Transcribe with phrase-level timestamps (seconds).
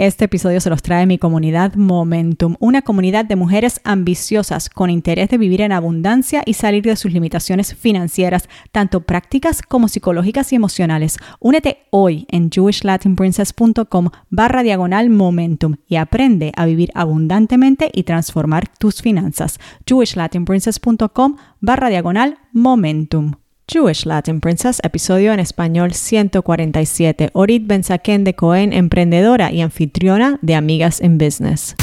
[0.00, 5.28] Este episodio se los trae mi comunidad Momentum, una comunidad de mujeres ambiciosas con interés
[5.28, 10.56] de vivir en abundancia y salir de sus limitaciones financieras, tanto prácticas como psicológicas y
[10.56, 11.18] emocionales.
[11.38, 19.02] Únete hoy en jewishlatinprincess.com barra diagonal Momentum y aprende a vivir abundantemente y transformar tus
[19.02, 19.58] finanzas.
[19.84, 23.39] jewishlatinprincess.com barra diagonal Momentum.
[23.70, 27.30] Jewish Latin Princess, episodio en español 147.
[27.34, 31.76] Orit Benzaken de Cohen, emprendedora y anfitriona de Amigas in Business.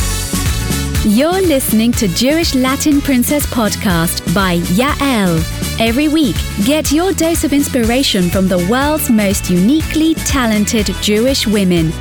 [1.05, 5.41] You're listening to Jewish Latin Princess podcast by Yael.
[5.79, 11.93] Every week, get your dose of inspiration from the world's most uniquely talented Jewish women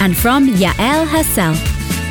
[0.00, 1.56] and from Yael herself.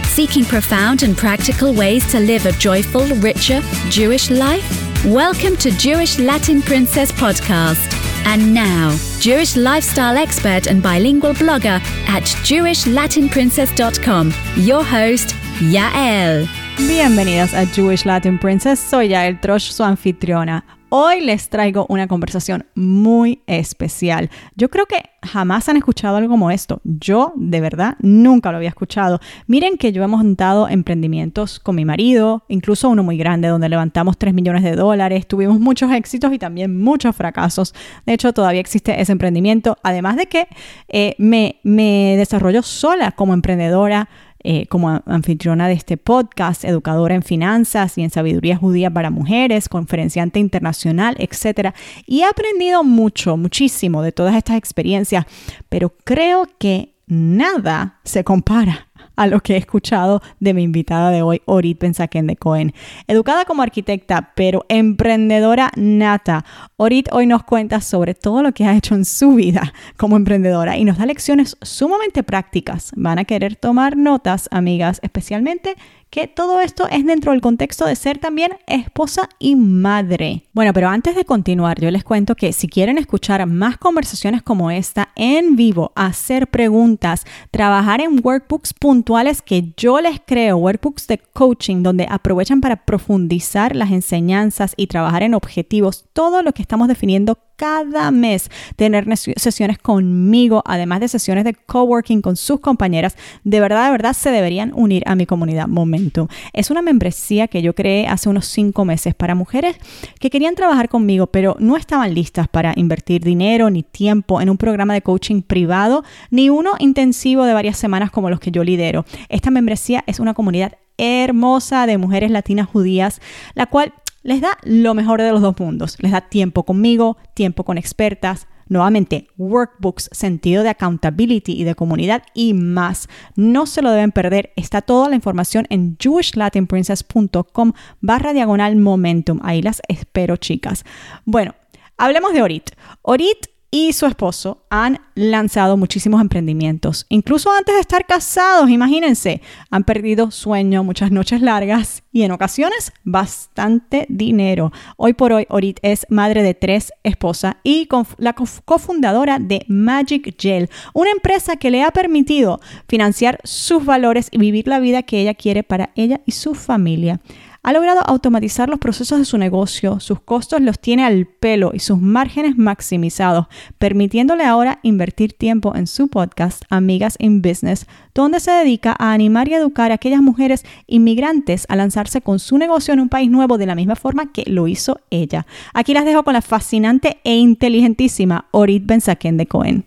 [0.06, 4.89] Seeking profound and practical ways to live a joyful, richer Jewish life?
[5.06, 7.94] Welcome to Jewish Latin Princess Podcast.
[8.26, 15.30] And now, Jewish lifestyle expert and bilingual blogger at JewishLatinPrincess.com, your host,
[15.62, 16.46] Yael.
[16.76, 18.82] Bienvenidas a Jewish Latin Princess.
[18.82, 20.64] Soy Yael Trosh, su anfitriona.
[20.92, 24.32] Hoy les traigo una conversación muy especial.
[24.56, 26.82] Yo creo que jamás han escuchado algo como esto.
[26.84, 29.20] Yo, de verdad, nunca lo había escuchado.
[29.46, 34.18] Miren que yo hemos montado emprendimientos con mi marido, incluso uno muy grande, donde levantamos
[34.18, 35.28] 3 millones de dólares.
[35.28, 37.76] Tuvimos muchos éxitos y también muchos fracasos.
[38.08, 39.78] De hecho, todavía existe ese emprendimiento.
[39.84, 40.48] Además de que
[40.88, 44.10] eh, me, me desarrollo sola como emprendedora
[44.44, 49.70] eh, como anfitriona de este podcast, educadora en finanzas y en sabiduría judía para mujeres,
[49.70, 51.74] conferenciante internacional, etc.
[52.06, 55.26] Y he aprendido mucho, muchísimo de todas estas experiencias,
[55.70, 58.89] pero creo que nada se compara
[59.20, 62.74] a lo que he escuchado de mi invitada de hoy, Orit Pensaken de Cohen.
[63.06, 66.46] Educada como arquitecta, pero emprendedora nata,
[66.78, 70.78] Orit hoy nos cuenta sobre todo lo que ha hecho en su vida como emprendedora
[70.78, 72.94] y nos da lecciones sumamente prácticas.
[72.96, 75.76] Van a querer tomar notas, amigas, especialmente
[76.10, 80.48] que todo esto es dentro del contexto de ser también esposa y madre.
[80.54, 84.72] Bueno, pero antes de continuar, yo les cuento que si quieren escuchar más conversaciones como
[84.72, 91.20] esta en vivo, hacer preguntas, trabajar en workbooks puntuales que yo les creo, workbooks de
[91.20, 96.88] coaching donde aprovechan para profundizar las enseñanzas y trabajar en objetivos, todo lo que estamos
[96.88, 103.18] definiendo cada mes tener sesiones conmigo, además de sesiones de coworking con sus compañeras.
[103.44, 106.30] De verdad, de verdad, se deberían unir a mi comunidad Momentum.
[106.54, 109.76] Es una membresía que yo creé hace unos cinco meses para mujeres
[110.22, 114.58] que querían trabajar conmigo, pero no estaban listas para invertir dinero ni tiempo en un
[114.58, 119.04] programa de coaching privado, ni uno intensivo de varias semanas como los que yo lidero.
[119.28, 123.20] Esta membresía es una comunidad hermosa de mujeres latinas judías,
[123.54, 123.94] la cual
[124.24, 125.98] les da lo mejor de los dos mundos.
[126.00, 132.24] Les da tiempo conmigo, tiempo con expertas, nuevamente workbooks, sentido de accountability y de comunidad
[132.34, 133.10] y más.
[133.36, 134.54] No se lo deben perder.
[134.56, 139.40] Está toda la información en jewishlatinprincess.com barra diagonal momentum.
[139.44, 140.86] Ahí las espero, chicas.
[141.26, 141.56] Bueno,
[141.98, 142.72] hablemos de Orit.
[143.02, 147.06] Orit y su esposo han lanzado muchísimos emprendimientos.
[147.10, 152.92] Incluso antes de estar casados, imagínense, han perdido sueño, muchas noches largas y en ocasiones
[153.04, 154.72] bastante dinero.
[154.98, 157.88] Hoy por hoy, Orit es madre de tres esposas y
[158.18, 164.40] la cofundadora de Magic Gel, una empresa que le ha permitido financiar sus valores y
[164.40, 167.20] vivir la vida que ella quiere para ella y su familia.
[167.62, 171.80] Ha logrado automatizar los procesos de su negocio, sus costos los tiene al pelo y
[171.80, 173.48] sus márgenes maximizados,
[173.78, 179.50] permitiéndole ahora invertir tiempo en su podcast Amigas in Business, donde se dedica a animar
[179.50, 183.58] y educar a aquellas mujeres inmigrantes a lanzarse con su negocio en un país nuevo
[183.58, 185.46] de la misma forma que lo hizo ella.
[185.74, 189.86] Aquí las dejo con la fascinante e inteligentísima Orit Benzaken de Cohen.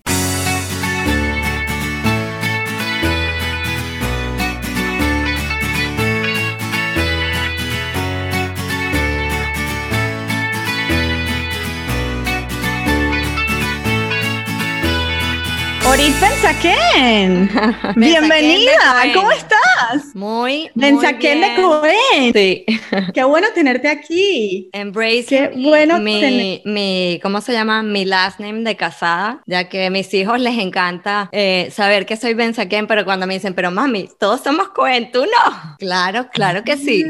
[15.93, 17.51] Orit Benzaken.
[17.97, 19.13] Bienvenida.
[19.13, 20.15] ¿Cómo estás?
[20.15, 22.33] Muy, Benzaken de Cohen.
[22.33, 22.65] Sí.
[23.13, 24.71] Qué bueno tenerte aquí.
[24.73, 27.83] Embrace Qué bueno mi, mi, ¿cómo se llama?
[27.83, 32.17] Mi last name de casada, ya que a mis hijos les encanta eh, saber que
[32.17, 35.77] soy Benzaken, pero cuando me dicen, pero mami, todos somos Cohen, ¿tú no?
[35.79, 37.05] Claro, claro que sí.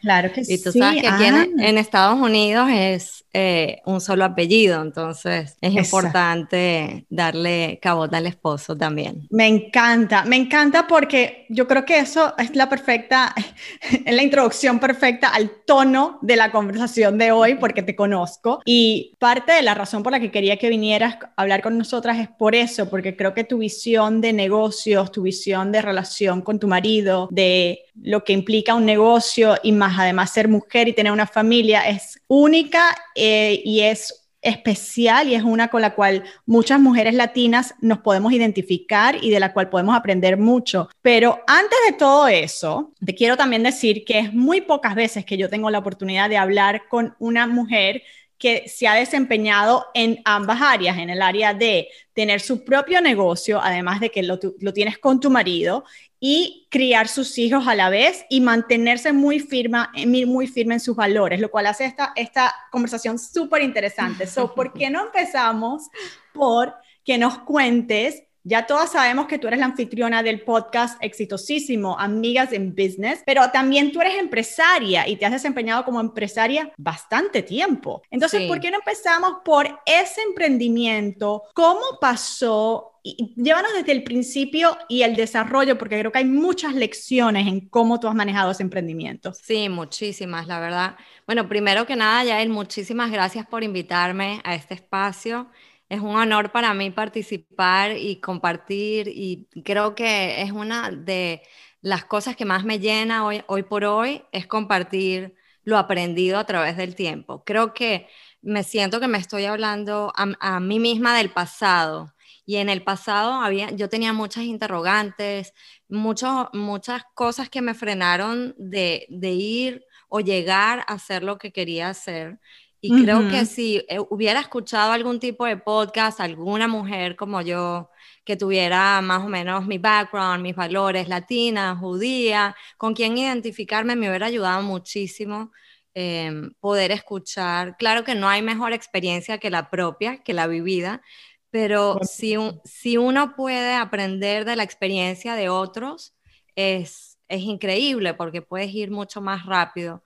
[0.00, 0.54] Claro que sí.
[0.54, 5.56] Y tú sabes que aquí en, en, Estados Unidos es eh, un solo apellido, entonces
[5.60, 9.26] es importante darle cabota al esposo también.
[9.30, 13.34] Me encanta, me encanta porque yo creo que eso es la perfecta,
[14.04, 18.60] es la introducción perfecta al tono de la conversación de hoy porque te conozco.
[18.64, 22.18] Y parte de la razón por la que quería que vinieras a hablar con nosotras
[22.18, 26.58] es por eso, porque creo que tu visión de negocios, tu visión de relación con
[26.58, 31.12] tu marido, de lo que implica un negocio y más además ser mujer y tener
[31.12, 36.80] una familia es única eh, y es especial y es una con la cual muchas
[36.80, 40.88] mujeres latinas nos podemos identificar y de la cual podemos aprender mucho.
[41.00, 45.36] Pero antes de todo eso, te quiero también decir que es muy pocas veces que
[45.36, 48.02] yo tengo la oportunidad de hablar con una mujer
[48.42, 53.60] que se ha desempeñado en ambas áreas, en el área de tener su propio negocio,
[53.62, 55.84] además de que lo, lo, tienes con tu marido,
[56.18, 59.92] y criar sus hijos a la vez y mantenerse muy, firma,
[60.26, 64.26] muy firme en sus valores, lo cual hace esta, esta conversación súper interesante.
[64.26, 65.84] So, ¿Por qué no empezamos
[66.32, 66.74] por
[67.04, 72.52] que nos cuentes ya todas sabemos que tú eres la anfitriona del podcast exitosísimo Amigas
[72.52, 78.02] en Business, pero también tú eres empresaria y te has desempeñado como empresaria bastante tiempo.
[78.10, 81.44] Entonces, ¿por qué no empezamos por ese emprendimiento?
[81.54, 82.88] ¿Cómo pasó?
[83.04, 87.68] Y llévanos desde el principio y el desarrollo, porque creo que hay muchas lecciones en
[87.68, 89.32] cómo tú has manejado ese emprendimiento.
[89.34, 90.96] Sí, muchísimas, la verdad.
[91.26, 95.48] Bueno, primero que nada, Yael, muchísimas gracias por invitarme a este espacio.
[95.92, 101.42] Es un honor para mí participar y compartir y creo que es una de
[101.82, 105.34] las cosas que más me llena hoy, por hoy, es compartir
[105.64, 107.44] lo aprendido a través del tiempo.
[107.44, 108.08] Creo que
[108.40, 112.14] me siento que me estoy hablando a, mí misma del pasado.
[112.46, 115.52] Y en el pasado había, yo tenía muchas interrogantes,
[115.90, 121.52] muchos, muchas cosas que me frenaron de, de ir o llegar a hacer lo que
[121.52, 122.40] quería hacer.
[122.84, 127.88] Y creo que si eh, hubiera escuchado algún tipo de podcast, alguna mujer como yo,
[128.24, 134.08] que tuviera más o menos mi background, mis valores, latina, judía, con quien identificarme, me
[134.08, 135.52] hubiera ayudado muchísimo
[135.94, 137.76] em, poder escuchar.
[137.76, 141.02] Claro que no hay mejor experiencia que la propia, que la vivida,
[141.50, 142.34] pero si,
[142.64, 146.16] si uno puede aprender de la experiencia de otros,
[146.56, 150.02] es, es increíble porque puedes ir mucho más rápido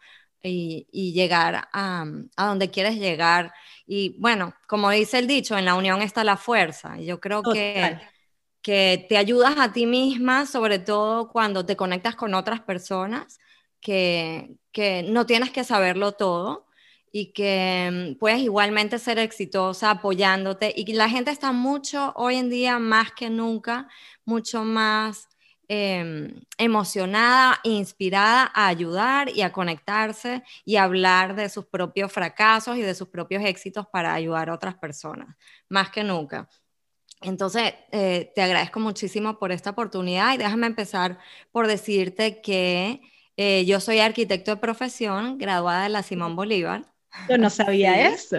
[0.48, 2.04] y, llegar a,
[2.36, 3.52] a, donde quieres llegar.
[3.86, 6.98] Y bueno, como dice el dicho, en la unión está la fuerza.
[7.00, 7.98] Yo creo que,
[8.62, 13.38] que te ayudas a ti misma, sobre todo cuando te conectas con otras personas,
[13.80, 16.66] que, que no tienes que saberlo todo
[17.12, 20.72] y que mm, puedes igualmente ser exitosa apoyándote.
[20.76, 23.88] Y la gente está mucho, hoy en día, más que nunca,
[24.24, 25.28] mucho más
[25.68, 32.82] Em, emocionada, inspirada a ayudar y a conectarse y hablar de sus propios fracasos y
[32.82, 35.34] de sus propios éxitos para ayudar a otras personas,
[35.68, 36.48] más que nunca.
[37.20, 41.18] Entonces, eh, te agradezco muchísimo por esta oportunidad y déjame empezar
[41.50, 43.00] por decirte que
[43.36, 46.92] eh, yo soy arquitecto de profesión, graduada de la Simón Bolívar.
[47.28, 48.38] Yo no sabía eso.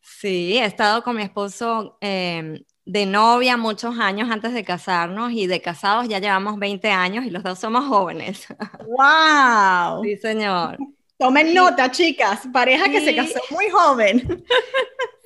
[0.00, 5.46] Sí, he estado con mi esposo em, de novia muchos años antes de casarnos y
[5.46, 8.46] de casados ya llevamos 20 años y los dos somos jóvenes.
[8.86, 10.02] ¡Wow!
[10.04, 10.78] Sí, señor.
[11.18, 14.44] Tomen nota, chicas, pareja que se casó muy joven.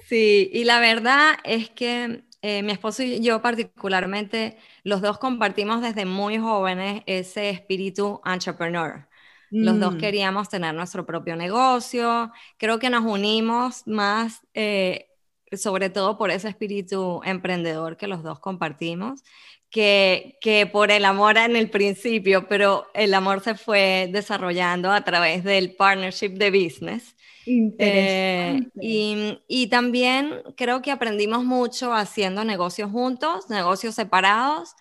[0.09, 5.83] Sí, y la verdad es que eh, mi esposo y yo particularmente, los dos compartimos
[5.83, 9.09] desde muy jóvenes ese espíritu entrepreneur.
[9.51, 9.99] Los dos mm.
[9.99, 12.31] queríamos tener nuestro propio negocio.
[12.57, 15.06] Creo que nos unimos más eh,
[15.53, 19.23] sobre todo por ese espíritu emprendedor que los dos compartimos,
[19.71, 25.03] que, que por el amor en el principio, pero el amor se fue desarrollando a
[25.03, 27.15] través del partnership de business.
[27.47, 34.75] Eh, y, y, también creo que aprendimos mucho haciendo negocios juntos, negocios separados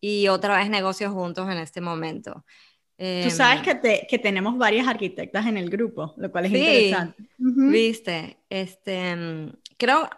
[0.00, 2.44] y otra vez negocios juntos en este momento.
[2.96, 6.52] Tú sabes em, que, te, que, tenemos varias arquitectas en el grupo, lo cual es
[6.52, 7.24] interesante.
[7.38, 9.16] Viste, este,
[9.82, 10.08] creo,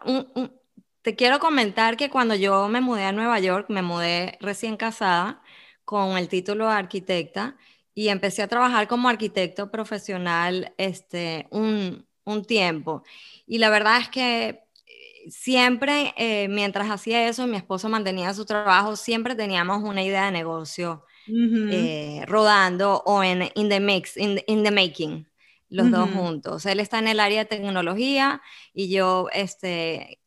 [1.01, 5.43] te quiero comentar que cuando yo me mudé a Nueva York, me mudé recién casada
[5.87, 7.57] con el título de arquitecta
[7.95, 13.05] y empecé a trabajar como arquitecto profesional este, un, un tiempo.
[13.47, 14.49] Y la verdad es que
[14.87, 20.27] eh, siempre, eh, mientras hacía eso, mi esposo mantenía su trabajo, siempre teníamos una idea
[20.27, 25.27] de negocio eh, rodando o en in the mix, in the making
[25.69, 26.67] los dos juntos.
[26.67, 28.43] Él está en el área de tecnología
[28.73, 30.21] y yo, este,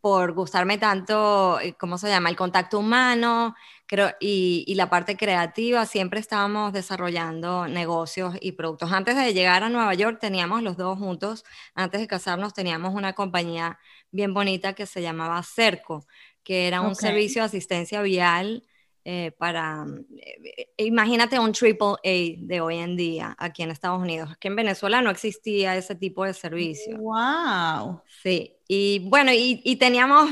[0.00, 2.28] por gustarme tanto, eh, ¿cómo se llama?
[2.28, 3.54] El contacto humano
[3.86, 8.92] creo, y, y, la parte creativa, siempre estábamos desarrollando negocios y productos.
[8.92, 13.12] Antes de llegar a Nueva York teníamos los dos juntos, antes de casarnos teníamos una
[13.14, 13.78] compañía
[14.10, 16.06] bien bonita que se llamaba Cerco.
[16.42, 18.64] que era un servicio de asistencia vial
[19.06, 19.84] eh, para,
[20.18, 24.56] eh, imagínate un triple A de hoy en día aquí en Estados Unidos, que en
[24.56, 26.96] Venezuela no existía ese tipo de servicio.
[26.96, 28.00] ¡Wow!
[28.22, 30.30] Sí, y bueno, y, y teníamos,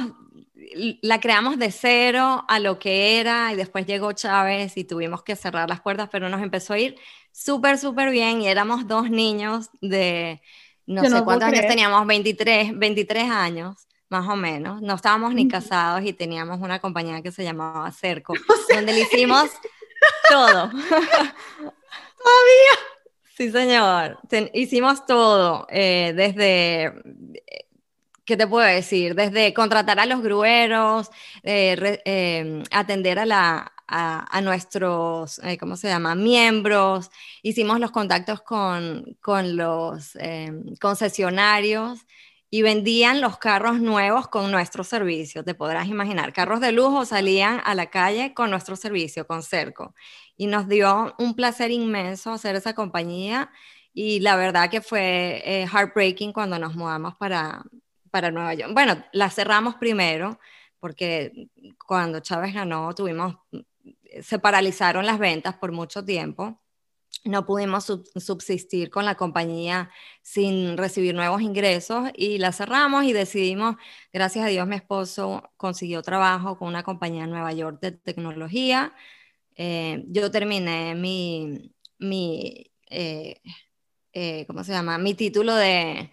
[1.03, 5.37] la creamos de cero a lo que era, y después llegó Chávez y tuvimos que
[5.37, 6.97] cerrar las puertas, pero nos empezó a ir
[7.31, 10.41] súper, súper bien, y éramos dos niños de,
[10.87, 14.81] no sé cuántos años teníamos, 23, 23 años más o menos.
[14.81, 18.35] No estábamos ni casados y teníamos una compañía que se llamaba Cerco,
[18.73, 19.51] donde le hicimos
[20.29, 20.71] todo.
[22.23, 22.75] Todavía.
[23.37, 24.19] Sí, señor.
[24.53, 26.93] hicimos todo, eh, desde,
[28.25, 29.15] ¿qué te puedo decir?
[29.15, 31.11] Desde contratar a los grueros,
[31.43, 37.11] eh, eh, atender a, la, a, nuestros, ¿cómo se llama?, miembros.
[37.43, 40.17] Hicimos los contactos con, con los
[40.81, 42.07] concesionarios
[42.55, 46.35] y vendían los carros nuevos con nuestro servicio, te podrás imaginar.
[46.35, 49.95] Carros de lujo salían a la calle con nuestro servicio, con Cerco.
[50.37, 53.51] Y nos dio un placer inmenso hacer esa compañía
[53.95, 57.65] y la verdad que fue eh, heartbreaking cuando nos mudamos para,
[58.11, 58.75] para Nueva York.
[58.75, 60.39] Bueno, la cerramos primero
[60.79, 61.49] porque
[61.87, 63.35] cuando Chávez ganó tuvimos,
[64.21, 66.61] se paralizaron las ventas por mucho tiempo
[67.25, 67.87] no pudimos
[68.17, 69.91] subsistir con la compañía
[70.23, 73.77] sin recibir nuevos ingresos y la cerramos y decidimos,
[74.13, 78.95] gracias a Dios mi esposo consiguió trabajo con una compañía en Nueva York de tecnología.
[79.57, 83.41] Eh, yo terminé mi, mi eh,
[84.13, 84.99] eh, ¿cómo se llama?
[84.99, 86.11] Mi título de,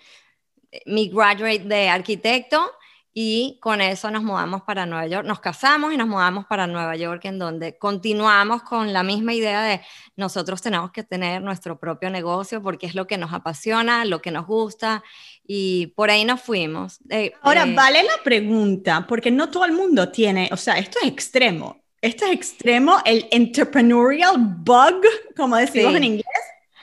[0.85, 2.71] mi graduate de arquitecto
[3.13, 6.95] y con eso nos mudamos para Nueva York, nos casamos y nos mudamos para Nueva
[6.95, 9.81] York, en donde continuamos con la misma idea de
[10.15, 14.31] nosotros tenemos que tener nuestro propio negocio porque es lo que nos apasiona, lo que
[14.31, 15.03] nos gusta
[15.45, 16.99] y por ahí nos fuimos.
[17.09, 20.99] Eh, Ahora, eh, vale la pregunta, porque no todo el mundo tiene, o sea, esto
[21.01, 25.01] es extremo, esto es extremo, el entrepreneurial bug,
[25.35, 26.25] como decimos en inglés.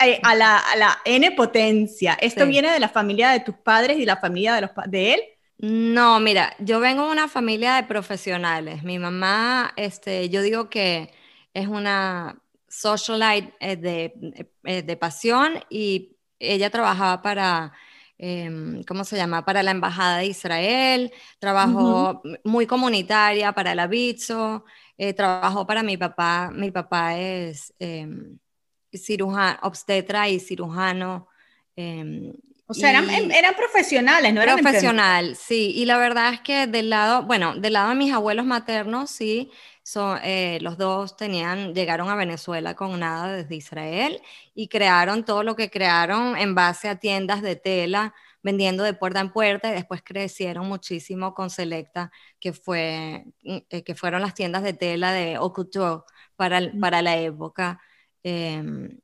[0.04, 2.18] Eh, a la, a la N potencia.
[2.21, 5.21] ¿Esto viene de la familia de tus padres y la familia de, los, de él?
[5.58, 8.82] No, mira, yo vengo de una familia de profesionales.
[8.82, 11.10] Mi mamá, este, yo digo que
[11.54, 17.72] es una socialite eh, de, eh, de pasión y ella trabajaba para,
[18.18, 19.44] em, ¿cómo se llama?
[19.46, 24.64] Para la Embajada de Israel, trabajó muy comunitaria para el Abizo,
[24.98, 26.50] eh, trabajó para mi papá.
[26.52, 28.38] Mi papá es em,
[28.92, 31.28] cirujano, obstetra y cirujano.
[31.76, 32.32] Em,
[32.68, 35.73] o sea, eran, eran, profesionales, no eran Profesional, sí.
[35.76, 39.52] Y la verdad es que del lado, bueno, del lado de mis abuelos maternos, sí,
[39.85, 44.20] son, eh, los dos tenían, llegaron a Venezuela con nada desde Israel
[44.52, 49.20] y crearon todo lo que crearon en base a tiendas de tela, vendiendo de puerta
[49.20, 54.35] en puerta y después crecieron muchísimo con Selecta, que, fue, mm, eh, que fueron las
[54.35, 56.04] tiendas de tela de Okuto
[56.35, 57.80] para, para la época.
[58.25, 58.99] Em,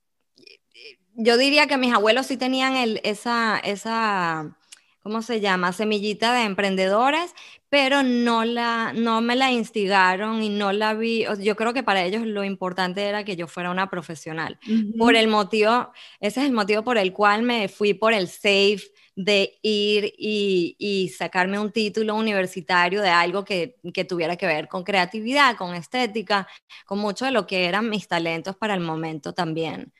[1.23, 4.57] yo diría que mis abuelos sí tenían el, esa, esa,
[5.03, 5.73] ¿cómo se llama?
[5.73, 7.35] Semillita de emprendedores,
[7.69, 11.25] pero no, la, no me la instigaron y no la vi.
[11.41, 14.59] Yo creo que para ellos lo importante era que yo fuera una profesional.
[14.99, 18.93] Por el motivo, ese es el motivo por el cual me fui por el SAFE
[19.15, 23.77] de ir y, sacarme un título universitario de algo que,
[24.09, 26.49] tuviera que ver con creatividad, con estética,
[26.87, 29.93] con mucho de lo que eran mis talentos para el momento también.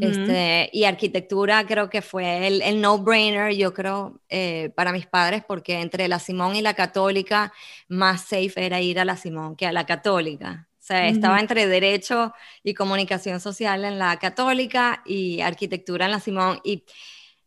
[0.00, 5.80] este, y arquitectura creo que fue el, no-brainer, yo creo, eh, para mis padres, porque
[5.80, 7.52] entre la Simón y la católica,
[7.88, 10.68] más safe era ir a la Simón que a la católica.
[10.78, 12.32] O sea, estaba entre derecho
[12.64, 16.60] y comunicación social en la católica y arquitectura en la Simón.
[16.64, 16.84] Y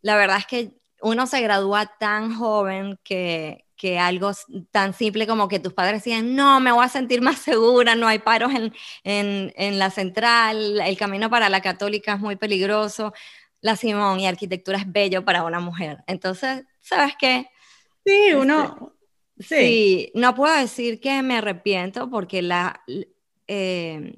[0.02, 4.32] la verdad es que uno se gradúa tan joven que, que algo
[4.72, 8.08] tan simple como que tus padres decían, no, me voy a sentir más segura, no
[8.08, 13.14] hay paros en, en, en, la central, el camino para la católica es muy peligroso,
[13.62, 16.04] la Simón y arquitectura es bello para una mujer.
[16.08, 17.48] Entonces, ¿sabes qué?
[18.06, 18.94] Sí, este, uno...
[19.40, 20.12] sí.
[20.16, 22.82] no puedo decir que me arrepiento porque la,
[23.48, 24.16] eh,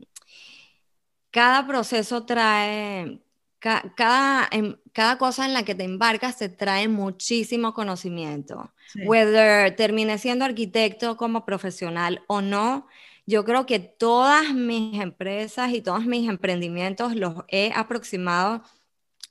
[1.32, 3.20] cada proceso trae,
[3.60, 8.72] cada, em, cada cosa en la que te embarcas te trae muchísimo conocimiento.
[9.06, 12.88] Whether termine siendo arquitecto como profesional o no,
[13.26, 18.64] yo creo que todas mis empresas y todos mis emprendimientos los he aproximado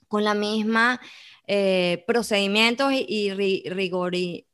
[0.07, 1.01] con la misma
[1.47, 3.33] eh, procedimientos y,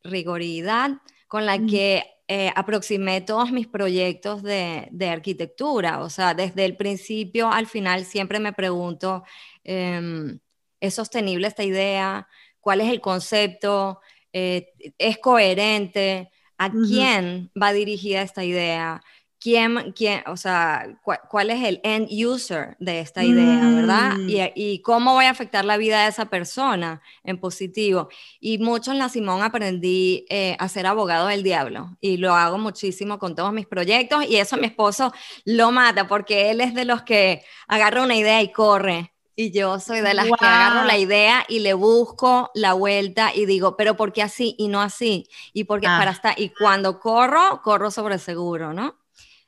[0.04, 0.92] rigoridad
[1.28, 6.00] con la que eh, aproximé todos mis proyectos de, de, arquitectura.
[6.00, 9.24] O sea, desde el principio al final siempre me pregunto,
[9.64, 10.40] Em,
[10.82, 12.28] ¿Es sostenible esta idea?
[12.60, 14.02] ¿Cuál es el concepto?
[14.34, 16.30] Eh, ¿Es coherente?
[16.58, 19.02] ¿A quién va dirigida esta idea?
[19.42, 24.18] quién, quién, o sea, cuál es el end user de esta idea, ¿verdad?
[24.18, 24.30] Mm.
[24.56, 28.08] Y, cómo voy a afectar la vida de esa persona en positivo.
[28.40, 32.60] Y mucho en la Simón aprendí eh, a ser abogado del diablo y lo hago
[32.60, 35.12] muchísimo con todos mis proyectos y eso mi esposo
[35.44, 39.11] lo mata porque él es de los que agarra una idea y corre.
[39.42, 43.48] Y yo soy de las que agarro la idea y le busco la vuelta y
[43.48, 45.28] digo, pero ¿por qué así y no así?
[45.52, 45.98] Y porque ah.
[45.98, 48.98] para estar, y cuando corro, corro sobre seguro, ¿no?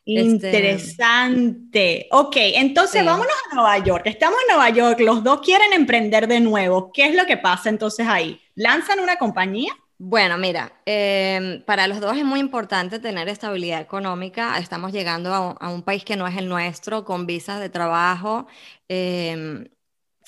[0.04, 2.08] Este, Interesante.
[2.10, 4.08] Ok, entonces vámonos a Nueva York.
[4.08, 6.92] Estamos en Nueva York, los dos quieren emprender de nuevo.
[6.92, 8.42] ¿Qué es lo que pasa entonces ahí?
[8.56, 9.78] ¿Lanzan una compañía?
[10.00, 14.58] Bueno, mira, em, para los dos es muy importante tener estabilidad económica.
[14.58, 18.48] Estamos llegando a, un país que no es el nuestro, con visas de trabajo.
[18.90, 19.70] Eh,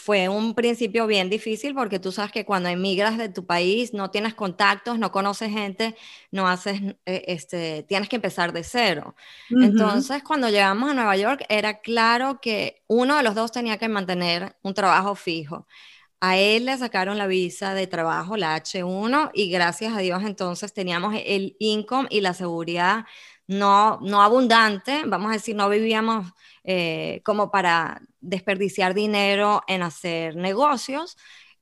[0.05, 4.11] fue un principio bien difícil porque tú sabes que cuando emigras de tu país no
[4.11, 5.95] tienes contactos, no conoces gente,
[6.29, 9.15] no haces, eh, este, tienes que empezar de cero.
[9.49, 13.89] Entonces, cuando llegamos a Nueva York, era claro que uno de los dos tenía que
[13.89, 15.65] mantener un trabajo fijo.
[16.19, 20.71] A él le sacaron la visa de trabajo, la H1, y gracias a Dios entonces
[20.71, 23.05] teníamos el income y la seguridad
[23.47, 26.33] no, no abundante, vamos a decir, no vivíamos
[26.63, 31.17] eh, como para desperdiciar dinero en hacer negocios.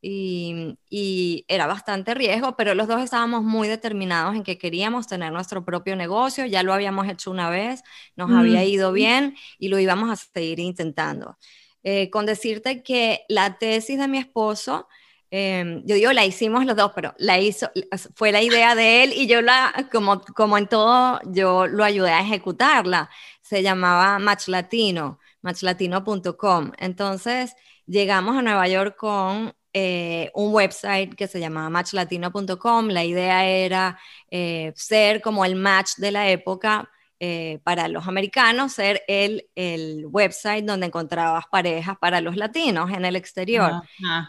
[0.05, 5.63] Y, era bastante riesgo, pero los dos estábamos muy determinados en que queríamos tener nuestro
[5.63, 7.83] propio negocio, ya lo habíamos hecho una vez,
[8.17, 11.37] nos había ido bien y lo íbamos a seguir intentando.
[11.83, 14.87] Eh, con decirte que la tesis de mi esposo,
[15.35, 17.71] em, yo digo, la hicimos los dos, pero la hizo,
[18.15, 22.11] fue la idea de él y yo la, como, como en todo, yo lo ayudé
[22.11, 23.09] a ejecutarla.
[23.41, 26.71] Se llamaba Match Latino matchlatino.com.
[26.79, 32.87] Entonces, llegamos a Nueva York con eh, un website que se llamaba matchlatino.com.
[32.87, 33.99] La idea era
[34.31, 36.89] eh, ser como el match de la época
[37.25, 43.05] eh, para los americanos, ser el, el website donde encontrabas parejas para los latinos en
[43.05, 43.81] el exterior.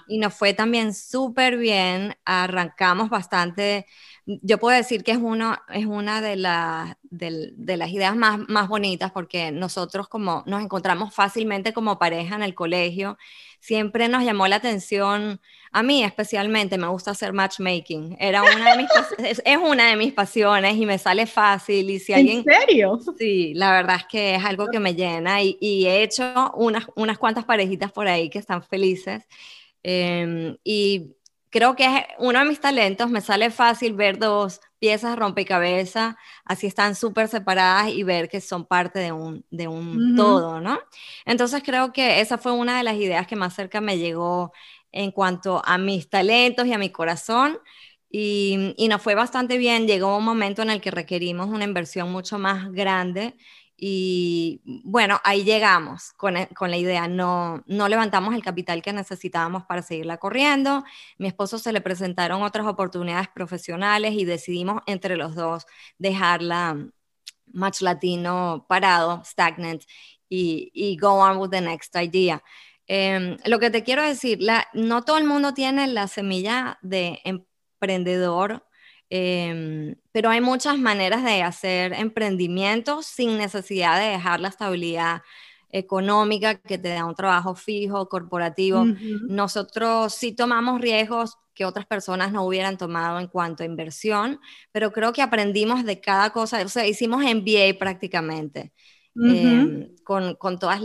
[0.07, 2.17] Y nos fue también súper bien.
[2.25, 3.87] Arrancamos bastante
[4.27, 6.37] yo puedo decir que es, uno, es una de,
[7.11, 12.43] de, las ideas más, más bonitas porque nosotros como nos encontramos fácilmente como pareja en
[12.43, 13.19] el colegio,
[13.61, 15.41] siempre nos llamó la atención,
[15.73, 18.91] a mí especialmente me gusta hacer matchmaking, Era una de mis,
[19.45, 22.39] es, una de mis pasiones y me sale fácil y si alguien...
[22.39, 22.99] ¿En serio?
[23.19, 26.87] Sí, la verdad es que es algo que me llena y, y he hecho unas,
[26.97, 29.27] unas cuantas parejitas por ahí que están felices.
[29.85, 31.15] Em, y
[31.55, 36.67] creo que es uno de mis talentos, me sale fácil ver dos piezas rompecabezas, así
[36.67, 40.81] están súper separadas y ver que son parte de un, de un todo, ¿no?
[41.25, 44.53] Entonces creo que esa fue una de las ideas que más cerca me llegó
[44.93, 47.59] en cuanto a mis talentos y a mi corazón.
[48.11, 49.87] Y, y nos fue bastante bien.
[49.87, 53.37] Llegó un momento en el que requerimos una inversión mucho más grande
[53.87, 58.95] y bueno, ahí llegamos con, e, con, la idea, no, no levantamos el capital que
[58.95, 60.85] necesitábamos para seguirla corriendo.
[61.19, 65.67] Mi esposo se le presentaron otras oportunidades profesionales y decidimos entre los dos
[65.99, 66.79] dejarla
[67.53, 69.83] Match Latino parado, stagnant,
[70.31, 72.43] y, go on with the next idea.
[72.87, 77.21] Em, lo que te quiero decir, la, no todo el mundo tiene la semilla de
[77.25, 78.65] emprendedor
[79.11, 85.23] Em, pero hay muchas maneras de hacer emprendimientos sin necesidad de dejar la estabilidad
[85.71, 88.85] económica que te da un trabajo fijo, corporativo.
[89.29, 94.41] Nosotros sí tomamos riesgos que otras personas no hubieran tomado en cuanto a inversión,
[94.73, 98.73] pero creo que aprendimos de cada cosa, o sea, hicimos MBA prácticamente.
[99.17, 100.81] Em, con, con todos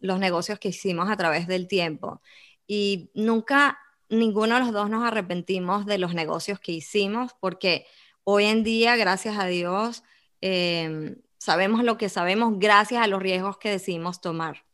[0.00, 2.20] los negocios que hicimos a través del tiempo.
[2.66, 3.78] Y nunca
[4.10, 7.86] ninguno de los dos nos arrepentimos de los negocios que hicimos porque
[8.24, 10.02] hoy en día, gracias a Dios,
[10.40, 14.64] em, sabemos lo que sabemos gracias a los riesgos que decidimos tomar.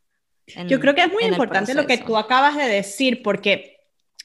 [0.68, 3.80] yo creo que es muy importante lo que tú acabas de decir porque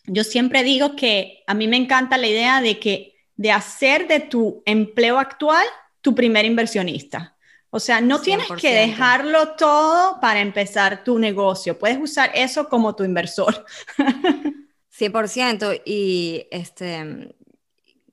[0.06, 4.20] yo siempre digo que a mí me encanta la idea de que de hacer de
[4.20, 5.66] tu empleo actual
[6.02, 7.36] tu primer inversionista.
[7.72, 11.80] O sea, no tienes que dejarlo todo para empezar tu negocio.
[11.80, 13.66] Puedes usar eso como tu inversor.
[15.02, 15.82] 100%.
[15.86, 17.36] Y este,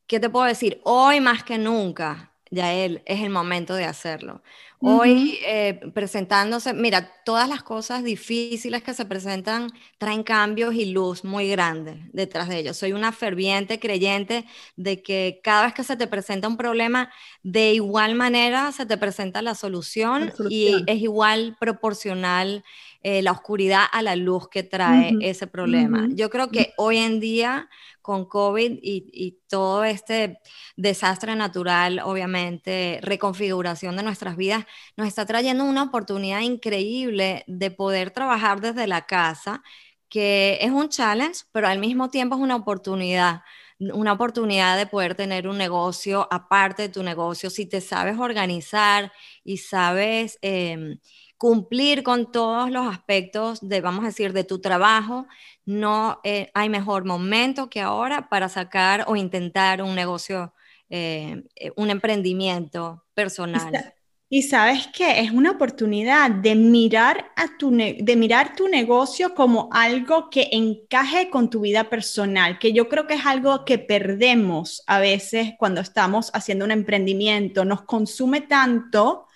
[0.06, 0.80] ¿qué te puedo decir?
[0.84, 4.42] Hoy más que nunca, ya él es el momento de hacerlo.
[4.80, 11.24] Hoy eh, presentándose, mira, todas las cosas difíciles que se presentan traen cambios y luz
[11.24, 12.76] muy grande detrás de ellos.
[12.76, 14.44] Soy una ferviente creyente
[14.76, 17.10] de que cada vez que se te presenta un problema,
[17.42, 22.62] de igual manera se te presenta la solución, y es igual proporcional
[23.02, 26.08] eh, la oscuridad a la luz que trae ese problema.
[26.10, 27.68] Yo creo que hoy en día,
[28.02, 30.40] con COVID y, todo este
[30.76, 38.10] desastre natural, obviamente, reconfiguración de nuestras vidas, nos está trayendo una oportunidad increíble de poder
[38.10, 39.62] trabajar desde la casa,
[40.08, 43.42] que es un challenge, pero al mismo tiempo es una oportunidad
[43.80, 49.12] una oportunidad de poder tener un negocio aparte de tu negocio, si te sabes organizar
[49.44, 50.98] y sabes em,
[51.38, 55.26] cumplir con todos los aspectos de, vamos a decir, de tu trabajo,
[55.64, 60.52] no eh, hay mejor momento que ahora para sacar o intentar un negocio,
[60.90, 63.94] eh, eh, un emprendimiento personal.
[64.30, 69.70] Y sabes que es una oportunidad de mirar, a tu de mirar tu negocio como
[69.72, 74.82] algo que encaje con tu vida personal, que yo creo que es algo que perdemos
[74.86, 77.64] a veces cuando estamos haciendo un emprendimiento.
[77.64, 79.28] Nos consume tanto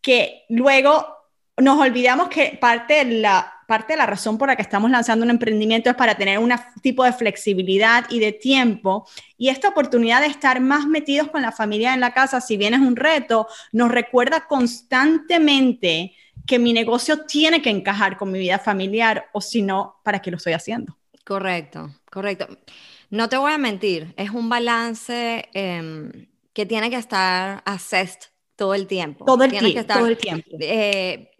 [0.00, 1.11] que luego
[1.58, 5.24] nos olvidamos que parte de, la, parte de la razón por la que estamos lanzando
[5.24, 9.06] un emprendimiento es para tener un tipo de flexibilidad y de tiempo.
[9.36, 12.74] Y esta oportunidad de estar más metidos con la familia en la casa, si bien
[12.74, 16.14] es un reto, nos recuerda constantemente
[16.46, 20.30] que mi negocio tiene que encajar con mi vida familiar o si no, ¿para qué
[20.30, 20.96] lo estoy haciendo?
[21.24, 22.48] Correcto, correcto.
[23.10, 28.74] No te voy a mentir, es un balance em, que tiene que estar assessed todo
[28.74, 29.24] el tiempo.
[29.24, 30.48] Todo el, tiempo, todo el tiempo.
[30.58, 31.31] Eh,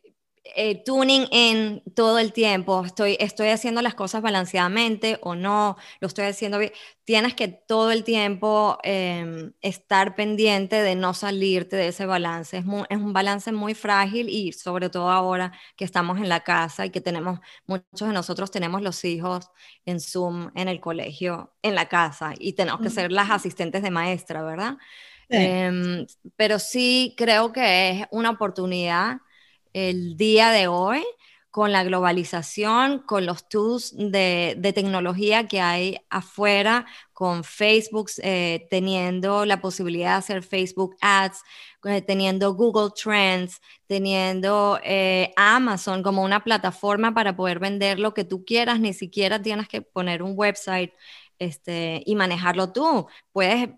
[0.44, 6.09] eh, tuning en todo el tiempo, estoy, estoy haciendo las cosas balanceadamente o no, lo
[6.09, 6.72] estoy haciendo bien.
[7.05, 12.59] Tienes que todo el tiempo em, estar pendiente de no salirte de ese balance.
[12.59, 16.87] Es, es, un balance muy frágil y sobre todo ahora que estamos en la casa
[16.87, 19.48] y que tenemos, muchos de nosotros tenemos los hijos
[19.87, 23.90] en Zoom, en el colegio, en la casa y tenemos que ser las asistentes de
[23.92, 24.76] maestra, ¿verdad?
[25.28, 26.05] Em,
[26.37, 29.18] pero sí creo que es una oportunidad
[29.72, 31.02] el día de hoy
[31.52, 39.44] con la globalización, con los tools de, tecnología que hay afuera, con Facebook eh, teniendo
[39.44, 41.42] la posibilidad de hacer Facebook Ads,
[41.85, 48.24] eh, teniendo Google Trends, teniendo eh, Amazon como una plataforma para poder vender lo que
[48.24, 50.92] tú quieras, ni siquiera tienes que poner un website
[51.38, 53.08] este, y manejarlo tú.
[53.30, 53.68] Puedes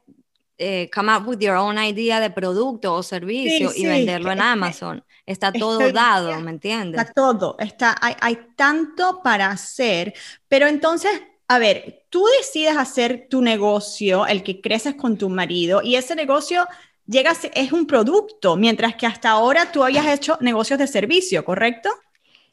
[0.58, 5.04] eh, come up with your own idea de producto o servicio y venderlo en Amazon.
[5.26, 7.00] Está todo dado, ¿me entiendes?
[7.00, 10.14] Está todo, está, hay, hay tanto para hacer,
[10.48, 11.10] pero entonces,
[11.48, 16.14] a ver, tú decides hacer tu negocio, el que creces con tu marido, y ese
[16.14, 16.66] negocio
[17.06, 21.88] llega, es un producto, mientras que hasta ahora tú habías hecho negocios de servicio, ¿correcto?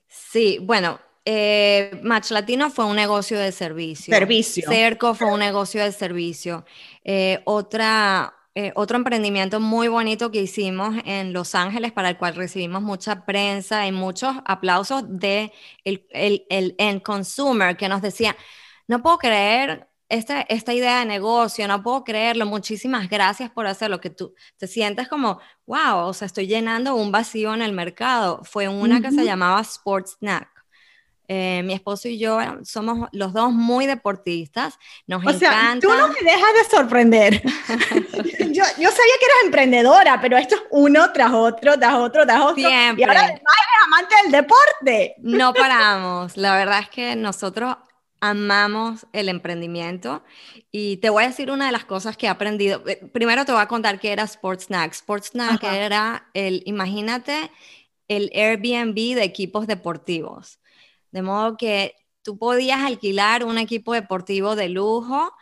[0.07, 4.13] Sí, bueno, eh, Match Latino fue un negocio de servicio.
[4.13, 4.67] Servicio.
[4.67, 6.65] Cerco fue un negocio de servicio.
[7.03, 12.35] Eh, otra, eh, otro emprendimiento muy bonito que hicimos en Los Ángeles, para el cual
[12.35, 15.51] recibimos mucha prensa y muchos aplausos de
[15.83, 18.35] el, el, el end consumer que nos decía,
[18.87, 24.01] no puedo creer esta, esta idea de negocio, no puedo creerlo, muchísimas gracias por hacerlo,
[24.01, 28.41] que tú te sientes como, wow, o sea, estoy llenando un vacío en el mercado.
[28.43, 30.60] Fue una que se llamaba Sports Snack.
[31.33, 36.09] Eh, mi esposo y yo somos los dos muy deportistas, nos o Sea, tú no
[36.09, 37.41] me dejas de sorprender.
[37.41, 42.41] yo, yo, sabía que eras emprendedora, pero esto es uno tras otro, tras otro, tras
[42.41, 42.55] otro.
[42.55, 43.01] Siempre.
[43.01, 45.15] Y ahora además eres amante del deporte.
[45.19, 46.35] No paramos.
[46.35, 47.77] La verdad es que nosotros
[48.19, 50.25] amamos el emprendimiento
[50.69, 52.83] y te voy a decir una de las cosas que he aprendido.
[52.89, 54.91] Eh, primero te voy a contar qué era Sports Snack.
[54.91, 57.49] Sports Snack era el, imagínate,
[58.09, 60.57] el Airbnb de equipos deportivos.
[61.11, 65.33] De modo que tú podías alquilar un equipo deportivo de lujo,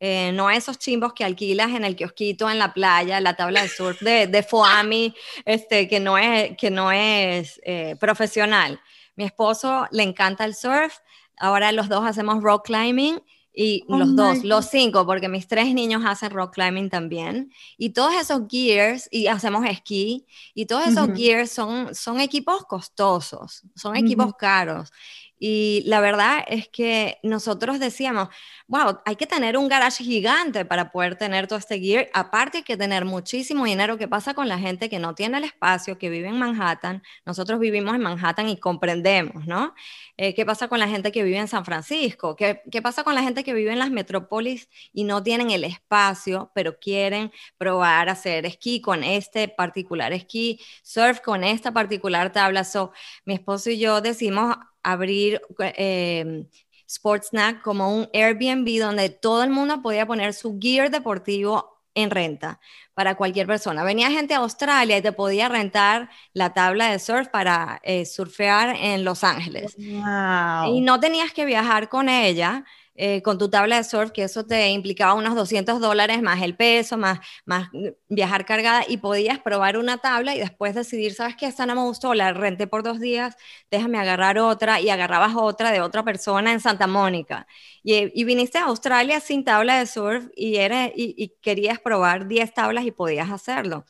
[0.00, 3.68] eh, no esos chimbos que alquilas en el kiosquito en la playa, la tabla de
[3.68, 5.14] surf de, de Foami,
[5.44, 8.80] este, que no es, que no es eh, profesional.
[9.16, 10.98] Mi esposo le encanta el surf,
[11.36, 13.20] ahora los dos hacemos rock climbing
[13.60, 17.52] y oh los dos, los cinco, porque mis tres niños hacen rock climbing también.
[17.76, 23.64] Y todos esos gears, y hacemos esquí, y todos esos gears son, son equipos costosos,
[23.74, 24.92] son equipos caros.
[25.38, 28.28] Y la verdad es que nosotros decíamos,
[28.66, 32.08] wow, hay que tener un garage gigante para poder tener todo este gear.
[32.12, 33.98] Aparte hay que tener muchísimo dinero.
[33.98, 37.02] ¿Qué pasa con la gente que no tiene el espacio, que vive en Manhattan?
[37.24, 39.74] Nosotros vivimos en Manhattan y comprendemos, ¿no?
[40.16, 42.34] Eh, ¿Qué pasa con la gente que vive en San Francisco?
[42.36, 45.64] ¿Qué, ¿Qué pasa con la gente que vive en las metrópolis y no tienen el
[45.64, 52.64] espacio, pero quieren probar hacer esquí con este particular esquí, surf con esta particular tabla?
[52.64, 52.92] So,
[53.24, 54.56] mi esposo y yo decimos
[54.92, 56.46] abrir eh,
[56.88, 62.60] Sportsnack como un Airbnb donde todo el mundo podía poner su gear deportivo en renta
[62.94, 63.84] para cualquier persona.
[63.84, 68.76] Venía gente a Australia y te podía rentar la tabla de surf para eh, surfear
[68.76, 69.74] en Los Ángeles.
[69.78, 72.64] Y no tenías que viajar con ella,
[73.00, 76.56] eh, con tu tabla de surf, que eso te implicaba unos 200 dólares más el
[76.56, 77.68] peso, más, más
[78.08, 81.46] viajar cargada, y podías probar una tabla y después decidir, ¿sabes qué?
[81.46, 83.36] Esta no me gustó, la renté por dos días,
[83.70, 87.46] déjame agarrar otra, y agarrabas otra de otra persona en Santa Mónica.
[87.84, 92.52] Y, viniste a Australia sin tabla de surf y, eres, y, y querías probar 10
[92.52, 93.84] tablas y podías hacerlo.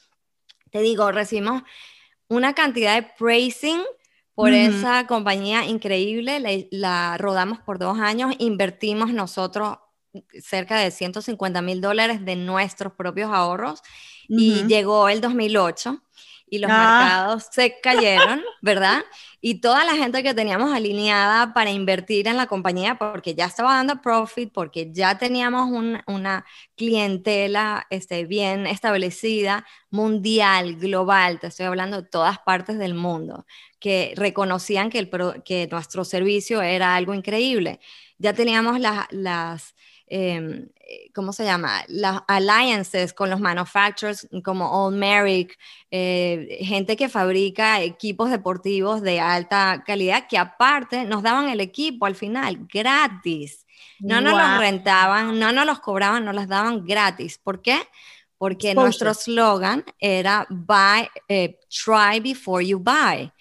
[0.70, 1.62] Te digo, recibimos
[2.28, 3.80] una cantidad de praising
[4.38, 6.68] por esa compañía increíble.
[6.70, 9.78] La, rodamos por dos años, invertimos nosotros
[10.40, 13.82] cerca de 150 mil dólares de nuestros propios ahorros
[14.28, 16.00] y llegó el 2008
[16.50, 17.00] y los ah.
[17.00, 19.04] mercados se cayeron, ¿verdad?
[19.40, 23.74] Y toda la gente que teníamos alineada para invertir en la compañía, porque ya estaba
[23.74, 25.70] dando profit, porque ya teníamos
[26.06, 26.44] una
[26.76, 33.46] clientela este, bien establecida, mundial, global, te estoy hablando de todas partes del mundo,
[33.78, 35.10] que reconocían que, el,
[35.44, 37.80] que nuestro servicio era algo increíble.
[38.18, 39.74] Ya teníamos las
[40.10, 40.68] eh,
[41.14, 41.82] ¿cómo se llama?
[41.88, 45.58] Las alliances con los manufacturers como Old Merrick,
[45.90, 52.06] eh, gente que fabrica equipos deportivos de alta calidad que aparte nos daban el equipo
[52.06, 53.66] al final gratis.
[54.00, 57.38] No nos los rentaban, no nos los cobraban, nos los daban gratis.
[57.38, 57.78] ¿Por qué?
[58.36, 63.32] Porque nuestro slogan era buy, eh, try before you buy.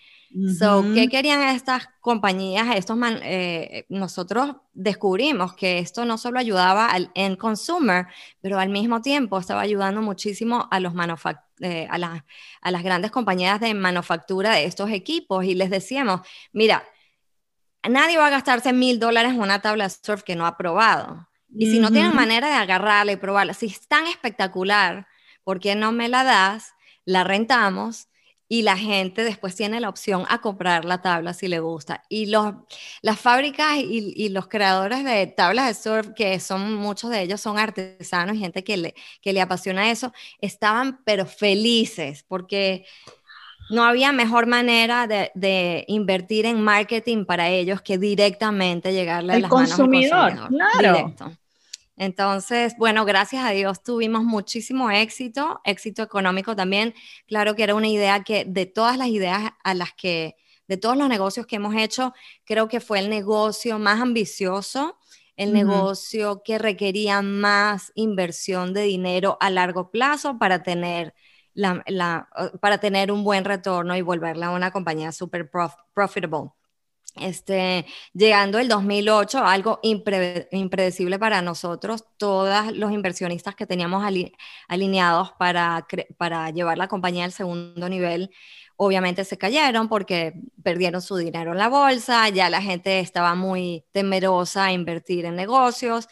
[0.59, 2.75] So, ¿qué querían estas compañías?
[2.75, 8.07] Estos eh, nosotros descubrimos que esto no solo ayudaba al end consumer,
[8.41, 10.93] pero al mismo tiempo estaba ayudando muchísimo a, los
[11.61, 12.23] eh, a,
[12.61, 16.83] a las grandes compañías de manufactura de estos equipos y les decíamos, mira,
[17.87, 21.27] nadie va a gastarse mil dólares en una tabla de surf que no ha probado.
[21.55, 25.07] Y si no tienen manera de agarrarla y probarla, si es tan espectacular,
[25.43, 26.73] ¿por qué no me la das?
[27.05, 28.09] La rentamos
[28.49, 32.03] y la gente después tiene la opción a comprar la tabla si le gusta.
[32.09, 32.53] Y los,
[33.01, 37.57] las fábricas y, los creadores de tablas de surf, que son muchos de ellos son
[37.57, 42.85] artesanos y gente que le, que le apasiona eso, estaban pero felices porque
[43.69, 49.49] no había mejor manera de, invertir en marketing para ellos que directamente llegarle a las
[49.49, 50.71] consumidor, manos consumidor.
[50.79, 50.97] Claro.
[50.97, 51.46] Directo.
[51.97, 56.93] Entonces, bueno, gracias a Dios tuvimos muchísimo éxito, éxito económico también.
[57.27, 60.35] Claro que era una idea que de todas las ideas a las que,
[60.67, 62.13] de todos los negocios que hemos hecho,
[62.45, 64.97] creo que fue el negocio más ambicioso,
[65.37, 71.13] el negocio que requería más inversión de dinero a largo plazo para tener,
[71.53, 72.29] la,
[72.61, 75.49] para tener un buen retorno y volverla a una compañía súper
[75.93, 76.51] profitable.
[77.19, 84.03] Este, llegando el 2008, algo impredecible para nosotros, todos los inversionistas que teníamos
[84.67, 88.31] alineados para, para llevar la compañía al segundo nivel,
[88.75, 93.83] obviamente se cayeron porque perdieron su dinero en la bolsa, ya la gente estaba muy
[93.91, 96.07] temerosa a invertir en negocios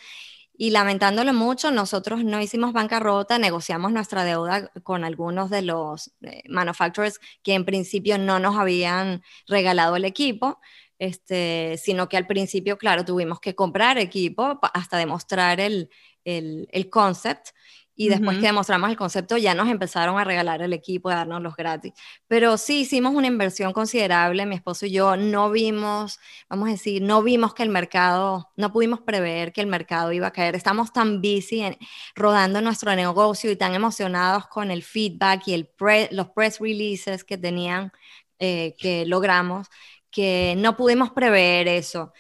[0.58, 6.44] y lamentándolo mucho, nosotros no hicimos bancarrota, negociamos nuestra deuda con algunos de los eh,
[6.48, 10.60] manufacturers que en principio no nos habían regalado el equipo
[11.00, 15.90] este, sino que al principio, claro, tuvimos que comprar equipo hasta demostrar el,
[16.24, 17.50] el, el concept.
[17.98, 21.42] Y después que demostramos el concepto, ya nos empezaron a regalar el equipo, a darnos
[21.42, 21.94] los gratis.
[22.28, 27.02] Pero sí hicimos una inversión considerable, mi esposo y yo no vimos, vamos a decir,
[27.02, 30.56] no vimos que el mercado, no pudimos prever que el mercado iba a caer.
[30.56, 31.78] Estamos tan busy en,
[32.16, 35.70] rodando nuestro negocio y tan emocionados con el feedback y el
[36.12, 37.94] los press releases que tenían,
[38.40, 39.68] eh, que logramos,
[40.16, 42.14] que no pudimos prever eso.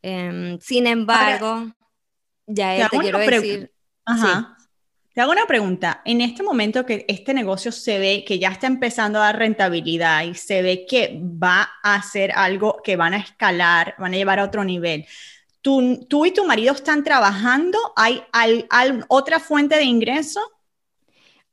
[0.00, 1.66] Em, sin embargo,
[2.46, 3.70] ya te, quiero decir...
[5.12, 6.00] Te hago una pregunta.
[6.06, 10.24] En este momento que este negocio se ve que ya está empezando a dar rentabilidad
[10.24, 14.40] y se ve que va a ser algo que van a escalar, van a llevar
[14.40, 15.06] a otro nivel,
[15.60, 17.78] ¿tú, tú y tu marido están trabajando?
[17.94, 18.24] ¿Hay,
[19.08, 20.40] otra fuente de ingreso?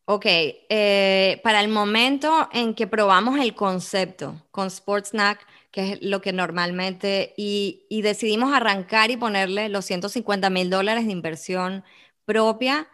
[0.06, 6.21] Ok, eh, para el momento en que probamos el concepto con Sportsnack, que es lo
[6.21, 11.84] que normalmente, y, decidimos arrancar y ponerle los 150 mil dólares de inversión
[12.25, 12.89] propia.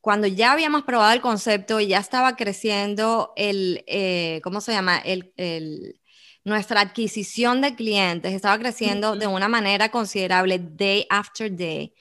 [0.00, 4.98] Cuando ya habíamos probado el concepto y ya estaba creciendo el, eh, ¿cómo se llama?
[4.98, 6.00] El,
[6.44, 11.94] nuestra adquisición de clientes estaba creciendo de una manera considerable day after day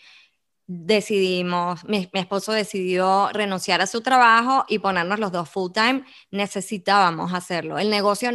[0.72, 7.34] decidimos, mi, esposo decidió renunciar a su trabajo y ponernos los dos full time, necesitábamos
[7.34, 7.80] hacerlo.
[7.80, 8.30] El negocio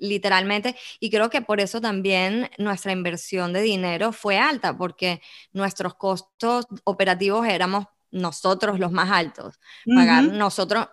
[0.00, 5.94] literalmente, y creo que por eso también nuestra inversión de dinero fue alta, porque nuestros
[5.94, 9.60] costos operativos éramos nosotros los más altos,
[9.94, 10.88] pagar nosotros,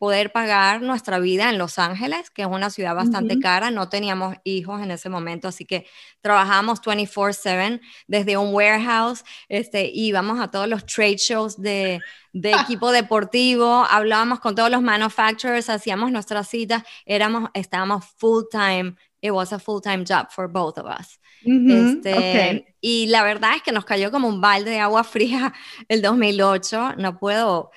[0.00, 4.34] poder pagar nuestra vida en Los Ángeles, que es una ciudad bastante cara, no teníamos
[4.44, 5.86] hijos en ese momento, así que
[6.22, 12.00] trabajamos 24/7 desde un warehouse, este, íbamos a todos los trade shows de,
[12.32, 18.94] de equipo deportivo, hablábamos con todos los manufacturers, hacíamos nuestras citas, éramos, estábamos full time,
[19.20, 23.62] it was a full time job for both of us este, Y la verdad es
[23.62, 25.52] que nos cayó como un balde de agua fría
[25.88, 26.96] el 2008.
[26.96, 27.70] No puedo,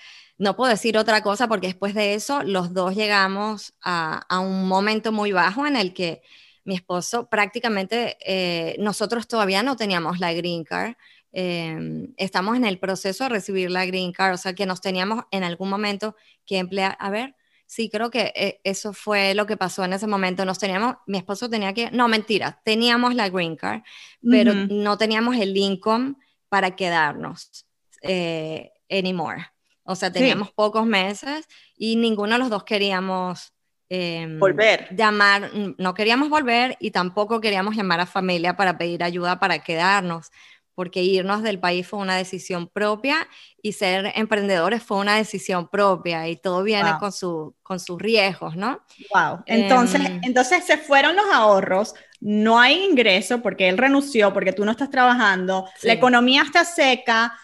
[0.44, 4.68] no puedo decir otra cosa porque después de eso los dos llegamos a, a un
[4.68, 6.22] momento muy bajo en el que
[6.66, 10.96] mi esposo prácticamente, eh, nosotros todavía no teníamos la green card.
[11.32, 15.24] Em, estamos en el proceso de recibir la green card, o sea que nos teníamos
[15.32, 19.58] en algún momento que emplear, a ver, Sí, creo que eh, eso fue lo que
[19.58, 20.46] pasó en ese momento.
[20.46, 23.82] Nos teníamos, mi esposo tenía que, no, mentira, teníamos la green card,
[24.22, 26.14] pero no teníamos el income
[26.50, 27.66] para quedarnos
[28.04, 29.53] eh, anymore.
[29.84, 33.54] O sea, teníamos pocos meses y ninguno de los dos queríamos
[33.90, 34.88] em, volver.
[34.96, 40.32] Llamar, no queríamos volver y tampoco queríamos llamar a familia para pedir ayuda para quedarnos
[40.76, 43.28] porque irnos del país fue una decisión propia
[43.62, 48.56] y ser emprendedores fue una decisión propia y todo viene con, su, con sus riesgos,
[48.56, 48.82] ¿no?
[49.14, 49.44] Wow.
[49.46, 54.66] Entonces, em, entonces se fueron los ahorros, no hay ingreso porque él renunció, porque tú
[54.66, 57.38] no estás trabajando, la economía está seca.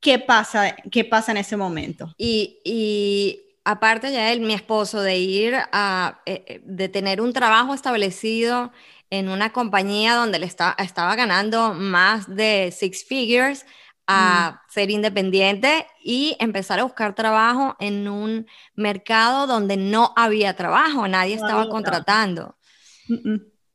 [0.00, 2.14] ¿Qué pasa, qué pasa en ese momento?
[2.16, 7.32] Y, y aparte ya él, mi esposo, de ir a, eh, eh, de tener un
[7.32, 8.72] trabajo establecido
[9.10, 13.66] en una compañía donde le estaba ganando más de six figures
[14.06, 14.72] a mm.
[14.72, 21.34] ser independiente y empezar a buscar trabajo en un mercado donde no había trabajo, nadie
[21.34, 22.56] estaba contratando.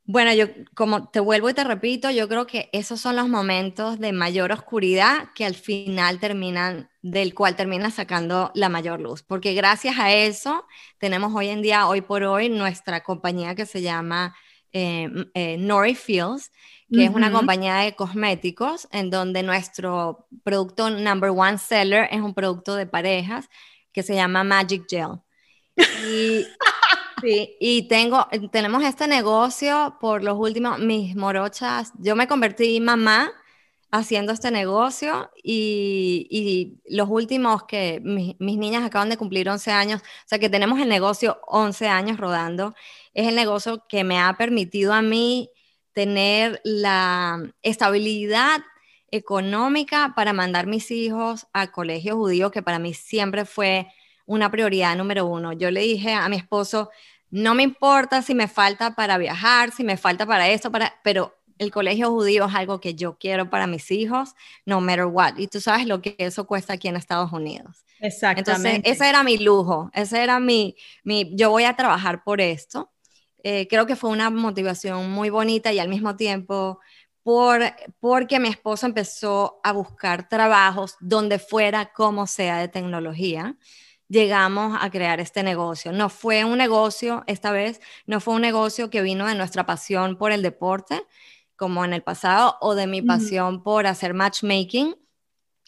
[0.07, 3.99] Bueno, yo como te vuelvo y te repito, yo creo que esos son los momentos
[3.99, 9.55] de mayor oscuridad que al final terminan, del cual termina sacando la mayor luz, porque
[9.55, 10.65] gracias a eso
[10.99, 14.35] tenemos hoy en día, hoy por hoy, nuestra compañía que se llama
[14.73, 16.51] eh, eh, Nori Fields,
[16.91, 22.35] que es una compañía de cosméticos en donde nuestro producto number one seller es un
[22.35, 23.49] producto de parejas
[23.91, 25.21] que se llama Magic Gel.
[25.77, 26.45] Y,
[27.25, 33.31] y tengo, tenemos este negocio por los últimos, mis morochas, yo me convertí en mamá
[33.91, 39.71] haciendo este negocio y, y los últimos que mis, mis niñas acaban de cumplir 11
[39.71, 42.75] años, o sea que tenemos el negocio 11 años rodando
[43.15, 45.49] es el negocio que me ha permitido a mí
[45.93, 48.61] tener la estabilidad
[49.09, 53.87] económica para mandar mis hijos a colegio judío, que para mí siempre fue
[54.25, 55.53] una prioridad número uno.
[55.53, 56.89] Yo le dije a mi esposo,
[57.29, 61.35] no me importa si me falta para viajar, si me falta para esto, para, pero
[61.57, 64.35] el colegio judío es algo que yo quiero para mis hijos,
[64.65, 65.37] no matter what.
[65.37, 67.85] Y tú sabes lo que eso cuesta aquí en Estados Unidos.
[67.99, 68.69] Exactamente.
[68.75, 72.91] Entonces, ese era mi lujo, ese era mi, mi yo voy a trabajar por esto.
[73.43, 76.79] Eh, creo que fue una motivación muy bonita y al mismo tiempo
[77.23, 77.61] por,
[77.99, 83.55] porque mi esposo empezó a buscar trabajos donde fuera como sea de tecnología,
[84.07, 85.91] llegamos a crear este negocio.
[85.91, 90.17] No fue un negocio, esta vez, no fue un negocio que vino de nuestra pasión
[90.17, 91.03] por el deporte,
[91.55, 94.95] como en el pasado, o de mi pasión por hacer matchmaking,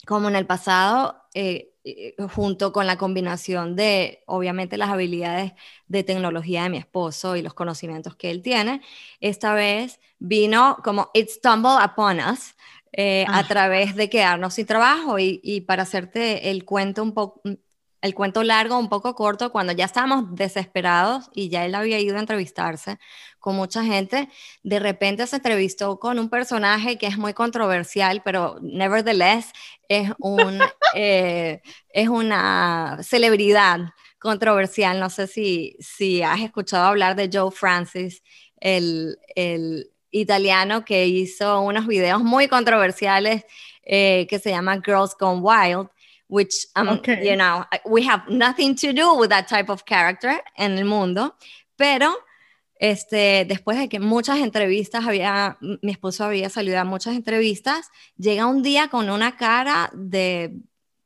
[0.05, 1.23] como en el pasado.
[1.33, 5.53] Eh, eh, junto con la combinación de, obviamente, las habilidades
[5.87, 8.81] de tecnología de mi esposo y los conocimientos que él tiene,
[9.21, 12.55] esta vez vino como It Stumbled Upon Us.
[12.93, 13.47] Eh, a ah.
[13.47, 17.41] través de quedarnos sin trabajo y, y para hacerte el cuento un poco
[18.07, 22.17] el cuento largo, un poco corto, cuando ya estábamos desesperados y ya él había ido
[22.17, 22.97] a entrevistarse
[23.39, 24.29] con mucha gente,
[24.63, 29.51] de repente se entrevistó con un personaje que es muy controversial, pero nevertheless
[29.87, 30.59] es, un,
[30.95, 33.79] eh, es una celebridad
[34.19, 34.99] controversial.
[34.99, 38.23] No sé si, si has escuchado hablar de Joe Francis,
[38.59, 43.45] el, el italiano que hizo unos videos muy controversiales
[43.83, 45.89] eh, que se llama Girls Gone Wild
[46.27, 50.77] which um, you know we have nothing to do with that type of character en
[50.77, 51.35] el mundo
[51.77, 52.15] pero
[52.79, 58.45] este, después de que muchas entrevistas había, mi esposo había salido a muchas entrevistas, llega
[58.45, 60.53] un día con una cara de,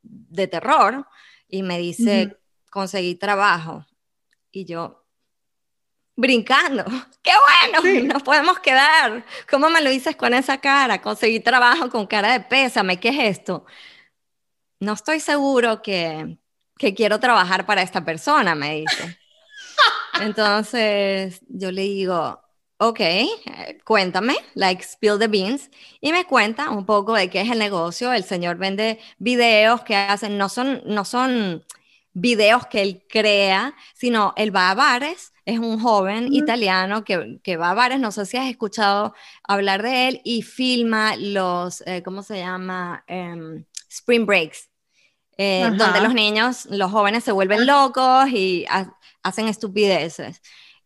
[0.02, 1.06] de terror
[1.48, 2.36] y me dice,
[2.70, 3.86] conseguí trabajo.
[4.50, 5.04] Y yo,
[6.14, 6.84] brincando,
[7.22, 7.32] qué
[7.72, 9.24] bueno, nos podemos quedar.
[9.50, 11.00] ¿Cómo me lo dices con esa cara?
[11.00, 13.64] Conseguí trabajo con cara de pésame, ¿qué es esto?
[14.82, 16.38] No estoy seguro que,
[16.96, 19.16] quiero trabajar para esta persona, me dice.
[20.20, 22.40] Entonces yo le digo,
[22.78, 23.00] ok,
[23.84, 28.12] cuéntame, like spill the beans, y me cuenta un poco de qué es el negocio.
[28.12, 31.64] El señor vende videos que hacen, no son, no son
[32.12, 37.56] videos que él crea, sino él va a bares, es un joven italiano que, que,
[37.56, 42.02] va a bares, no sé si has escuchado hablar de él, y filma los, eh,
[42.02, 43.04] ¿cómo se llama?
[43.06, 44.71] Em, spring breaks,
[45.38, 48.66] eh, donde los niños, los jóvenes se vuelven locos y
[49.22, 50.42] hacen estupideces.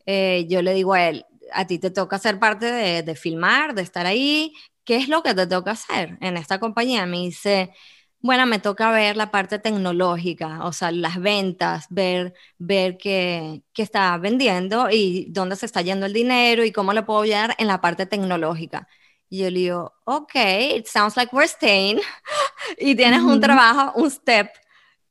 [0.07, 3.75] Eh, yo le digo a él, a ti te toca ser parte de, de filmar,
[3.75, 4.53] de estar ahí,
[4.85, 7.07] ¿qué es lo que te toca hacer en esta compañía?
[7.07, 7.73] Me dice,
[8.21, 13.83] bueno, me toca ver la parte tecnológica, o sea, las ventas, ver, ver qué, qué,
[13.83, 17.69] está vendiendo y dónde se está yendo el dinero y cómo le puedo ayudar en
[17.69, 18.89] la parte tecnológica.
[19.29, 20.35] Y yo le digo, ok,
[20.77, 22.01] it sounds like we're staying.
[22.79, 24.51] y tienes un trabajo, un step.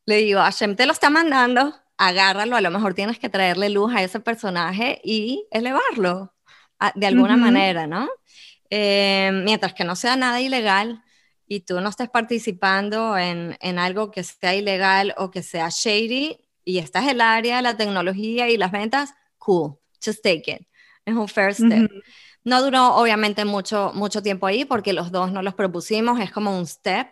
[0.06, 3.94] Le digo, Hashem te lo está mandando, agárralo, a lo mejor tienes que traerle luz
[3.94, 6.34] a ese personaje y elevarlo
[6.94, 8.10] de alguna manera, ¿no?
[8.70, 11.02] Eh, mientras que no sea nada ilegal,
[11.48, 16.38] y tú no estés participando en, en, algo que sea ilegal o que sea shady
[16.64, 20.68] y estás en el área de la tecnología y las ventas, cool, just take it.
[21.06, 21.90] Es un first step.
[22.46, 26.58] No duró obviamente mucho, mucho tiempo ahí porque los dos no los propusimos, es como
[26.58, 27.08] un step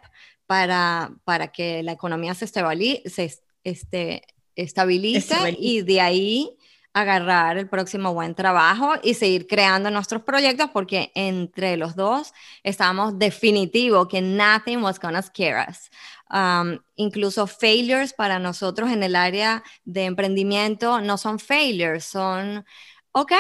[0.46, 4.22] para, para que la economía se, se este,
[4.56, 6.58] estabilice y de ahí
[6.94, 13.18] agarrar el próximo buen trabajo y seguir creando nuestros proyectos porque entre los dos estábamos
[13.18, 15.90] definitivo que nothing was gonna scare us.
[16.30, 22.64] Um, incluso failures para nosotros en el área de emprendimiento no son failures, son,
[23.12, 23.34] ok,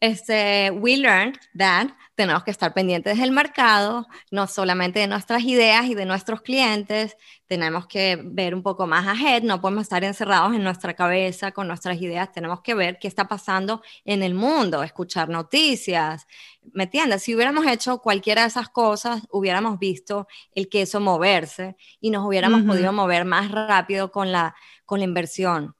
[0.00, 1.88] este, we learned that
[2.20, 7.16] tenemos que estar pendientes del mercado, no solamente de nuestras ideas y de nuestros clientes,
[7.46, 11.66] tenemos que ver un poco más ahead, no podemos estar encerrados en nuestra cabeza con
[11.66, 16.26] nuestras ideas, tenemos que ver qué está pasando en el mundo, escuchar noticias,
[16.74, 17.22] ¿me entiendes?
[17.22, 22.64] Si hubiéramos hecho cualquiera de esas cosas, hubiéramos visto el queso moverse y nos hubiéramos
[22.64, 25.74] podido mover más rápido con la, con la inversión.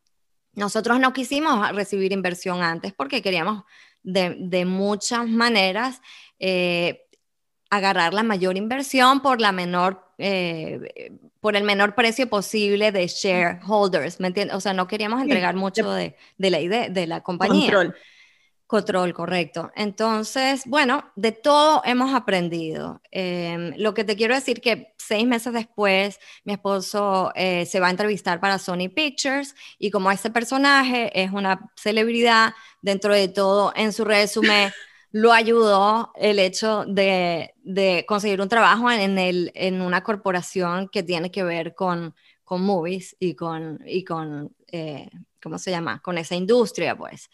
[0.55, 3.65] Nosotros no quisimos recibir inversión antes porque queríamos
[4.03, 6.01] de, muchas maneras
[6.39, 7.07] eh,
[7.71, 14.21] agarrar la mayor inversión por la menor eh, por el menor precio posible de shareholders,
[14.21, 14.55] ¿me entiendes?
[14.55, 17.73] O sea, no queríamos entregar mucho de, la idea, de la compañía.
[17.73, 17.97] Control.
[18.71, 19.73] Control, correcto.
[19.75, 23.03] Entonces, bueno, de todo hemos aprendido.
[23.11, 27.89] Em, lo que te quiero decir que seis meses después, mi esposo eh, se va
[27.89, 33.73] a entrevistar para Sony Pictures y como este personaje es una celebridad, dentro de todo,
[33.75, 34.71] en su resumen,
[35.11, 37.53] lo ayudó el hecho de,
[38.07, 42.15] conseguir un trabajo en, una corporación que tiene que ver con,
[42.45, 43.81] con movies y con
[44.73, 45.11] eh,
[45.43, 46.01] ¿cómo se llama?
[46.01, 47.31] Con esa industria, pues.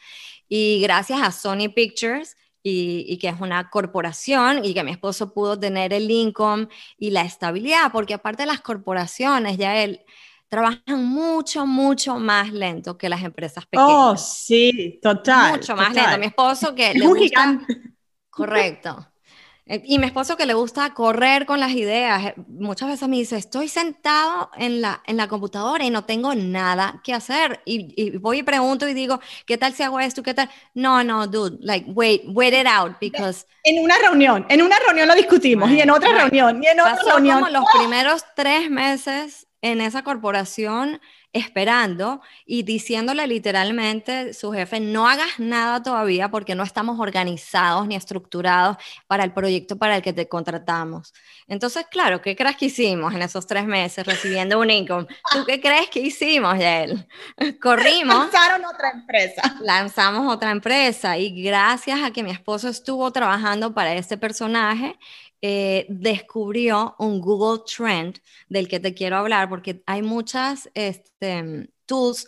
[0.48, 2.36] Y gracias a Sony Pictures,
[2.68, 6.66] y, que es una corporación y que mi esposo pudo tener el income
[6.98, 10.04] y la estabilidad, porque aparte de las corporaciones, ya él
[10.48, 13.92] trabajan mucho, mucho más lento que las empresas oh, pequeñas.
[13.92, 15.52] Oh, sí, total.
[15.52, 16.18] Mucho más lento.
[16.18, 17.60] Mi esposo que le gusta...
[18.30, 19.12] Correcto.
[19.68, 23.16] Eh, y mi esposo que le gusta correr con las ideas, eh, muchas veces me
[23.16, 27.60] dice, estoy sentado en la, en la computadora y no tengo nada que hacer.
[27.64, 30.22] Y, voy y pregunto y digo, ¿qué tal si hago esto?
[30.22, 30.48] ¿Qué tal?
[30.74, 33.44] No, no, dude, like, wait, wait it out, because...
[33.64, 36.94] En una reunión, en una reunión lo discutimos, y en otra reunión, y en otra
[36.94, 37.40] Pasó reunión.
[37.40, 41.00] como los primeros tres meses en esa corporación
[41.36, 47.94] esperando y diciéndole literalmente su jefe, no hagas nada todavía porque no estamos organizados ni
[47.94, 51.12] estructurados para el proyecto para el que te contratamos.
[51.46, 55.06] Entonces, claro, ¿qué crees que hicimos en esos tres meses recibiendo un income?
[55.32, 57.06] ¿Tú qué crees que hicimos, Yael?
[57.60, 58.16] Corrimos.
[58.16, 59.42] Lanzaron otra empresa.
[59.60, 64.98] Lanzamos otra empresa y gracias a que mi esposo estuvo trabajando para este personaje,
[65.42, 68.18] eh, descubrió un Google Trend
[68.48, 72.26] del que te quiero hablar, porque hay muchas este, tools,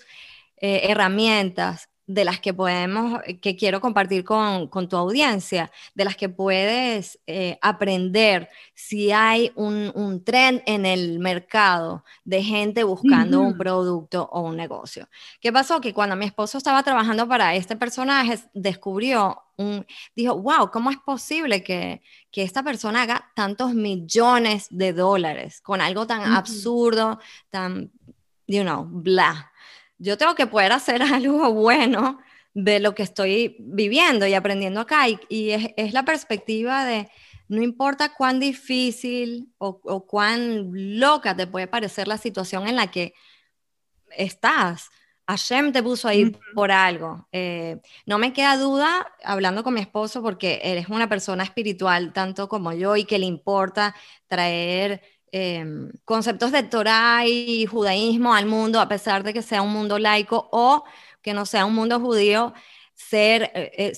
[0.56, 6.30] eh, herramientas de las que podemos, que quiero compartir con, tu audiencia, de las que
[6.30, 13.59] puedes eh, aprender si hay un, un, trend en el mercado de gente buscando un
[13.59, 15.06] producto o un negocio.
[15.38, 15.82] ¿Qué pasó?
[15.82, 19.84] Que cuando mi esposo estaba trabajando para este personaje, descubrió un,
[20.16, 22.00] dijo, wow, ¿cómo es posible que,
[22.30, 27.92] que esta persona haga tantos millones de dólares con algo tan absurdo, tan,
[28.46, 29.47] you know, bla?
[29.99, 32.18] Yo tengo que poder hacer algo bueno
[32.55, 35.07] de lo que estoy viviendo y aprendiendo acá.
[35.09, 37.09] Y, es, la perspectiva de,
[37.49, 42.90] no importa cuán difícil o, o, cuán loca te puede parecer la situación en la
[42.90, 43.14] que
[44.16, 44.90] estás,
[45.28, 47.28] Hashem te puso ahí por algo.
[47.32, 52.14] Eh, no me queda duda, hablando con mi esposo, porque él es una persona espiritual
[52.14, 53.94] tanto como yo y que le importa
[54.26, 59.72] traer em, conceptos de Torah y judaísmo al mundo, a pesar de que sea un
[59.72, 60.84] mundo laico o
[61.22, 62.54] que no sea un mundo judío.
[62.94, 63.92] Ser, eh,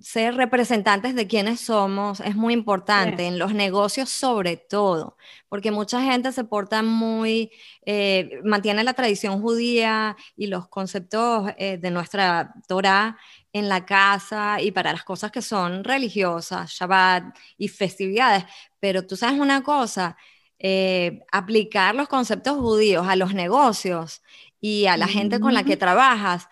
[0.00, 5.18] ser representantes de quienes somos es muy importante, en los negocios sobre todo,
[5.50, 7.50] porque mucha gente se porta muy,
[7.84, 13.18] eh, mantiene la tradición judía y los conceptos eh, de nuestra Torah
[13.52, 18.44] en la casa y para las cosas que son religiosas, Shabbat y festividades.
[18.80, 20.16] Pero tú sabes una cosa,
[20.58, 24.22] eh, aplicar los conceptos judíos a los negocios
[24.60, 26.48] y a la gente con la que trabajas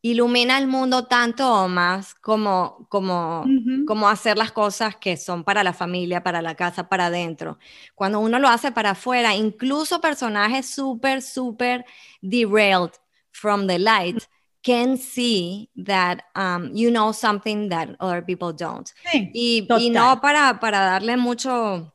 [0.00, 3.44] ilumina el mundo tanto o más como, como,
[3.86, 7.58] como hacer las cosas que son para la familia, para la casa, para adentro.
[7.94, 11.84] Cuando uno lo hace para afuera, incluso personajes súper, súper
[12.22, 12.92] derailed
[13.32, 14.22] from the light
[14.62, 18.90] can see that um, you know something that other people don't.
[19.12, 21.92] y, y, no para, para darle mucho,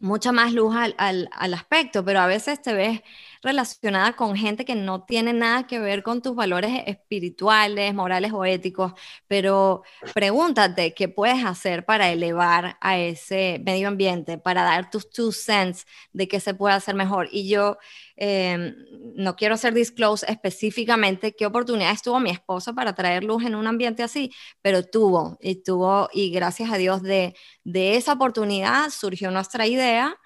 [0.00, 3.00] mucha más luz al, al, al aspecto, pero a veces te ves
[3.42, 8.44] relacionada con gente que no tiene nada que ver con tus valores espirituales, morales o
[8.44, 8.92] éticos,
[9.26, 9.82] pero
[10.14, 15.86] pregúntate qué puedes hacer para elevar a ese medio ambiente, para dar tus two cents
[16.12, 17.28] de qué se puede hacer mejor.
[17.32, 17.78] Y yo
[18.16, 18.74] em,
[19.16, 23.66] no quiero hacer disclose específicamente qué oportunidades tuvo mi esposo para traer luz en un
[23.66, 24.32] ambiente así,
[24.62, 27.34] pero tuvo y tuvo, y gracias a Dios de,
[27.64, 30.16] de esa oportunidad surgió nuestra idea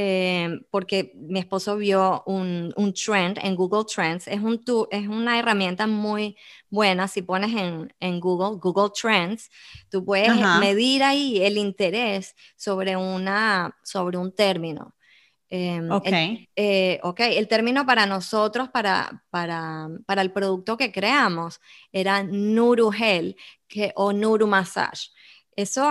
[0.00, 4.28] Em, porque mi esposo vio un, un, trend en Google Trends.
[4.28, 6.36] Es, un, es una herramienta muy
[6.70, 7.08] buena.
[7.08, 9.50] Si pones en, en Google, Google Trends,
[9.90, 14.94] tú puedes medir ahí el interés sobre, una, sobre un término.
[15.50, 16.06] Eh, ok.
[16.06, 22.22] El, eh, ok, el término para nosotros, para, para, para el producto que creamos, era
[22.22, 23.34] Nuru Gel
[23.66, 24.46] que, o Nuru
[25.58, 25.90] Eso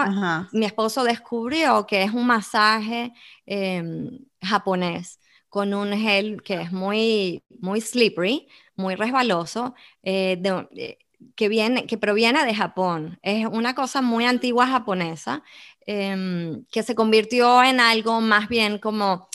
[0.54, 3.12] mi esposo descubrió que es un masaje
[3.46, 8.48] em, japonés con un gel que es muy, muy slippery,
[8.78, 10.42] muy resbaloso, eh,
[10.78, 10.98] eh,
[11.36, 13.20] que, viene, que proviene de Japón.
[13.22, 15.44] Es una cosa muy antigua japonesa
[15.86, 19.28] em, que se convirtió en algo más bien como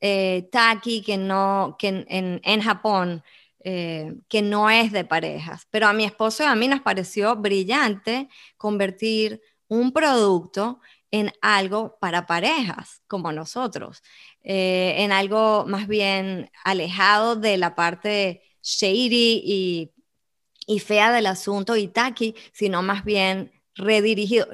[0.00, 3.22] eh, taki, que, no, que en, en Japón.
[3.62, 5.66] Que no es de parejas.
[5.70, 10.80] Pero a mi esposo y a mí nos pareció brillante convertir un producto
[11.12, 14.02] en algo para parejas como nosotros,
[14.42, 19.92] eh, en algo más bien alejado de la parte shady y,
[20.66, 24.48] y fea del asunto y tacky, sino más bien redirigido,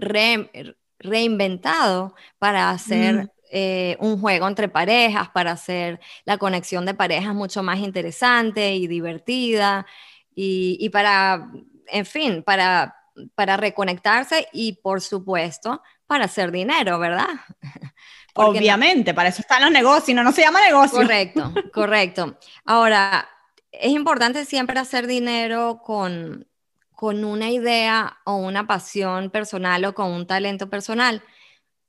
[0.98, 3.28] reinventado para hacer mm.
[3.50, 8.86] Eh, un juego entre parejas, para hacer la conexión de parejas mucho más interesante y
[8.86, 9.86] divertida
[10.34, 11.50] y, y para,
[11.88, 12.94] en fin, para
[13.34, 17.28] para reconectarse y por supuesto para hacer dinero, ¿verdad?
[18.34, 20.98] Obviamente, para eso están los negocios, no, no se llama negocio.
[20.98, 22.38] Correcto, correcto.
[22.64, 23.28] Ahora,
[23.72, 26.46] es importante siempre hacer dinero con,
[26.92, 31.24] con una idea o una pasión personal o con un talento personal.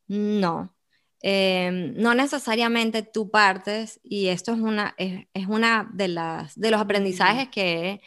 [0.08, 0.74] No,
[1.22, 6.72] em, no necesariamente tú partes, y esto es una, es, es una de, las, de
[6.72, 8.02] los aprendizajes que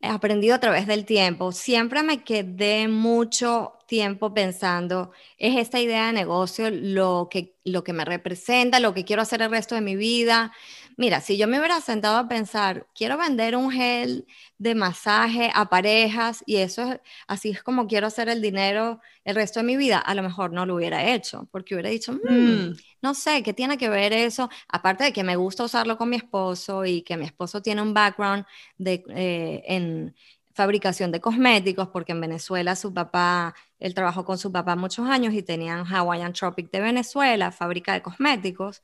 [0.00, 1.52] he aprendido a través del tiempo.
[1.52, 7.92] Siempre me quedé mucho tiempo pensando, ¿es esta idea de negocio lo que, lo que
[7.92, 10.52] me representa, lo que quiero hacer el resto de mi vida?
[10.96, 14.26] Mira, si yo me hubiera sentado a pensar, quiero vender un gel
[14.58, 19.34] de masaje a parejas y eso es, así es como quiero hacer el dinero el
[19.34, 22.32] resto de mi vida, a lo mejor no lo hubiera hecho, porque hubiera dicho, mm,
[22.32, 22.76] mm.
[23.02, 24.48] no sé, ¿qué tiene que ver eso?
[24.68, 27.94] Aparte de que me gusta usarlo con mi esposo y que mi esposo tiene un
[27.94, 28.44] background
[28.78, 30.14] de, eh, en
[30.54, 35.34] fabricación de cosméticos, porque en Venezuela su papá, él trabajó con su papá muchos años
[35.34, 38.82] y tenían Hawaiian Tropic de Venezuela, fábrica de cosméticos.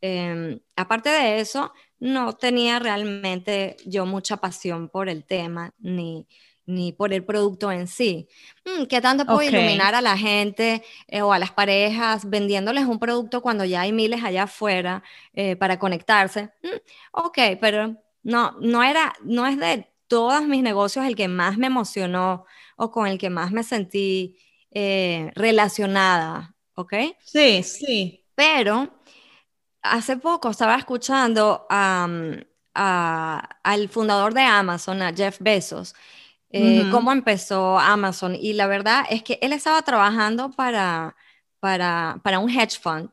[0.00, 6.26] Em, aparte de eso, no tenía realmente yo mucha pasión por el tema ni,
[6.66, 8.28] ni por el producto en sí.
[8.64, 12.98] Mm, ¿Qué tanto puedo iluminar a la gente eh, o a las parejas vendiéndoles un
[12.98, 16.50] producto cuando ya hay miles allá afuera eh, para conectarse?
[16.62, 16.76] Mm,
[17.12, 21.66] ok, pero no, no, era, no es de todos mis negocios el que más me
[21.66, 22.44] emocionó
[22.76, 24.36] o con el que más me sentí
[24.70, 26.94] eh, relacionada, ¿ok?
[27.24, 28.24] Sí, sí.
[28.34, 28.97] Pero
[29.90, 32.46] hace poco estaba escuchando al
[33.90, 35.94] fundador de Amazon, a Jeff Bezos,
[36.50, 38.34] eh, cómo empezó Amazon.
[38.34, 41.16] Y la verdad es que él estaba trabajando para,
[41.60, 43.10] para, para un hedge fund.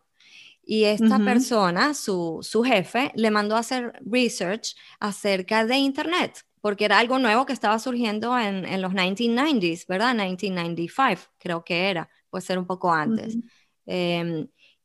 [0.67, 6.85] Y esta persona, su, su, jefe, le mandó a hacer research acerca de Internet, porque
[6.85, 10.15] era algo nuevo que estaba surgiendo en, en los 1990s, ¿verdad?
[10.15, 13.37] 1995, creo que era, puede ser un poco antes.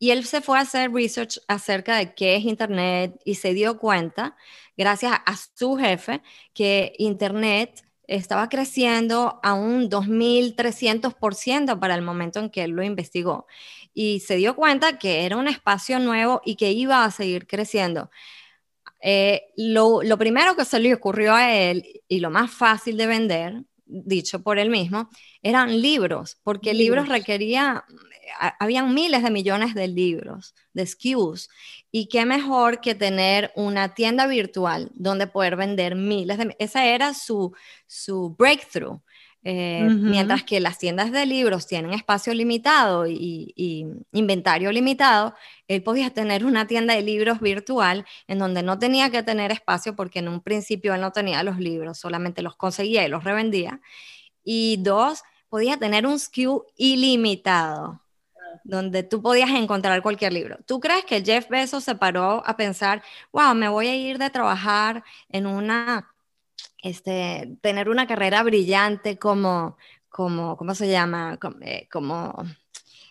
[0.01, 3.79] Y él se fue a hacer research acerca de qué es Internet y se dio
[3.79, 4.35] cuenta,
[4.75, 6.23] gracias a su jefe,
[6.55, 13.47] que Internet estaba creciendo a un 2.300% para el momento en que él lo investigó.
[13.93, 18.11] Y se dio cuenta que era un espacio nuevo y que iba a seguir creciendo.
[19.03, 23.65] Eh, lo, primero que se le ocurrió a él y lo más fácil de vender,
[23.85, 25.11] dicho por él mismo,
[25.43, 27.85] eran libros, porque libros, libros requería
[28.59, 31.49] habían miles de millones de libros, de SKUs,
[31.93, 36.57] y qué mejor que tener una tienda virtual donde poder vender miles de...
[36.59, 37.55] Esa era su,
[37.87, 39.01] su breakthrough.
[39.43, 45.35] Eh, mientras que las tiendas de libros tienen espacio limitado y, y, inventario limitado,
[45.67, 49.97] él podía tener una tienda de libros virtual en donde no tenía que tener espacio
[49.97, 53.81] porque en un principio él no tenía los libros, solamente los conseguía y los revendía.
[54.45, 58.03] Y dos, podía tener un SKU ilimitado
[58.65, 60.59] donde tú podías encontrar cualquier libro.
[60.67, 64.31] ¿Tú crees que Jeff Bezos se paró a pensar, wow, me voy a ir de
[64.31, 66.13] trabajar en una,
[66.83, 69.77] este, tener una carrera brillante como,
[70.09, 71.39] como, ¿cómo se llama?
[71.63, 72.35] Eh, como,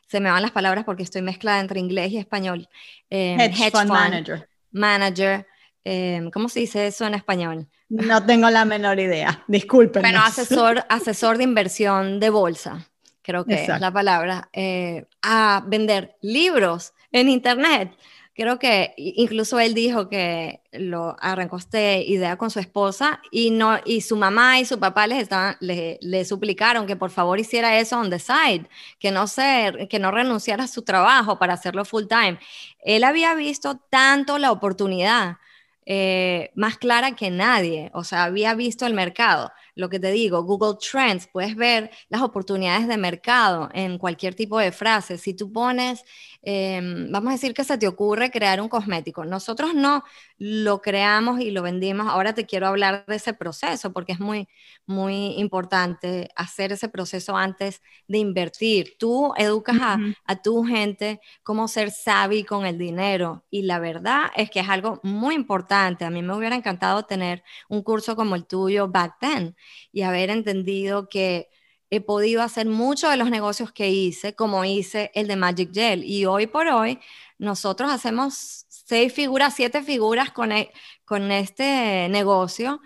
[0.07, 2.67] se me van las palabras porque estoy mezclada entre inglés y español.
[3.09, 4.49] Eh, hedge, fund, manager.
[4.71, 5.47] Manager.
[5.83, 7.67] Eh, ¿Cómo se dice eso en español?
[7.89, 10.03] No tengo la menor idea, disculpen.
[10.03, 12.89] Bueno, asesor, asesor de inversión de bolsa
[13.29, 17.95] creo que es la palabra, eh, a vender libros en Internet.
[18.33, 23.77] Creo que incluso él dijo que lo arrancó esta idea con su esposa y, no,
[23.85, 27.77] y su mamá y su papá les estaban, le, le, suplicaron que por favor hiciera
[27.77, 28.67] eso on the side,
[28.97, 32.39] que no, se, que no renunciara a su trabajo para hacerlo full time.
[32.79, 35.37] Él había visto tanto la oportunidad
[35.85, 40.43] eh, más clara que nadie, o sea, había visto el mercado lo que te digo,
[40.43, 45.17] Google Trends, puedes ver las oportunidades de mercado en cualquier tipo de frase.
[45.17, 46.03] Si tú pones,
[46.41, 50.03] em, vamos a decir que se te ocurre crear un cosmético, nosotros no
[50.37, 52.07] lo creamos y lo vendimos.
[52.07, 54.47] Ahora te quiero hablar de ese proceso porque es muy,
[54.85, 58.95] muy importante hacer ese proceso antes de invertir.
[58.97, 64.31] Tú educas a, a tu gente cómo ser savvy con el dinero y la verdad
[64.35, 66.05] es que es algo muy importante.
[66.05, 69.55] A mí me hubiera encantado tener un curso como el tuyo back then
[69.91, 71.49] y haber entendido que
[71.89, 76.03] he podido hacer muchos de los negocios que hice, como hice el de Magic Gel.
[76.03, 76.99] Y hoy por hoy,
[77.37, 80.71] nosotros hacemos seis figuras, siete figuras con, e,
[81.05, 82.81] con este negocio.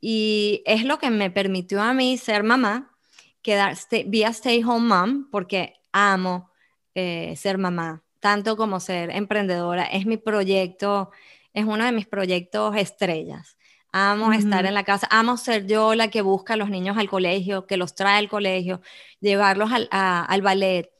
[0.00, 2.96] Y es lo que me permitió a mí ser mamá,
[3.42, 3.76] quedar
[4.06, 6.50] vía stay home mom, porque amo
[6.94, 9.84] eh, ser mamá, tanto como ser emprendedora.
[9.84, 11.10] Es mi proyecto,
[11.52, 13.57] es uno de mis proyectos estrellas.
[13.92, 17.08] Amo estar en la casa, amo ser yo la que busca a los niños al
[17.08, 18.82] colegio, que los trae al colegio,
[19.20, 20.90] llevarlos al, al ballet,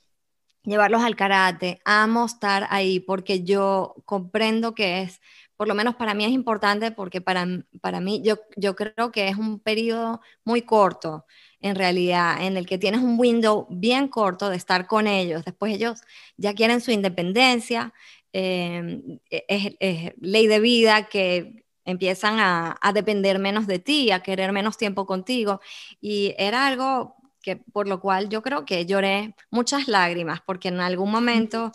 [0.65, 1.81] llevarlos al karate.
[1.85, 5.21] Amo estar ahí porque yo comprendo que es,
[5.57, 7.47] por lo menos para mí es importante porque para,
[7.81, 11.27] para mí yo, yo creo que es un periodo muy corto
[11.61, 15.45] en realidad, en el que tienes un window bien corto de estar con ellos.
[15.45, 16.01] Después ellos
[16.37, 17.93] ya quieren su independencia,
[18.33, 24.21] em, e, es, es, ley de vida que empiezan a, depender menos de ti, a
[24.21, 25.61] querer menos tiempo contigo.
[26.01, 30.81] Y era algo que por lo cual yo creo que lloré muchas lágrimas, porque en
[30.81, 31.73] algún momento,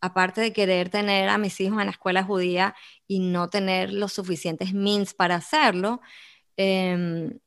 [0.00, 2.76] aparte de querer tener a mis hijos en la escuela judía
[3.08, 6.00] y no tener los suficientes means para hacerlo,
[6.56, 7.38] em,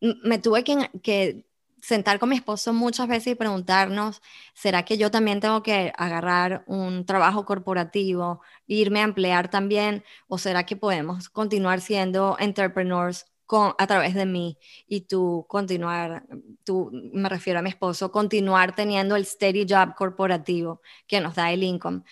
[0.00, 1.45] me tuve que, que
[1.86, 4.20] sentar con mi esposo muchas veces y preguntarnos,
[4.54, 10.02] ¿será que yo también tengo que agarrar un trabajo corporativo, irme a emplear también?
[10.26, 14.58] ¿O será que podemos continuar siendo entrepreneurs con, a través de mí
[14.88, 16.24] y tú continuar,
[16.64, 21.52] tú, me refiero a mi esposo, continuar teniendo el steady job corporativo que nos da
[21.52, 22.02] el income?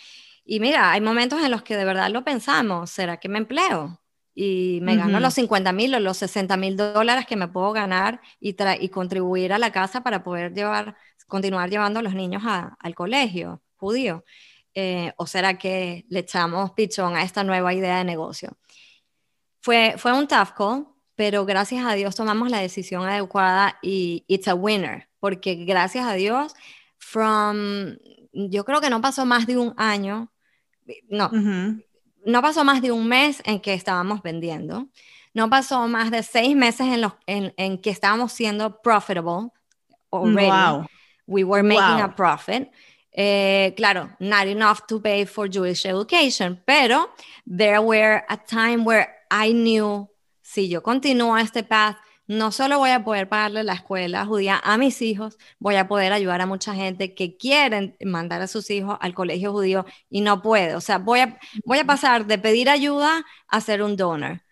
[0.44, 4.03] Y mira, hay momentos en los que de verdad lo pensamos, ¿será que me empleo?
[4.34, 8.20] Y me gano los 50 mil o los 60 mil dólares que me puedo ganar
[8.40, 10.96] y, y contribuir a la casa para poder llevar,
[11.28, 14.24] continuar llevando a los niños al colegio judío.
[14.74, 18.58] Eh, ¿O será que le echamos pichón a esta nueva idea de negocio?
[19.60, 24.48] Fue, fue un tough call, pero gracias a Dios tomamos la decisión adecuada y it's
[24.48, 26.54] a winner, porque gracias a Dios,
[26.98, 27.96] from,
[28.32, 30.32] yo creo que no pasó más de un año,
[31.08, 31.30] no,
[32.24, 34.88] no pasó más de un mes en que estábamos vendiendo,
[35.34, 39.50] no pasó más de seis meses en, los, en, que estábamos siendo profitable
[40.12, 40.48] already.
[40.48, 40.86] Wow.
[41.26, 42.70] We were making a profit.
[43.16, 47.10] Eh, claro, not enough to pay for Jewish education, pero
[47.46, 50.08] there were a time where I knew
[50.42, 51.96] si yo continúo este path,
[52.26, 56.12] no solo voy a poder pagarle la escuela judía a mis hijos, voy a poder
[56.12, 60.40] ayudar a mucha gente que quieren mandar a sus hijos al colegio judío y no
[60.40, 60.74] puede.
[60.74, 64.42] O sea, voy a, voy a pasar de pedir ayuda a ser un donor.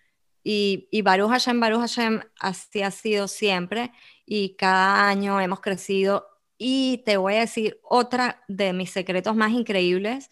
[0.45, 3.93] Y, y Baruch Hashem, Baruch Hashem, así ha sido siempre.
[4.27, 6.27] Y cada año hemos crecido.
[6.59, 10.31] Y te voy a decir otra de mis secretos más increíbles.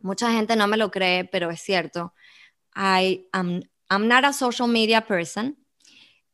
[0.00, 2.14] Mucha gente no me lo cree, pero es cierto.
[2.74, 3.62] I, am
[3.92, 5.61] I'm not a social media person.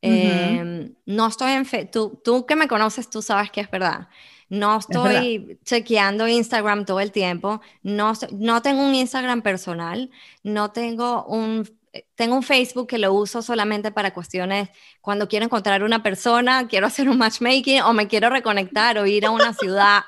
[0.01, 4.07] Em, no estoy en fe tú, tú que me conoces, tú sabes que es verdad.
[4.49, 7.61] No estoy chequeando Instagram todo el tiempo.
[7.83, 10.09] No, no tengo un Instagram personal.
[10.43, 11.67] No tengo un
[12.15, 14.69] tengo un Facebook que lo uso solamente para cuestiones
[15.01, 19.25] cuando quiero encontrar una persona, quiero hacer un matchmaking o me quiero reconectar o ir
[19.25, 20.03] a una ciudad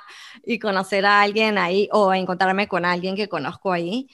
[0.46, 4.08] y conocer a alguien ahí o encontrarme con alguien que conozco ahí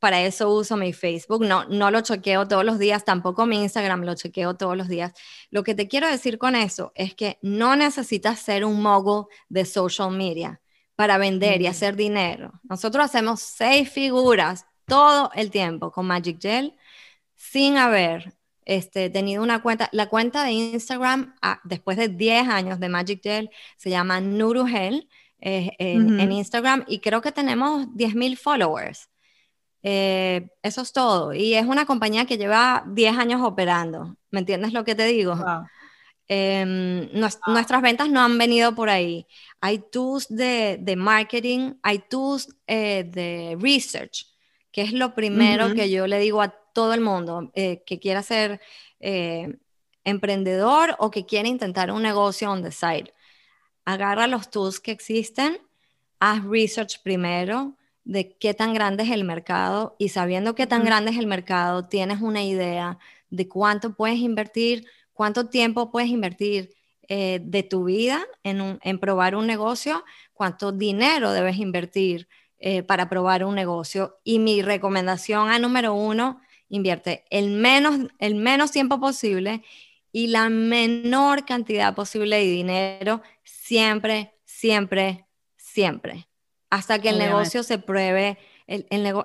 [0.00, 4.02] para eso uso mi Facebook, no, no lo chequeo todos los días, tampoco mi Instagram
[4.02, 5.12] lo chequeo todos los días.
[5.50, 9.64] Lo que te quiero decir con eso es que no necesitas ser un mogul de
[9.66, 10.60] social media
[10.96, 12.52] para vender y hacer dinero.
[12.62, 16.74] Nosotros hacemos seis figuras todo el tiempo con Magic Gel
[17.36, 18.34] sin haber
[18.64, 19.88] este, tenido una cuenta.
[19.92, 25.08] La cuenta de Instagram, ah, después de 10 años de Magic Gel, se llama Nuruhel
[25.40, 29.10] eh, en, en, Instagram y creo que tenemos 10.000 followers.
[29.82, 31.32] Eh, eso es todo.
[31.32, 34.16] Y es una compañía que lleva 10 años operando.
[34.30, 35.34] ¿Me entiendes lo que te digo?
[36.28, 39.26] Em, nuestras ventas no han venido por ahí.
[39.60, 44.26] Hay tools de, marketing, hay tools eh, de research,
[44.70, 48.22] que es lo primero que yo le digo a todo el mundo eh, que quiera
[48.22, 48.60] ser
[50.04, 53.12] emprendedor o que quiera intentar un negocio on the side.
[53.84, 55.58] Agarra los tools que existen,
[56.20, 57.76] haz research primero,
[58.10, 61.86] de qué tan grande es el mercado y sabiendo qué tan grande es el mercado,
[61.86, 62.98] tienes una idea
[63.30, 66.74] de cuánto puedes invertir, cuánto tiempo puedes invertir
[67.06, 72.26] eh, de tu vida en, probar un negocio, cuánto dinero debes invertir
[72.58, 74.18] eh, para probar un negocio.
[74.24, 79.62] Y mi recomendación a número uno, invierte el menos, el menos tiempo posible
[80.10, 86.29] y la menor cantidad posible de dinero siempre, siempre, siempre
[86.70, 88.38] hasta que el negocio se pruebe.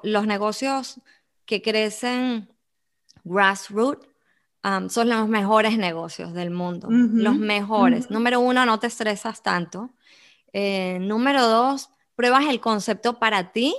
[0.04, 1.00] los negocios
[1.46, 2.50] que crecen
[3.24, 4.08] grassroots
[4.64, 8.10] um, son los mejores negocios del mundo, los mejores.
[8.10, 9.92] Número uno, no te estresas tanto.
[10.54, 13.76] Eh, número dos, pruebas el concepto para ti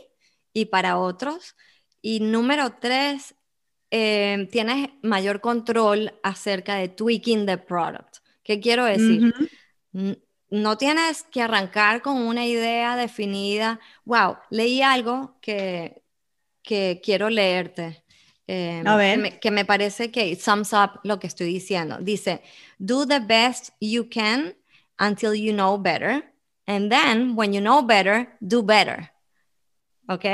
[0.53, 1.57] y para otros.
[2.01, 3.35] Y número tres,
[3.91, 8.19] eh, tienes mayor control acerca de tweaking the product.
[8.45, 9.35] ¿Qué quiero decir?
[10.51, 13.81] No tienes que arrancar con una idea definida.
[14.05, 16.03] Wow, leí algo que,
[16.63, 18.05] que quiero leerte.
[18.47, 19.41] Em, A ver.
[19.41, 21.99] Que me, parece que sums up lo que estoy diciendo.
[22.01, 22.43] Dice,
[22.79, 24.55] do the best you can
[24.99, 26.23] until you know better.
[26.67, 29.13] And then, when you know better, do better.
[30.09, 30.25] ¿Ok?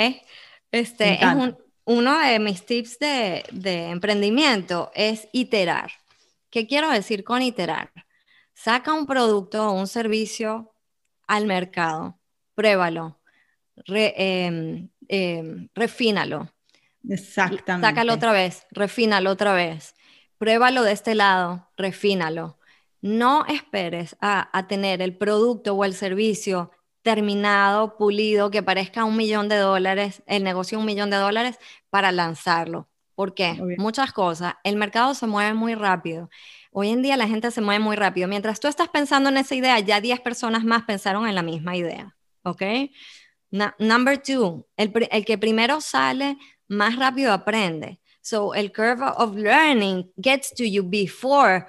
[0.70, 1.54] Este es
[1.84, 5.90] uno de mis tips de, de emprendimiento, es iterar.
[6.50, 7.90] ¿Qué quiero decir con iterar?
[8.62, 10.72] Saca un producto o un servicio
[11.26, 12.20] al mercado,
[12.54, 13.18] pruébalo,
[13.86, 16.48] em, em, refínalo.
[17.08, 17.88] Exactamente.
[17.88, 19.96] Sácalo otra vez, refínalo otra vez.
[20.38, 22.58] Pruébalo de este lado, refínalo.
[23.00, 26.70] No esperes a, tener el producto o el servicio
[27.02, 31.58] terminado, pulido, que parezca un millón de dólares, el negocio un millón de dólares,
[31.90, 32.88] para lanzarlo.
[33.16, 33.60] ¿Por qué?
[33.76, 34.54] Muchas cosas.
[34.62, 36.30] El mercado se mueve muy rápido
[36.74, 38.28] Hoy en día la gente se mueve muy rápido.
[38.28, 41.76] Mientras tú estás pensando en esa idea, ya 10 personas más pensaron en la misma
[41.76, 42.16] idea.
[42.42, 42.62] ¿Ok?
[43.78, 44.90] number two, el,
[45.26, 48.00] que primero sale, más rápido aprende.
[48.22, 51.66] So, el curve of learning gets to you before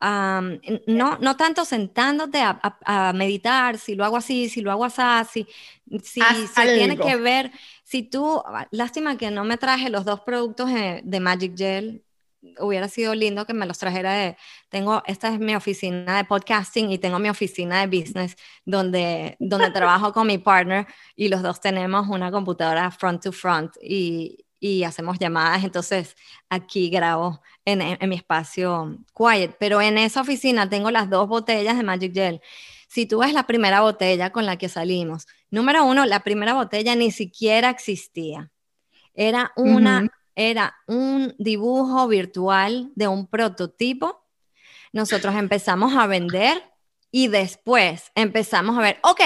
[0.00, 5.46] um, no, no tanto sentándote a, meditar, si lo hago así, si lo hago así,
[6.02, 7.52] si, se tiene que ver,
[7.84, 10.70] si tú, lástima que no me traje los dos productos
[11.02, 12.02] de Magic Gel,
[12.60, 14.36] hubiera sido lindo que me los trajera de,
[14.68, 19.70] tengo, esta es mi oficina de podcasting y tengo mi oficina de business donde, donde
[19.72, 20.86] trabajo con mi partner
[21.16, 26.16] y los dos tenemos una computadora front to front y, y hacemos llamadas, entonces
[26.48, 31.76] aquí grabo en, en, mi espacio quiet, pero en esa oficina tengo las dos botellas
[31.76, 32.40] de Magic Gel.
[32.88, 36.96] Si tú ves la primera botella con la que salimos, número uno, la primera botella
[36.96, 38.50] ni siquiera existía.
[39.14, 40.08] Era una
[40.38, 44.24] era un dibujo virtual de un prototipo.
[44.92, 46.62] Nosotros empezamos a vender
[47.10, 49.20] Y después empezamos a ver, ok,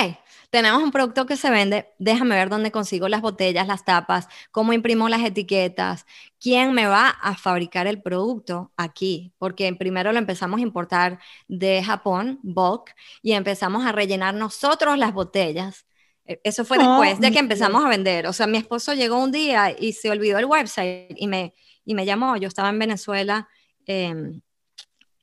[0.51, 4.73] tenemos un producto que se vende, déjame ver dónde consigo las botellas, las tapas, cómo
[4.73, 6.07] imprimo las etiquetas,
[6.41, 11.83] quién me va a fabricar el producto aquí, porque primero lo empezamos a importar de
[11.85, 15.87] Japón, bulk, y empezamos a rellenar nosotros las botellas.
[16.27, 18.27] E, eso fue después de que empezamos a vender.
[18.27, 21.55] O sea, mi esposo llegó un día y se olvidó el website y me,
[21.85, 22.37] y me llamó.
[22.37, 23.49] Yo estaba en Venezuela.
[23.87, 24.41] Eh,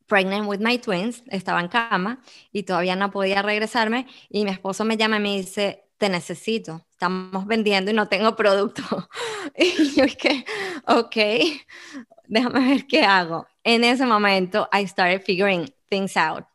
[0.09, 2.19] pregnant with my twins, estaba en cama
[2.51, 6.85] y todavía no podía regresarme y mi esposo me llama y me dice, te necesito,
[6.91, 8.83] estamos vendiendo y no tengo producto.
[9.55, 10.45] y yo dije,
[10.87, 11.15] ok,
[12.27, 13.47] déjame ver qué hago.
[13.63, 16.45] En ese momento, I started figuring things out.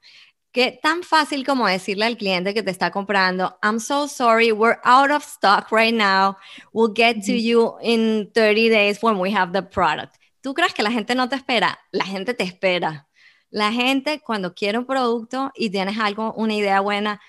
[0.55, 4.79] Que tan fácil como decirle al cliente que te está comprando, I'm so sorry, we're
[4.85, 6.37] out of stock right now.
[6.73, 10.15] We'll get to you in 30 days when we have the product.
[10.43, 11.81] ¿Tú crees que la gente no te espera?
[11.91, 13.09] La gente te espera.
[13.51, 17.21] La gente cuando quiere un producto y tienes algo, una idea buena,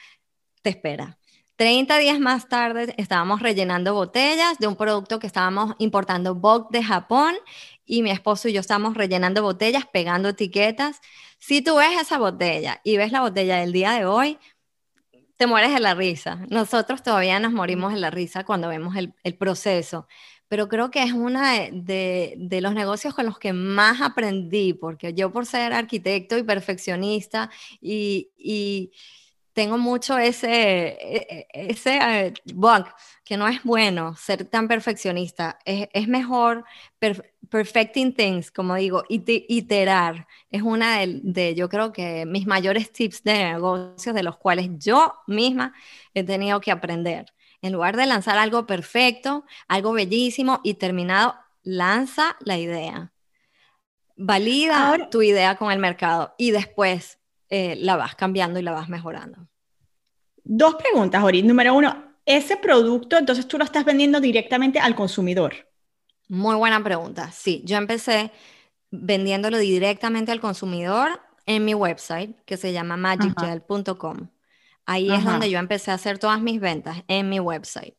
[0.61, 1.17] te espera.
[1.55, 6.83] 30 días más tarde estábamos rellenando botellas de un producto que estábamos importando bulk de
[6.83, 7.33] Japón
[7.85, 11.01] y mi esposo y yo estábamos rellenando botellas, pegando etiquetas.
[11.39, 14.39] Si tú ves esa botella y ves la botella del día de hoy,
[15.37, 16.45] te mueres de la risa.
[16.49, 20.07] Nosotros todavía nos morimos de la risa cuando vemos el, el proceso
[20.47, 25.13] pero creo que es uno de, de, los negocios con los que más aprendí, porque
[25.13, 27.49] yo por ser arquitecto y perfeccionista
[27.81, 28.91] y, y
[29.55, 32.85] tengo mucho ese, e, e, ese eh, bug,
[33.23, 36.65] que no es bueno ser tan perfeccionista, es, es mejor
[37.49, 43.23] perfecting things, como digo, iterar, es una de, de, yo creo que mis mayores tips
[43.23, 45.73] de negocios de los cuales yo misma
[46.13, 47.33] he tenido que aprender.
[47.61, 53.13] En lugar de lanzar algo perfecto, algo bellísimo y terminado, lanza la idea.
[54.17, 57.19] Valida tu idea con el mercado y después
[57.49, 59.47] eh, la vas cambiando y la vas mejorando.
[60.43, 61.43] Dos preguntas, Ori.
[61.43, 65.53] Número uno, ese producto, entonces tú lo estás vendiendo directamente al consumidor.
[66.27, 67.31] Muy buena pregunta.
[67.31, 68.31] Sí, yo empecé
[68.91, 74.29] vendiéndolo directamente al consumidor en mi website que se llama magicgel.com.
[74.85, 77.95] Ahí es donde yo empecé a hacer todas mis ventas en mi website.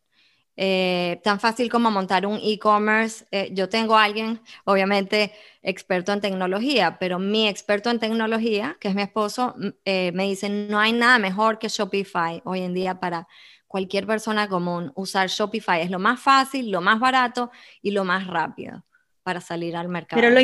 [0.58, 3.26] Eh, tan fácil como montar un e-commerce.
[3.30, 5.32] Eh, yo tengo a alguien, obviamente,
[5.62, 9.54] experto en tecnología, pero mi experto en tecnología, que es mi esposo,
[9.84, 13.28] eh, me dice, no hay nada mejor que Shopify hoy en día para
[13.66, 14.92] cualquier persona común.
[14.94, 17.50] Usar Shopify es lo más fácil, lo más barato
[17.82, 18.85] y lo más rápido
[19.26, 20.22] para salir al mercado.
[20.22, 20.40] Pero lo,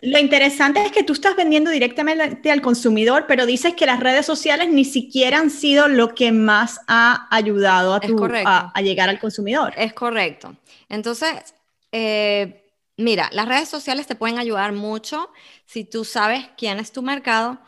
[0.00, 4.24] lo interesante es que tú estás vendiendo directamente al consumidor, pero dices que las redes
[4.24, 9.20] sociales ni siquiera han sido lo que más ha ayudado a, tu, a, llegar al
[9.20, 9.74] consumidor.
[9.76, 10.56] Es correcto.
[10.88, 11.54] Entonces,
[11.92, 12.64] eh,
[12.96, 15.30] mira, las redes sociales te pueden ayudar mucho
[15.66, 17.58] si tú sabes quién es tu mercado.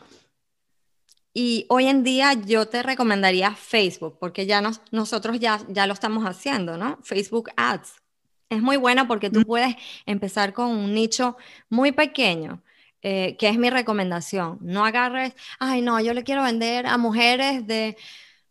[1.35, 6.25] Y hoy en día yo te recomendaría Facebook, porque ya nosotros ya, ya lo estamos
[6.25, 6.97] haciendo, ¿no?
[7.03, 8.06] Facebook Ads
[8.49, 9.75] es muy buena porque tú puedes
[10.05, 11.37] empezar con un nicho
[11.69, 12.63] muy pequeño,
[13.01, 14.57] eh, que es mi recomendación.
[14.61, 17.97] No agarres, ay, no, yo le quiero vender a mujeres de,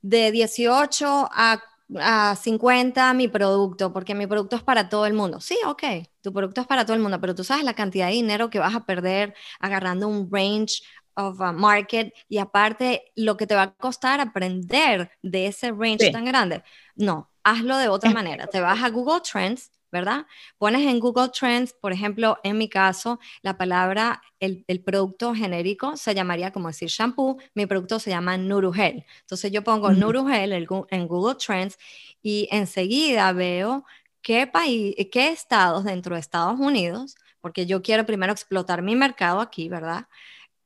[0.02, 1.62] de 18 a,
[1.98, 5.40] a 50 mi producto, porque mi producto es para todo el mundo.
[5.40, 5.82] Sí, ok,
[6.20, 8.58] tu producto es para todo el mundo, pero tú sabes la cantidad de dinero que
[8.58, 10.82] vas a perder agarrando un range
[11.14, 16.10] of a market y aparte lo que te va a costar aprender de ese range
[16.10, 16.62] tan grande.
[16.94, 18.46] No, hazlo de otra manera.
[18.46, 20.26] Te vas a Google Trends ¿verdad?
[20.58, 26.14] Pones en Google Trends, por ejemplo, en mi caso, la palabra, el, producto genérico se
[26.14, 29.06] llamaría como decir shampoo, mi producto se llama Nurugel.
[29.22, 31.78] Entonces yo pongo Nurugel en Google Trends
[32.22, 33.84] y enseguida veo
[34.20, 39.40] qué, país, qué estados dentro de Estados Unidos, porque yo quiero primero explotar mi mercado
[39.40, 40.06] aquí, ¿verdad?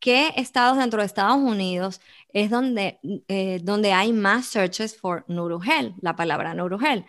[0.00, 2.00] ¿Qué estados dentro de Estados Unidos
[2.32, 7.04] es donde, eh, donde hay más searches for Nurugel, la palabra Nurugel?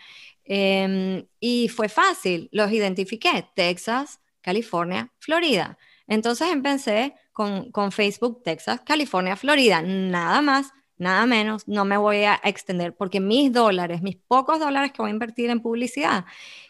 [0.46, 5.78] Em, y fue fácil, los identifiqué, Texas, California, Florida.
[6.08, 12.24] Entonces empecé con, con, Facebook, Texas, California, Florida, nada más, nada menos, no me voy
[12.24, 16.26] a extender porque mis dólares, mis pocos dólares que voy a invertir en publicidad,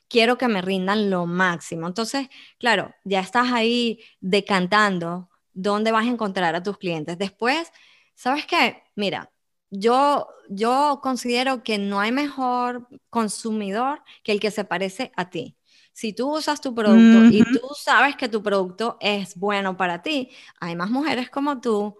[0.08, 1.88] quiero que me rindan lo máximo.
[1.88, 7.18] Entonces, claro, ya estás ahí decantando dónde vas a encontrar a tus clientes.
[7.18, 7.72] Después,
[8.14, 8.84] ¿sabes qué?
[8.96, 9.31] Mira,
[9.72, 15.56] yo, yo considero que no hay mejor consumidor que el que se parece a ti.
[15.94, 20.30] Si tú usas tu producto y tú sabes que tu producto es bueno para ti,
[20.60, 21.98] hay más mujeres como tú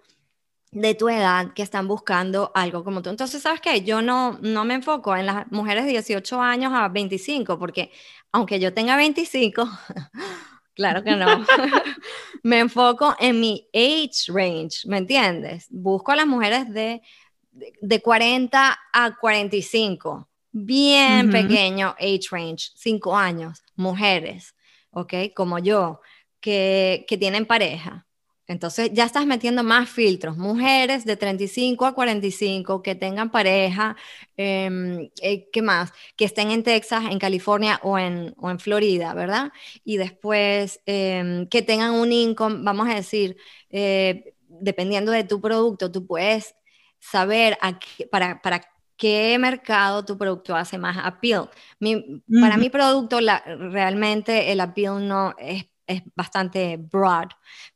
[0.72, 3.10] de tu edad que están buscando algo como tú.
[3.10, 3.84] Entonces, ¿sabes qué?
[3.84, 7.92] Yo no, no me enfoco en las mujeres de 18 años a 25, porque
[8.32, 9.70] aunque yo tenga 25,
[10.74, 11.46] claro que no.
[12.44, 15.68] me enfoco en mi age range, ¿me entiendes?
[15.70, 17.02] Busco a las mujeres de,
[17.52, 24.56] de, 40 a 45, bien pequeño age range, 5 años, mujeres,
[24.92, 25.14] ¿ok?
[25.36, 26.02] Como yo,
[26.40, 28.08] que, que tienen pareja
[28.52, 33.96] entonces ya estás metiendo más filtros, mujeres de 35 a 45 que tengan pareja,
[34.36, 35.94] em, eh, ¿qué más?
[36.18, 39.54] Que estén en Texas, en California o en, o en Florida, ¿verdad?
[39.86, 43.38] Y después em, que tengan un income, vamos a decir,
[43.70, 46.54] eh, dependiendo de tu producto, tú puedes
[47.02, 47.58] saber
[48.10, 48.62] para, para
[48.96, 51.50] qué mercado tu producto hace más appeal.
[52.40, 57.30] Para mi producto, la, realmente el appeal no es es bastante broad,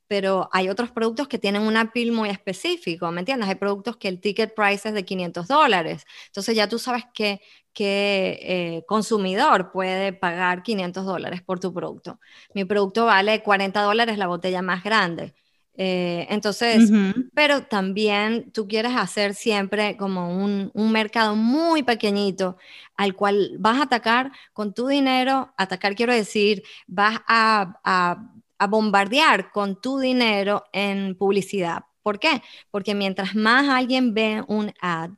[0.07, 3.49] pero hay otros productos que tienen un appeal muy específico, ¿me entiendes?
[3.49, 7.41] Hay productos que el ticket price es de 500 dólares, entonces ya tú sabes que,
[7.73, 12.19] qué eh, consumidor puede pagar 500 dólares por tu producto.
[12.53, 15.33] Mi producto vale 40 dólares la botella más grande.
[15.77, 16.89] Eh, entonces,
[17.33, 22.57] pero también tú quieres hacer siempre como un, un, mercado muy pequeñito
[22.95, 28.67] al cual vas a atacar con tu dinero, atacar quiero decir, vas a, a, a
[28.67, 31.83] bombardear con tu dinero en publicidad.
[32.01, 32.41] ¿Por qué?
[32.71, 35.09] Porque mientras más alguien ve un ad,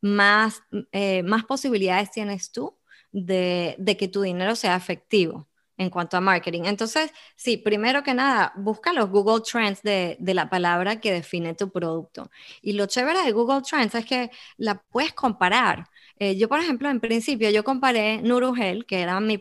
[0.00, 0.62] más,
[0.92, 2.76] eh, más posibilidades tienes tú
[3.10, 6.62] de, de que tu dinero sea efectivo en cuanto a marketing.
[6.64, 11.70] Entonces, sí, primero que nada, busca los Google Trends de, la palabra que define tu
[11.70, 12.30] producto.
[12.62, 15.86] Y lo chévere de Google Trends es que la puedes comparar.
[16.18, 19.38] Eh, yo, por ejemplo, en principio, yo comparé Nurugel, que era mi,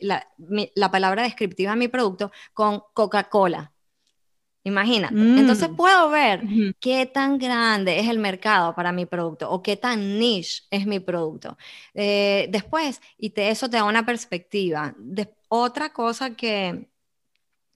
[0.00, 0.26] la,
[0.74, 3.72] la palabra descriptiva de mi producto, con Coca-Cola.
[4.66, 5.14] Imagínate.
[5.14, 5.76] Entonces mm.
[5.76, 6.42] puedo ver
[6.80, 10.98] qué tan grande es el mercado para mi producto o qué tan niche es mi
[10.98, 11.56] producto.
[11.94, 14.92] Eh, después, y te, eso te da una perspectiva.
[15.48, 16.88] otra cosa que,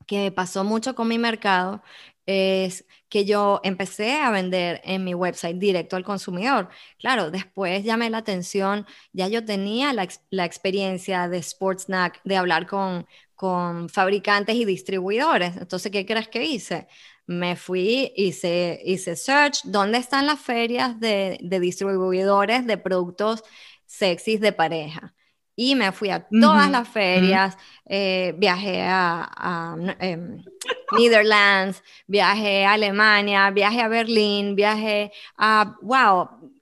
[0.05, 1.80] que pasó mucho con mi mercado
[2.26, 6.70] es que yo empecé a vender en mi website directo al consumidor.
[6.99, 12.66] Claro, después llamé la atención, ya yo tenía la, la experiencia de Sportsnack, de hablar
[12.66, 13.07] con,
[13.41, 15.57] con fabricantes y distribuidores.
[15.57, 16.86] Entonces, ¿qué crees que hice?
[17.24, 23.43] Me fui, hice, hice search, ¿dónde están las ferias de, distribuidores de productos
[23.86, 25.14] sexys de pareja?
[25.57, 30.45] Y me fui a todas las ferias, eh, viajé a, em,
[30.93, 36.53] Netherlands, viajé a Alemania, viajé a Berlín, viajé a, wow,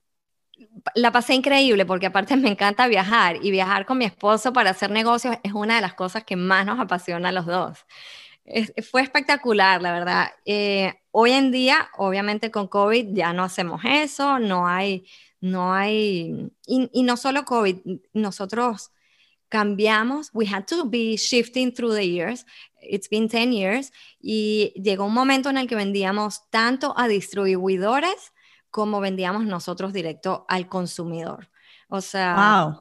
[0.95, 4.91] la pasé increíble porque aparte me encanta viajar y viajar con mi esposo para hacer
[4.91, 7.87] negocios es una de las cosas que más nos apasiona a los dos.
[8.91, 10.31] fue espectacular, la verdad.
[10.45, 15.07] Eh, hoy en día, obviamente con COVID ya no hacemos eso, no hay,
[15.41, 17.77] no hay, y, y no solo COVID,
[18.13, 18.91] nosotros
[19.49, 22.45] cambiamos, we had to be shifting through the years,
[22.81, 28.33] it's been 10 years, y llegó un momento en el que vendíamos tanto a distribuidores
[28.71, 31.51] como vendíamos nosotros directo al consumidor.
[31.89, 32.81] O sea,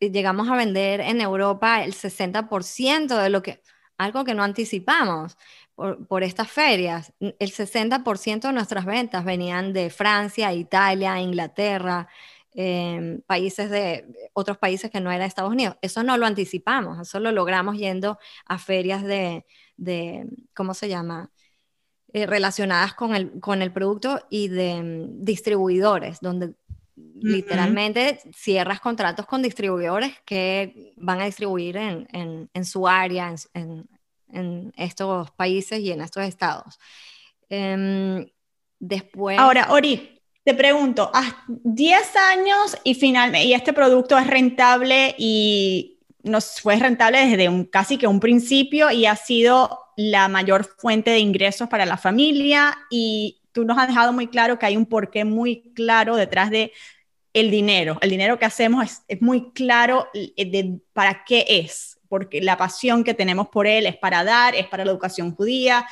[0.00, 3.62] llegamos a vender en Europa el 60% de lo que,
[3.96, 5.36] algo que no anticipamos
[5.74, 7.12] por, estas ferias.
[7.20, 12.08] El 60% de nuestras ventas venían de Francia, Italia, Inglaterra,
[12.52, 15.76] em, países de otros países que no era Estados Unidos.
[15.82, 19.44] Eso no lo anticipamos, eso lo logramos yendo a ferias de,
[19.76, 21.30] de ¿cómo se llama?
[22.16, 26.54] Eh, relacionadas con el, con el producto y de mm, distribuidores, donde
[26.94, 32.06] literalmente cierras contratos con distribuidores que van a distribuir en,
[32.54, 33.88] en, su área, en,
[34.32, 36.78] en, estos países y en estos estados.
[37.48, 38.24] Em,
[38.78, 39.36] después...
[39.36, 41.10] Ahora, Ori, te pregunto,
[41.48, 45.93] 10 años y finalmente, y este producto es rentable y
[46.24, 51.10] nos fue rentable desde un, casi que un principio y ha sido la mayor fuente
[51.10, 54.86] de ingresos para la familia y tú nos has dejado muy claro que hay un
[54.86, 56.72] porqué muy claro detrás de
[57.34, 57.98] el dinero.
[58.00, 63.04] El dinero que hacemos es, muy claro eh, de para qué es, porque la pasión
[63.04, 65.86] que tenemos por él es para dar, es para la educación judía.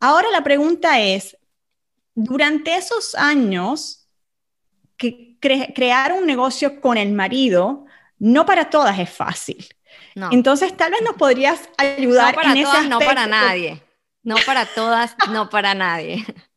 [0.00, 1.36] Ahora la pregunta es,
[2.14, 4.08] durante esos años,
[4.96, 7.86] que crear un negocio con el marido,
[8.22, 9.66] no para todas es fácil.
[10.30, 13.82] Entonces, tal vez nos podrías ayudar no para todas, No para nadie.
[14.22, 16.24] No para todas, no para nadie.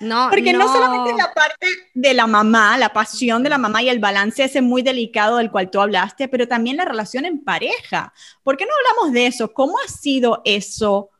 [0.00, 0.66] No, Porque no.
[0.66, 4.60] solamente la parte de la mamá, la pasión de la mamá y el balance ese
[4.60, 8.12] muy delicado del cual tú hablaste, pero también la relación en pareja.
[8.42, 9.52] ¿Por qué no hablamos de eso?
[9.52, 11.10] ¿Cómo ha sido eso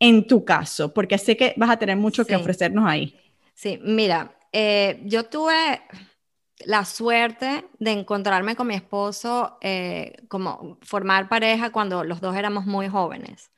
[0.00, 0.92] en tu caso?
[0.92, 3.16] Porque sé que vas a tener mucho que ofrecernos ahí.
[3.54, 5.82] Sí, mira, eh, yo tuve,
[6.60, 12.66] la suerte de encontrarme con mi esposo, eh, como formar pareja cuando los dos éramos
[12.66, 13.50] muy jóvenes.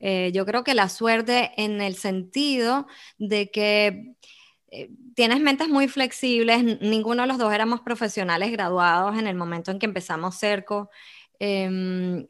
[0.00, 2.86] Eh, yo creo que la suerte en el sentido
[3.18, 4.14] de que
[4.70, 9.70] eh, tienes mentes muy flexibles, ninguno de los dos éramos profesionales graduados en el momento
[9.70, 10.90] en que empezamos Cerco,
[11.38, 12.26] em,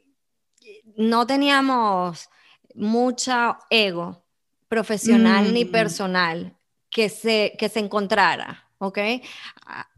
[0.95, 2.29] no teníamos
[2.75, 4.23] mucho ego
[4.67, 5.71] profesional ni mm.
[5.71, 6.57] personal
[6.89, 8.99] que se, que se encontrara, ¿ok?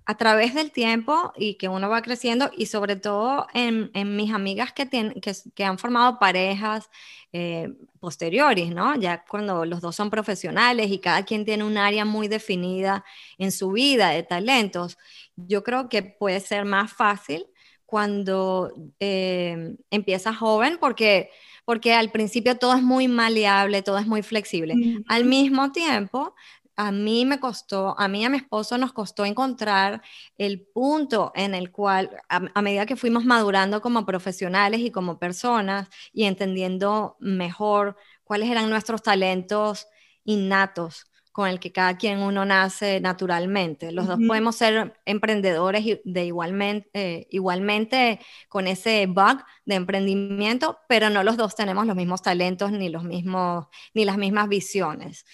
[0.07, 4.33] A, través del tiempo y que uno va creciendo y sobre todo en, en mis
[4.33, 6.89] amigas que, tienen, que, que, han formado parejas
[7.33, 8.95] eh, posteriores, ¿no?
[8.95, 13.03] Ya cuando los dos son profesionales y cada quien tiene un área muy definida
[13.37, 14.97] en su vida de talentos,
[15.35, 17.45] yo creo que puede ser más fácil
[17.85, 21.29] cuando eh, empiezas joven porque
[21.67, 24.73] porque al principio todo es muy maleable, todo es muy flexible.
[25.05, 26.33] Al mismo tiempo,
[26.77, 30.03] a mí me costó, a mí y a mi esposo nos costó encontrar
[30.37, 35.89] el punto en el cual, a, medida que fuimos madurando como profesionales y como personas
[36.13, 39.87] y entendiendo mejor cuáles eran nuestros talentos
[40.23, 43.91] innatos con el que cada quien uno nace naturalmente.
[43.91, 48.19] Los dos podemos ser emprendedores de igualmente, eh, igualmente
[48.49, 53.03] con ese bug de emprendimiento, pero no los dos tenemos los mismos talentos ni, los
[53.03, 55.25] mismos, ni las mismas visiones.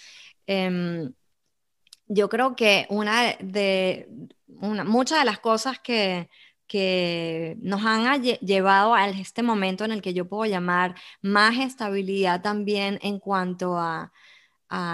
[0.46, 1.12] Em,
[2.06, 4.08] yo creo que una de
[4.46, 6.28] muchas de las cosas que,
[6.66, 12.42] que nos han llevado a este momento en el que yo puedo llamar más estabilidad
[12.42, 14.12] también en cuanto a,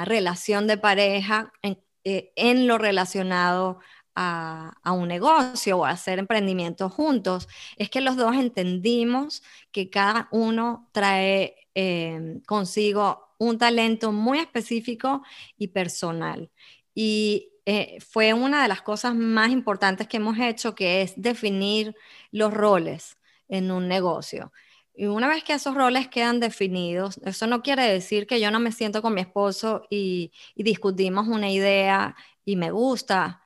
[0.05, 2.33] relación de pareja, en, eh,
[2.67, 3.79] lo relacionado
[4.15, 7.49] a, un negocio o a hacer emprendimientos juntos,
[7.79, 9.43] es que los dos entendimos
[9.73, 15.23] que cada uno trae eh, consigo un talento muy específico
[15.57, 16.51] y personal.
[16.95, 21.95] Y eh, fue una de las cosas más importantes que hemos hecho, que es definir
[22.33, 23.19] los roles
[23.49, 24.53] en un negocio.
[24.95, 28.61] Y una vez que esos roles quedan definidos, eso no quiere decir que yo no
[28.61, 33.43] me siento con mi esposo y, discutimos una idea y me gusta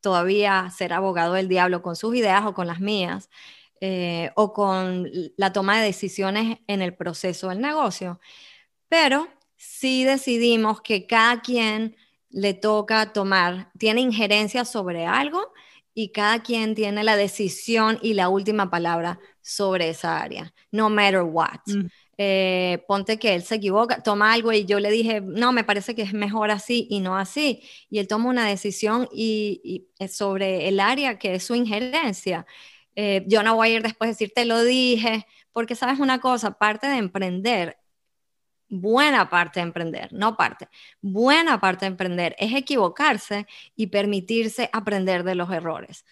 [0.00, 3.30] todavía ser abogado del diablo con sus ideas o con las mías,
[3.80, 8.20] eh, o con la toma de decisiones en el proceso del negocio.
[8.88, 11.96] Pero sí decidimos que cada quien
[12.30, 15.52] le toca tomar, tiene injerencia sobre algo
[15.94, 21.22] y cada quien tiene la decisión y la última palabra sobre esa área, no matter
[21.22, 21.60] what.
[21.66, 21.86] Mm.
[22.20, 25.94] Eh, ponte que él se equivoca, toma algo y yo le dije, no, me parece
[25.94, 27.62] que es mejor así y no así.
[27.90, 32.44] Y él toma una decisión y, sobre el área que es su injerencia.
[32.96, 36.20] Eh, yo no voy a ir después a decir, te lo dije, porque sabes una
[36.20, 37.76] cosa, parte de emprender
[38.68, 40.68] buena parte de emprender, no parte,
[41.00, 43.46] buena parte de emprender es equivocarse
[43.76, 46.04] y permitirse aprender de los errores.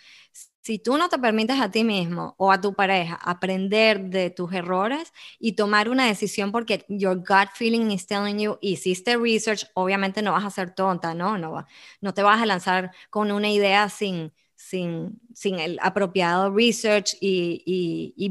[0.63, 4.53] Si tú no te permites a ti mismo o a tu pareja aprender de tus
[4.53, 10.23] errores y tomar una decisión porque your gut feeling is telling you, hiciste research, obviamente
[10.23, 11.39] no vas a ser tonta, ¿no?
[11.39, 11.67] No, va,
[12.01, 17.63] no te vas a lanzar con una idea sin, sin, sin el apropiado research y,
[17.65, 18.29] y, y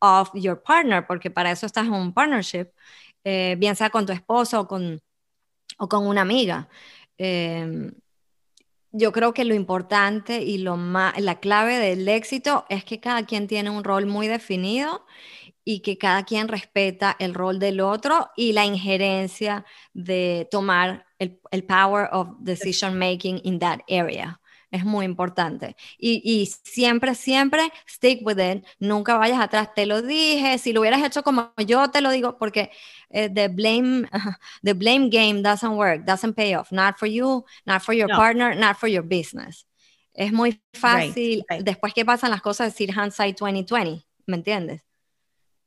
[0.00, 2.68] of your partner, porque para eso estás en un partnership,
[3.24, 5.00] eh, bien sea con tu esposo o con,
[5.78, 6.68] o con una amiga.
[7.18, 7.92] Em,
[8.92, 13.26] yo creo que lo importante y lo más, la clave del éxito es que cada
[13.26, 15.04] quien tiene un rol muy definido
[15.64, 21.40] y que cada quien respeta el rol del otro y la injerencia de tomar el,
[21.50, 24.40] el power of decision making in that area
[24.70, 25.76] es muy importante.
[25.98, 31.02] Y, siempre, siempre stick with it, nunca vayas atrás, te lo dije, si lo hubieras
[31.02, 32.70] hecho como yo te lo digo, porque
[33.10, 34.08] eh, the, blame,
[34.62, 38.54] the blame game doesn't work, doesn't pay off, not for you, not for your partner,
[38.54, 39.66] not for your business.
[40.12, 44.82] Es muy fácil, después que pasan las cosas, decir hindsight 2020, ¿me entiendes?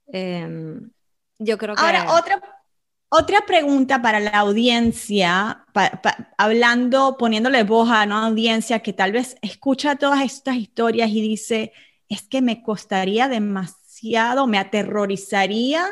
[0.07, 0.91] Em,
[1.39, 1.81] yo creo que...
[1.81, 2.60] Ahora, otra
[3.13, 5.65] otra pregunta para la audiencia,
[6.37, 11.73] hablando, poniéndole voz a una audiencia que tal vez escucha todas estas historias y dice,
[12.07, 15.85] es que me costaría demasiado, me aterrorizaría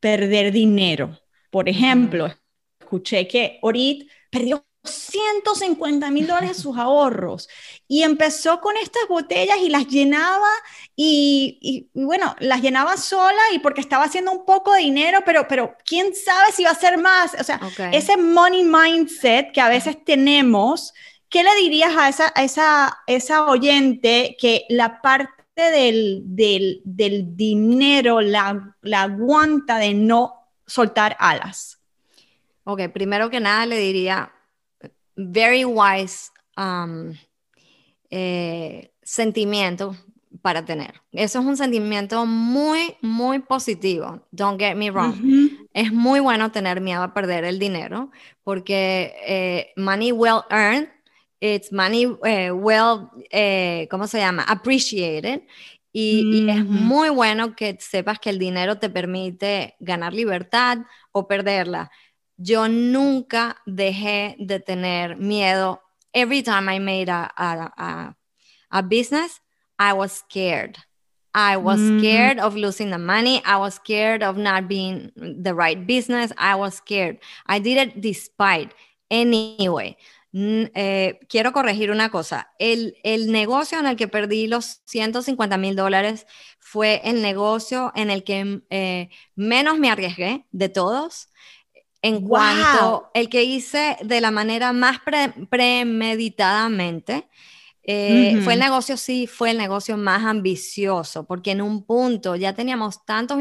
[0.00, 1.20] perder dinero.
[1.50, 2.28] Por ejemplo,
[2.80, 7.48] escuché que Orit perdió 150 mil dólares de sus ahorros
[7.88, 10.48] y empezó con estas botellas y las llenaba
[10.94, 15.76] y, bueno, las llenaba sola y porque estaba haciendo un poco de dinero, pero, pero
[15.84, 17.34] quién sabe si va a ser más.
[17.38, 17.60] O sea,
[17.92, 20.92] ese money mindset que a veces tenemos,
[21.28, 28.20] ¿qué le dirías a esa, esa, esa oyente que la parte del, del, del dinero
[28.20, 31.78] la, la aguanta de no soltar alas?
[32.64, 34.32] Ok, primero que nada le diría,
[35.16, 37.14] very wise um,
[38.10, 39.96] eh, sentimiento
[40.42, 41.00] para tener.
[41.12, 44.20] Eso es un sentimiento muy, muy positivo.
[44.30, 45.14] Don't get me wrong.
[45.72, 48.10] Es muy bueno tener miedo a perder el dinero
[48.42, 50.88] porque eh, money well earned,
[51.40, 54.42] it's money eh, well, eh, ¿cómo se llama?
[54.44, 55.42] Appreciated.
[55.96, 60.78] Y, es muy bueno que sepas que el dinero te permite ganar libertad
[61.12, 61.90] o perderla.
[62.36, 65.80] Yo nunca dejé de tener miedo.
[66.12, 68.16] Every time I made a, a,
[68.70, 69.40] a business,
[69.78, 70.78] I was scared.
[71.34, 71.98] I was mm.
[71.98, 73.42] scared of losing the money.
[73.44, 76.32] I was scared of not being the right business.
[76.38, 77.18] I was scared.
[77.46, 78.72] I did it despite.
[79.10, 79.96] Anyway,
[80.32, 82.52] eh, quiero corregir una cosa.
[82.60, 86.26] El, el, negocio en el que perdí los 150 mil dólares
[86.60, 91.28] fue el negocio en el que eh, menos me arriesgué de todos.
[92.04, 94.98] En cuanto el que hice de la manera más
[95.48, 97.30] premeditadamente.
[97.82, 102.54] Eh, fue el negocio, sí, fue el negocio más ambicioso, porque en un punto ya
[102.54, 103.38] teníamos tantos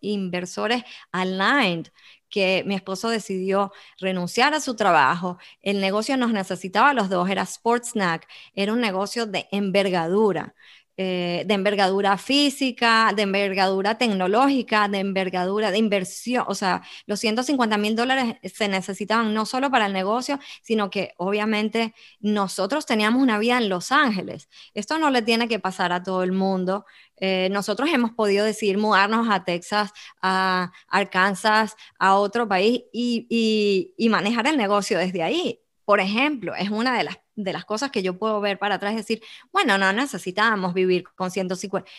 [0.00, 1.88] inversores aligned
[2.28, 5.38] que mi esposo decidió renunciar a su trabajo.
[5.62, 10.54] El negocio nos necesitaba a los dos, era Sports Snack, era un negocio de envergadura.
[10.96, 16.44] Eh, de envergadura física, de envergadura tecnológica, de envergadura de inversión.
[16.46, 21.12] O sea, los 150 mil dólares se necesitaban no solo para el negocio, sino que
[21.16, 24.48] obviamente nosotros teníamos una vida en Los Ángeles.
[24.72, 26.86] Esto no le tiene que pasar a todo el mundo.
[27.16, 29.90] Eh, nosotros hemos podido decidir mudarnos a Texas,
[30.22, 35.60] a Arkansas, a otro país y, y manejar el negocio desde ahí.
[35.84, 38.92] Por ejemplo, es una de las de las cosas que yo puedo ver para atrás
[38.92, 41.90] es decir, bueno, no necesitábamos vivir con 150,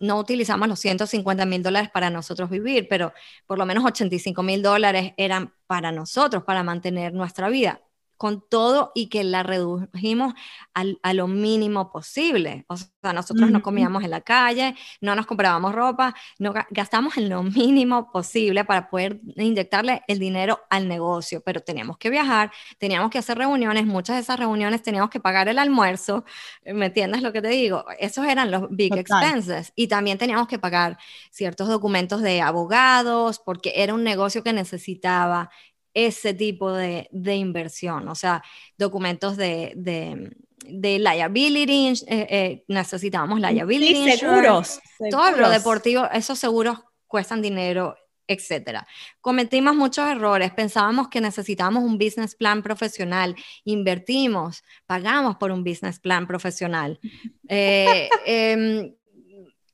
[0.00, 3.12] no utilizamos los 150 mil dólares para nosotros vivir, pero
[3.46, 7.80] por lo menos 85 mil dólares eran para nosotros, para mantener nuestra vida
[8.22, 10.34] con todo y que la redujimos
[10.74, 12.64] a lo mínimo posible.
[12.68, 17.28] O sea, nosotros no comíamos en la calle, no nos comprábamos ropa, no gastamos en
[17.28, 23.10] lo mínimo posible para poder inyectarle el dinero al negocio, pero teníamos que viajar, teníamos
[23.10, 26.24] que hacer reuniones, muchas de esas reuniones teníamos que pagar el almuerzo,
[26.64, 27.84] ¿me entiendes lo que te digo?
[27.98, 29.72] Esos eran los big expenses.
[29.74, 30.96] Y también teníamos que pagar
[31.32, 35.50] ciertos documentos de abogados porque era un negocio que necesitaba
[35.94, 38.42] ese tipo de, inversión, o sea,
[38.78, 44.10] documentos de, de, liability, eh, eh, necesitamos liability.
[44.12, 47.96] Sí, seguros, Todo lo deportivo, esos seguros cuestan dinero,
[48.26, 48.86] etcétera.
[49.20, 55.98] Cometimos muchos errores, pensábamos que necesitábamos un business plan profesional, invertimos, pagamos por un business
[55.98, 56.98] plan profesional.
[57.54, 58.94] Eh, em,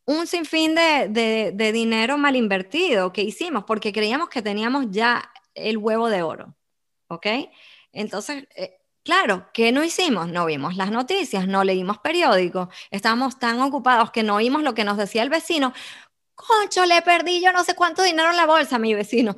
[0.04, 5.78] un sinfín de, de, dinero mal invertido que hicimos porque creíamos que teníamos ya el
[5.78, 6.56] huevo de oro,
[7.08, 7.26] ¿ok?
[7.92, 10.28] Entonces, eh, claro, ¿qué no hicimos?
[10.28, 14.84] No vimos las noticias, no leímos periódicos, estábamos tan ocupados que no oímos lo que
[14.84, 15.72] nos decía el vecino.
[16.34, 19.34] Concho, le perdí yo no sé cuánto dinero en la bolsa mi vecino.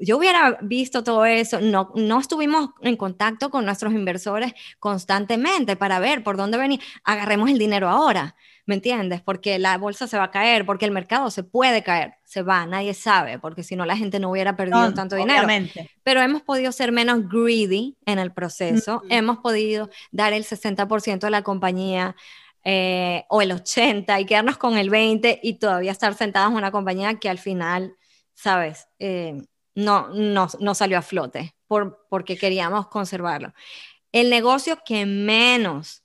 [0.00, 6.00] Yo hubiera visto todo eso, no, no estuvimos en contacto con nuestros inversores constantemente para
[6.00, 6.80] ver por dónde venía.
[7.04, 8.34] Agarremos el dinero ahora.
[8.66, 9.20] ¿Me entiendes?
[9.20, 12.66] Porque la bolsa se va a caer, porque el mercado se puede caer, se va,
[12.66, 15.46] nadie sabe, porque si no la gente no hubiera perdido tanto dinero.
[16.02, 21.30] Pero hemos podido ser menos greedy en el proceso, hemos podido dar el 60% de
[21.30, 22.16] la compañía
[22.62, 26.70] eh, o el 80% y quedarnos con el 20% y todavía estar sentados en una
[26.70, 27.96] compañía que al final,
[28.34, 28.86] ¿sabes?
[28.98, 29.42] Eh,
[29.74, 33.54] no, no, no, salió a flote por, porque queríamos conservarlo.
[34.12, 36.02] El negocio que menos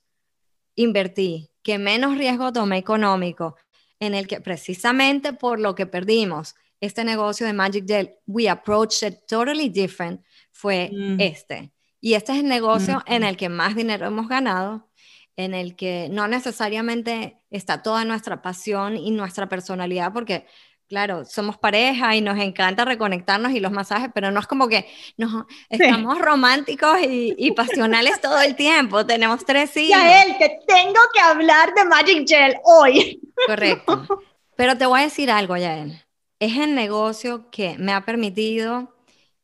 [0.76, 3.56] invertí que menos riesgo tomé económico,
[3.98, 9.02] en el que precisamente por lo que perdimos este negocio de Magic Gel, we approached
[9.02, 10.22] it totally different,
[10.52, 11.20] fue mm.
[11.20, 11.72] este.
[12.00, 14.88] Y este es el negocio en el que más dinero hemos ganado,
[15.34, 20.46] en el que no necesariamente está toda nuestra pasión y nuestra personalidad, porque
[20.88, 24.88] Claro, somos pareja y nos encanta reconectarnos y los masajes, pero no es como que
[25.16, 29.04] nos, estamos románticos y, pasionales todo el tiempo.
[29.04, 30.00] Tenemos tres hijos.
[30.00, 33.20] a él, que tengo que hablar de Magic Gel hoy.
[33.46, 34.06] Correcto.
[34.56, 36.02] Pero te voy a decir algo, Yael.
[36.38, 38.94] Es el negocio que me ha permitido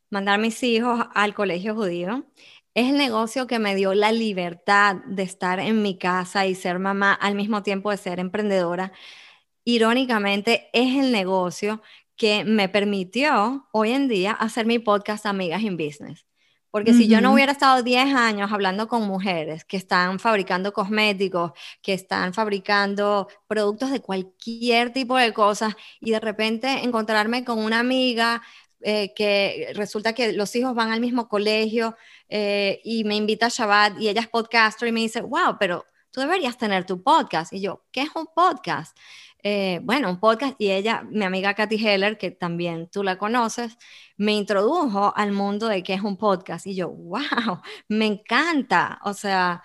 [0.09, 2.23] mandar mis hijos al colegio judío.
[2.73, 6.79] Es el negocio que me dio la libertad de estar en mi casa y ser
[6.79, 8.93] mamá al mismo tiempo de ser emprendedora
[9.65, 11.81] irónicamente, es el negocio
[12.15, 16.25] que me permitió hoy en día hacer mi podcast Amigas in Business.
[16.73, 21.51] Porque si yo no hubiera estado 10 años hablando con mujeres que están fabricando cosméticos,
[21.83, 27.77] que están fabricando productos de cualquier tipo de cosas, y de repente encontrarme con una
[27.77, 28.41] amiga
[28.81, 31.95] eh, que resulta que los hijos van al mismo colegio
[32.27, 35.85] eh, y me invita a Shabbat y ella es podcaster y me dice, wow, pero
[36.09, 37.53] tú deberías tener tu podcast.
[37.53, 38.97] Y yo, ¿qué es un podcast?
[39.43, 43.77] Eh, bueno, un podcast y ella, mi amiga Katy Heller, que también tú la conoces,
[44.15, 46.65] me introdujo al mundo de qué es un podcast.
[46.65, 49.61] Y yo, wow, me encanta, o sea,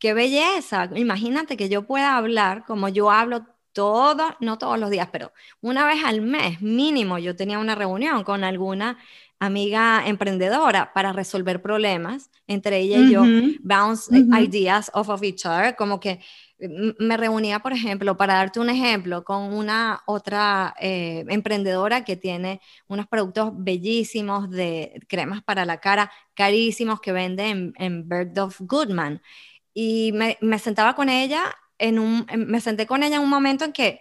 [0.00, 0.90] qué belleza.
[0.96, 5.86] Imagínate que yo pueda hablar como yo hablo todo, no todos los días, pero una
[5.86, 8.98] vez al mes mínimo yo tenía una reunión con alguna
[9.38, 13.22] amiga emprendedora para resolver problemas, entre ella y yo,
[13.60, 16.20] bounce ideas off of each other, como que
[16.98, 22.60] me reunía, por ejemplo, para darte un ejemplo, con una otra eh, emprendedora que tiene
[22.88, 29.22] unos productos bellísimos de cremas para la cara, carísimos, que vende en, en Bergdorf Goodman.
[29.74, 33.72] Y me, sentaba con ella, en un, me senté con ella en un momento en
[33.72, 34.00] que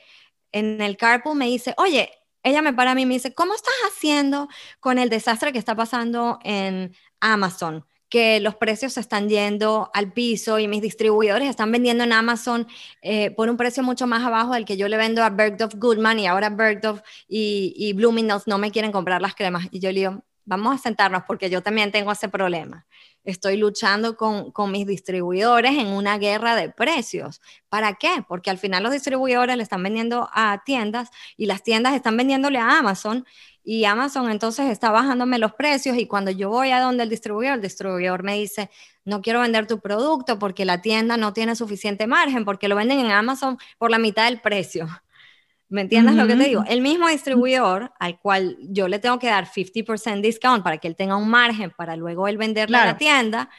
[0.51, 2.11] en el carpool me dice, oye,
[2.43, 4.47] ella me para a mí y me dice, ¿cómo estás haciendo
[4.79, 7.85] con el desastre que está pasando en Amazon?
[8.09, 12.67] Que los precios se están yendo al piso y mis distribuidores están vendiendo en Amazon
[13.01, 16.19] eh, por un precio mucho más abajo del que yo le vendo a Bergdorf Goodman
[16.19, 19.67] y ahora Bergdorf y, y Bloomingdale's no me quieren comprar las cremas.
[19.71, 22.87] Y yo le digo, vamos a sentarnos porque yo también tengo ese problema.
[23.23, 27.41] Estoy luchando con, con, mis distribuidores en una guerra de precios.
[27.69, 28.23] ¿Para qué?
[28.27, 32.57] Porque al final los distribuidores le están vendiendo a tiendas y las tiendas están vendiéndole
[32.57, 33.25] a Amazon
[33.71, 37.53] y Amazon entonces está bajándome los precios y cuando yo voy a donde el distribuidor,
[37.53, 38.71] el distribuidor me dice,
[39.05, 42.99] no quiero vender tu producto porque la tienda no tiene suficiente margen, porque lo venden
[42.99, 44.87] en Amazon por la mitad del precio.
[45.69, 46.63] ¿Me entiendes lo que te digo?
[46.67, 50.95] El mismo distribuidor al cual yo le tengo que dar 50% discount para que él
[50.95, 53.51] tenga un margen para luego él venderle a la tienda,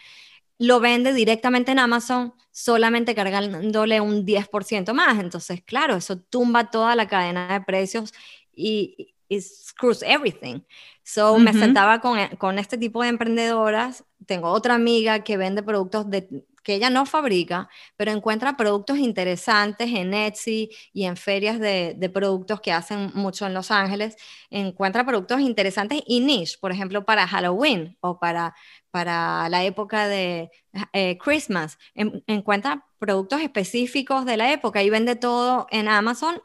[0.59, 5.21] lo vende directamente en Amazon solamente cargándole un 10% más.
[5.21, 8.13] Entonces, claro, eso tumba toda la cadena de precios
[8.53, 10.61] y, it screws everything.
[11.03, 14.05] So me sentaba con, con, este tipo de emprendedoras.
[14.27, 16.29] Tengo otra amiga que vende productos de,
[16.63, 22.11] que ella no fabrica, pero encuentra productos interesantes en Etsy y en ferias de, de,
[22.11, 24.17] productos que hacen mucho en Los Ángeles.
[24.51, 28.55] Encuentra productos interesantes y niche, por ejemplo, para Halloween o para,
[28.91, 30.51] para la época de
[30.93, 31.79] eh, Christmas.
[31.95, 36.41] encuentra productos específicos de la época y vende todo en Amazon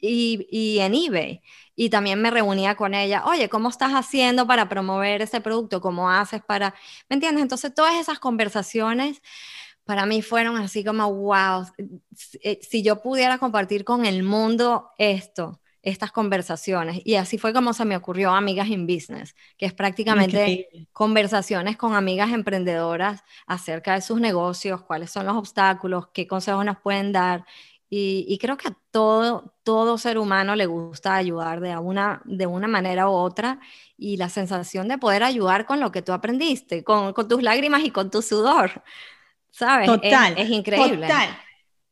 [0.00, 1.42] y, y en eBay
[1.80, 5.80] y también me reunía con ella, oye, ¿cómo estás haciendo para promover ese producto?
[5.80, 6.74] ¿Cómo haces para,
[7.08, 7.40] ¿me entiendes?
[7.42, 9.22] Entonces todas esas conversaciones
[9.84, 11.66] para mí fueron así como, wow,
[12.42, 17.00] eh, si yo pudiera compartir con el mundo esto, estas conversaciones.
[17.04, 21.94] Y así fue como se me ocurrió Amigas in Business, que es prácticamente conversaciones con
[21.94, 27.46] amigas emprendedoras acerca de sus negocios, cuáles son los obstáculos, qué consejos nos pueden dar
[27.92, 32.68] y, creo que a todo, todo ser humano le gusta ayudar de una, de una
[32.68, 33.58] manera u otra
[33.98, 37.82] y la sensación de poder ayudar con lo que tú aprendiste, con, con tus lágrimas
[37.82, 38.84] y con tu sudor,
[39.50, 39.86] ¿sabes?
[39.86, 40.38] Total.
[40.38, 41.08] Es, increíble.
[41.08, 41.36] Total.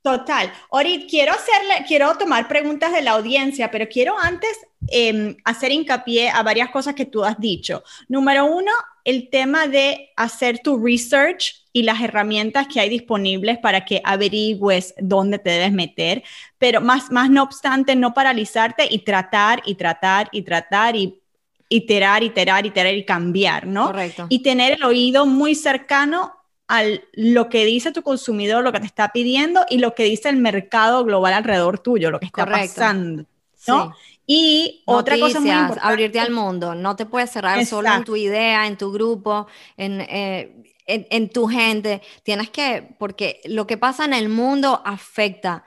[0.00, 0.52] Total.
[0.70, 4.56] Orit, quiero hacerle, quiero tomar preguntas de la audiencia, pero quiero antes
[4.86, 7.82] em, hacer hincapié a varias cosas que tú has dicho.
[8.06, 8.70] Número uno,
[9.02, 14.94] el tema de hacer tu research y las herramientas que hay disponibles para que averigües
[14.98, 16.24] dónde te debes meter,
[16.58, 21.20] pero más, más no obstante, no paralizarte y tratar y tratar y tratar y
[21.68, 23.86] iterar, iterar, iterar y cambiar, ¿no?
[23.86, 24.26] Correcto.
[24.28, 26.32] Y tener el oído muy cercano
[26.66, 26.82] a
[27.12, 30.36] lo que dice tu consumidor, lo que te está pidiendo y lo que dice el
[30.36, 33.24] mercado global alrededor tuyo, lo que está pasando,
[33.68, 33.94] ¿no?
[34.26, 35.88] Y otra cosa muy importante.
[35.88, 39.46] abrirte al mundo, no te puedes cerrar solo en tu idea, en tu grupo,
[39.76, 42.02] en, eh, en, tu gente.
[42.22, 45.64] Tienes que, porque lo que pasa en el mundo afecta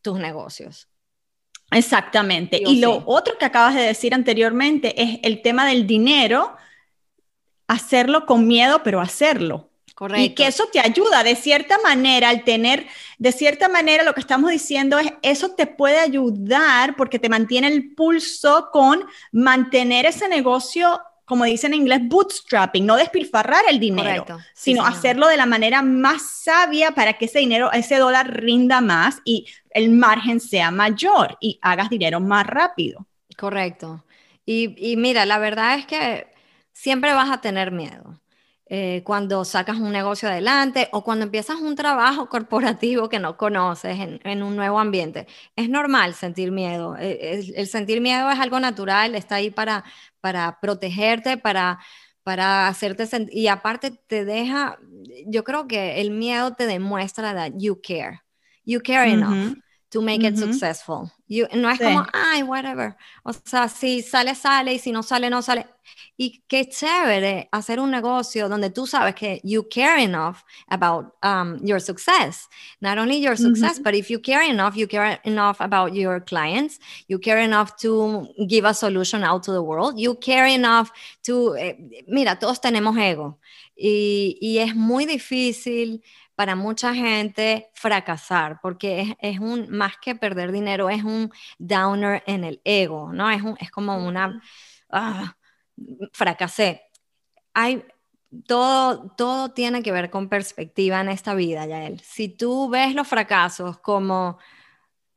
[0.00, 0.88] tus negocios.
[1.70, 2.60] Exactamente.
[2.64, 6.54] y lo otro que acabas de decir anteriormente es el tema del dinero,
[7.66, 9.70] hacerlo con miedo, pero hacerlo.
[9.94, 10.22] Correcto.
[10.24, 12.86] Y que eso te ayuda de cierta manera al tener,
[13.18, 17.68] de cierta manera lo que estamos diciendo es, eso te puede ayudar porque te mantiene
[17.68, 21.00] el pulso con mantener ese negocio,
[21.32, 26.42] como dicen en inglés, bootstrapping, no despilfarrar el dinero, sino hacerlo de la manera más
[26.44, 31.58] sabia para que ese dinero, ese dólar rinda más y el margen sea mayor y
[31.62, 33.06] hagas dinero más rápido.
[33.34, 34.04] Correcto.
[34.44, 36.26] Y, y mira, la verdad es que
[36.74, 38.20] siempre vas a tener miedo
[38.74, 43.98] eh, cuando sacas un negocio adelante o cuando empiezas un trabajo corporativo que no conoces
[44.00, 45.26] en, un nuevo ambiente.
[45.56, 46.96] Es normal sentir miedo.
[46.98, 49.84] Eh, el, sentir miedo es algo natural, está ahí para,
[50.22, 51.80] para protegerte, para,
[52.22, 54.78] para hacerte sentir, y aparte te deja,
[55.26, 58.22] yo creo que el miedo te demuestra that you care,
[58.64, 59.54] you care enough.
[59.90, 61.12] to make it successful.
[61.32, 62.94] You, no es como, ay, whatever.
[63.24, 65.66] O sea, si sale, sale, y si no sale, no sale.
[66.18, 71.58] Y qué chévere hacer un negocio donde tú sabes que you care enough about um,
[71.64, 72.50] your success.
[72.82, 76.78] Not only your success, but if you care enough, you care enough about your clients,
[77.08, 80.90] you care enough to give a solution out to the world, you care enough
[81.22, 81.78] to, eh,
[82.08, 83.38] mira, todos tenemos ego.
[83.74, 86.02] Y, y es muy difícil
[86.42, 92.42] para mucha gente fracasar, porque es, un, más que perder dinero, es un downer en
[92.42, 93.30] el ego, ¿no?
[93.30, 94.42] Es, un, es como una,
[94.90, 95.36] ah,
[96.12, 96.82] fracasé.
[97.54, 97.84] Hay,
[98.48, 102.00] todo, todo tiene que ver con perspectiva en esta vida, Yael.
[102.00, 104.38] Si tú ves los fracasos como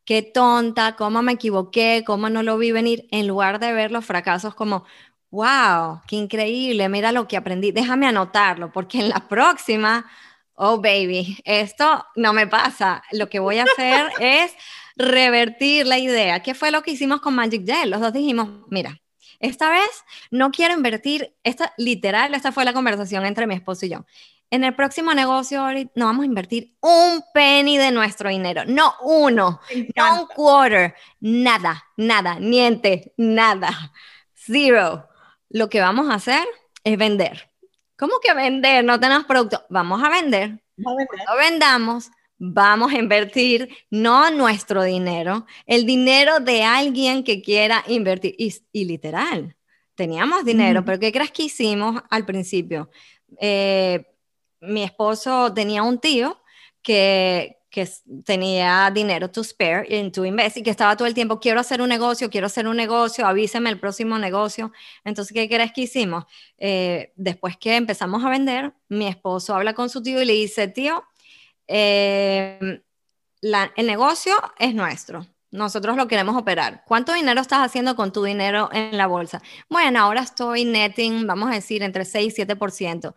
[0.04, 4.06] qué tonta, cómo me equivoqué, cómo no lo vi venir, en lugar de ver los
[4.06, 4.86] fracasos como,
[5.32, 10.06] wow, qué increíble, mira lo que aprendí, déjame anotarlo, porque en la próxima
[10.56, 13.04] oh baby, esto no me pasa.
[13.12, 14.54] Lo que voy a hacer es
[14.96, 16.42] revertir la idea.
[16.42, 17.92] ¿Qué fue lo que hicimos con Magic Gel?
[17.92, 19.02] Los dos dijimos, mira,
[19.40, 19.90] esta vez
[20.32, 24.06] no quiero invertir, esta, literal, esta fue la conversación entre mi esposo y yo.
[24.52, 25.66] En el próximo negocio
[25.96, 29.60] no vamos a invertir un penny de nuestro dinero, no uno,
[29.96, 33.92] no un quarter, nada, nada, niente, nada,
[34.34, 35.10] zero.
[35.50, 36.48] Lo que vamos a hacer
[36.84, 37.50] es vender
[37.98, 38.84] ¿Cómo que vender?
[38.84, 39.66] No tenemos producto.
[39.70, 40.62] Vamos a vender.
[40.82, 48.36] Cuando vendamos, vamos a invertir no nuestro dinero, el dinero de alguien que quiera invertir.
[48.38, 49.56] Y, literal,
[49.96, 52.90] teníamos dinero, pero ¿qué crees que hicimos al principio?
[53.40, 54.06] Eh,
[54.60, 56.42] mi esposo tenía un tío
[56.82, 57.90] que, que
[58.24, 61.82] tenía dinero to spare en to invest y que estaba todo el tiempo, quiero hacer
[61.82, 64.72] un negocio, quiero hacer un negocio, avíseme el próximo negocio.
[65.04, 66.24] Entonces, ¿qué crees que hicimos?
[66.58, 70.70] Eh, después que empezamos a vender, mi esposo habla con su tío y le dice,
[70.70, 71.04] tío,
[71.68, 72.82] eh,
[73.42, 75.28] el negocio es nuestro.
[75.52, 76.84] Nosotros lo queremos operar.
[76.88, 79.42] ¿Cuánto dinero estás haciendo con tu dinero en la bolsa?
[79.70, 83.16] Bueno, ahora estoy netting, vamos a decir, entre 6 y 7%.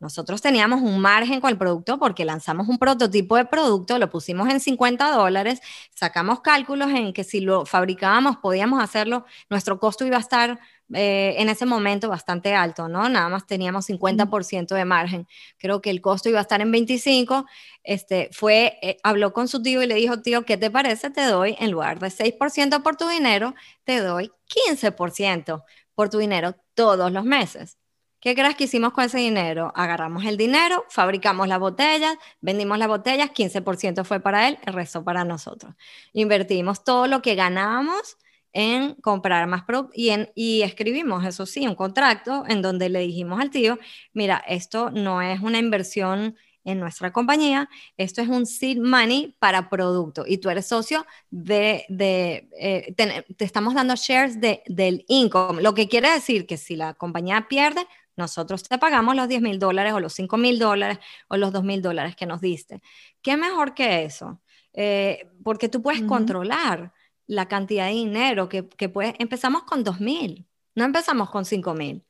[0.00, 4.48] Nosotros teníamos un margen con el producto porque lanzamos un prototipo de producto, lo pusimos
[4.48, 5.60] en 50 dólares,
[5.94, 10.58] sacamos cálculos en que si lo fabricábamos podíamos hacerlo, nuestro costo iba a estar
[10.92, 13.08] eh, en ese momento bastante alto, ¿no?
[13.08, 15.28] Nada más teníamos 50% de margen.
[15.58, 17.46] Creo que el costo iba a estar en 25.
[17.84, 21.10] Este, fue, eh, habló con su tío y le dijo, tío, ¿qué te parece?
[21.10, 23.54] Te doy, en lugar de 6% por tu dinero,
[23.84, 25.62] te doy 15%
[25.94, 27.79] por tu dinero todos los meses.
[28.20, 29.72] ¿Qué crees que hicimos con ese dinero?
[29.74, 35.02] Agarramos el dinero, fabricamos las botellas, vendimos las botellas, 15% fue para él, el resto
[35.02, 35.74] para nosotros.
[36.12, 38.18] Invertimos todo lo que ganábamos
[38.52, 43.40] en comprar más productos y, y escribimos, eso sí, un contrato en donde le dijimos
[43.40, 43.78] al tío,
[44.12, 49.70] mira, esto no es una inversión en nuestra compañía, esto es un seed money para
[49.70, 55.04] producto y tú eres socio de, de eh, te, te, estamos dando shares de, del
[55.08, 57.86] income, lo que quiere decir que si la compañía pierde,
[58.20, 60.98] nosotros te pagamos los 10 mil dólares o los 5 mil dólares
[61.28, 62.80] o los 2 mil dólares que nos diste.
[63.22, 64.40] ¿Qué mejor que eso?
[64.72, 66.92] Eh, porque tú puedes controlar
[67.26, 69.14] la cantidad de dinero que, que puedes.
[69.18, 72.04] Empezamos con 2 mil, no empezamos con 5 mil.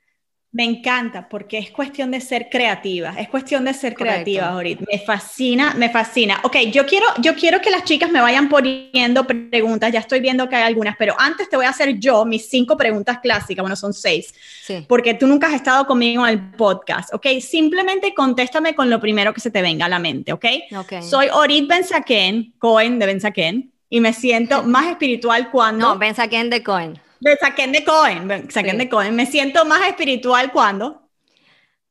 [0.52, 4.84] Me encanta porque es cuestión de ser creativa, es cuestión de ser creativa ahorita.
[4.90, 6.40] Me fascina, me fascina.
[6.42, 10.48] Ok, yo quiero, yo quiero que las chicas me vayan poniendo preguntas, ya estoy viendo
[10.48, 13.76] que hay algunas, pero antes te voy a hacer yo mis cinco preguntas clásicas, bueno,
[13.76, 14.84] son seis, sí.
[14.88, 17.26] porque tú nunca has estado conmigo en el podcast, ok.
[17.40, 20.46] Simplemente contéstame con lo primero que se te venga a la mente, ok.
[20.78, 21.02] okay.
[21.04, 25.90] Soy Orit Benzaken, Cohen de Benzaken, y me siento más espiritual cuando...
[25.90, 27.00] No, Benzaken de Cohen.
[27.20, 29.14] De saquen de Cohen, saquen de Cohen.
[29.14, 31.08] Me siento más espiritual cuando.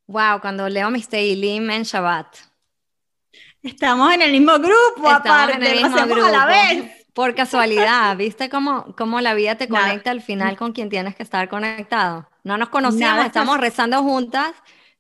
[0.08, 2.36] Wow, cuando leo mis Teilim en Shabbat.
[3.62, 6.26] Estamos en el mismo grupo, Estamos aparte, en el mismo grupo.
[6.26, 7.00] a la vez.
[7.14, 11.24] Por casualidad, ¿viste cómo, cómo la vida te conecta al final con quien tienes que
[11.24, 12.30] estar conectado?
[12.44, 14.54] No nos conocíamos, estamos rezando juntas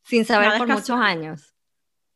[0.03, 1.53] sin saber por muchos años.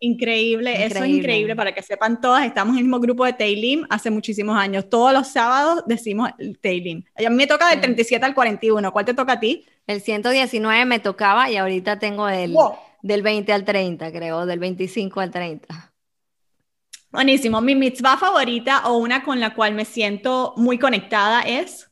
[0.06, 2.46] Increíble, eso es increíble para que sepan todas.
[2.46, 4.90] Estamos en el mismo grupo de Teilim hace muchísimos años.
[4.90, 7.06] Todos los sábados decimos Teilim.
[7.16, 8.92] A mí me toca del 37 al 41.
[8.92, 9.66] ¿Cuál te toca a ti?
[9.88, 12.54] El 119 me tocaba y ahorita tengo del,
[13.02, 15.94] del 20 al 30, creo, del 25 al 30.
[17.10, 17.62] Buenísimo.
[17.62, 21.90] Mi mitzvah favorita o una con la cual me siento muy conectada es.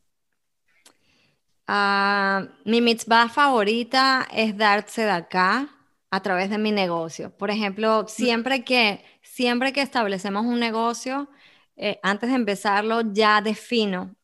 [1.66, 5.70] Uh, mi mitzvah favorita es darse de acá
[6.12, 7.36] a través de mi negocio.
[7.38, 11.30] Por ejemplo, siempre que, siempre que establecemos un negocio,
[11.78, 14.16] eh, antes de empezarlo ya defino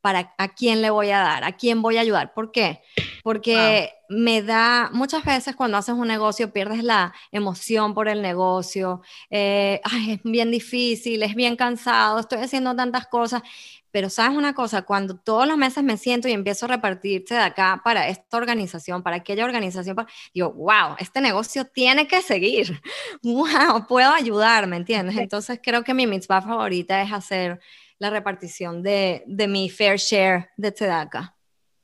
[0.00, 2.32] para a quién le voy a dar, a quién voy a ayudar.
[2.34, 2.80] ¿Por qué?
[3.22, 9.02] Porque me da, muchas veces cuando haces un negocio pierdes la emoción por el negocio,
[9.30, 13.42] eh, Ay, es bien difícil, es bien cansado, estoy haciendo tantas cosas.
[13.90, 17.40] Pero sabes una cosa, cuando todos los meses me siento y empiezo a repartirse de
[17.40, 19.96] acá para esta organización, para aquella organización,
[20.34, 22.80] digo, wow, este negocio tiene que seguir.
[23.22, 25.16] Wow, puedo ayudar, ¿me entiendes?
[25.16, 27.60] Entonces creo que mi mitzvah favorita es hacer
[27.98, 31.36] la repartición de, de mi fair share de Tzedaka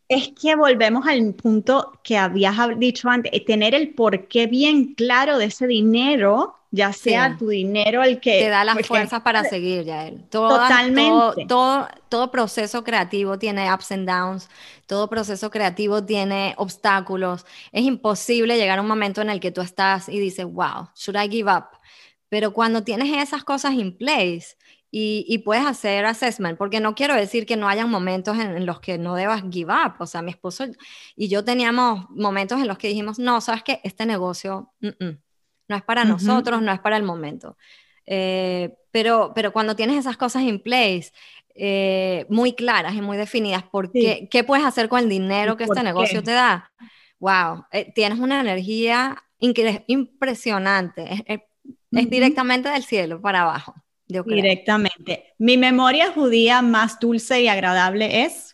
[0.09, 5.39] es que volvemos al punto que habías dicho antes, eh, tener el porqué bien claro
[5.39, 8.39] de ese dinero, ya sea tu dinero el que...
[8.39, 10.23] Te da las fuerzas para seguir, ya él.
[10.29, 11.47] Totalmente.
[11.47, 14.49] Todo, todo, proceso creativo tiene ups and downs,
[14.87, 17.45] todo proceso creativo tiene obstáculos.
[17.73, 21.17] Es imposible llegar a un momento en el que tú estás y dices, wow, should
[21.17, 21.65] I give up?
[22.29, 24.57] Pero cuando tienes esas cosas in place,
[24.91, 28.99] y, puedes hacer assessment, porque no quiero decir que no hayan momentos en, los que
[28.99, 29.95] no debas give up.
[29.99, 30.65] O sea, mi esposo
[31.15, 35.83] y yo teníamos momentos en los que dijimos, no, sabes que este negocio no es
[35.83, 37.57] para nosotros, no es para el momento.
[38.07, 41.13] Eh, pero, pero cuando tienes esas cosas in place,
[41.55, 45.83] eh, muy claras y muy definidas, por qué, puedes hacer con el dinero que este
[45.83, 46.73] negocio te da?
[47.19, 51.25] Wow, eh, tienes una energía impresionante,
[51.91, 53.75] es directamente del cielo para abajo.
[54.09, 55.35] Directamente.
[55.39, 58.53] Mi memoria judía más dulce y agradable es.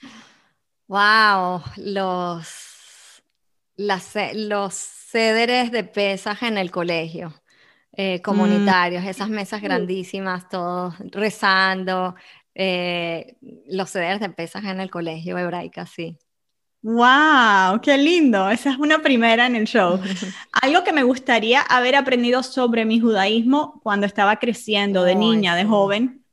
[0.89, 3.23] Wow, los,
[3.77, 7.35] los cederes de pesaje en el colegio.
[7.95, 12.15] Eh, comunitarios, esas mesas grandísimas, todos rezando,
[12.55, 16.17] eh, los cederes de pesaje en el colegio hebraica, sí.
[16.83, 17.81] ¡Wow!
[17.81, 18.51] ¡Qué lindo!
[18.51, 20.01] Esa es una primera en el show.
[20.53, 25.65] Algo que me gustaría haber aprendido sobre mi judaísmo cuando estaba creciendo, de niña, de
[25.65, 26.25] joven.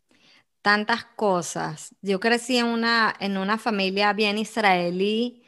[0.64, 1.96] Tantas cosas.
[2.02, 5.44] Yo crecí en una, en una familia bien israelí,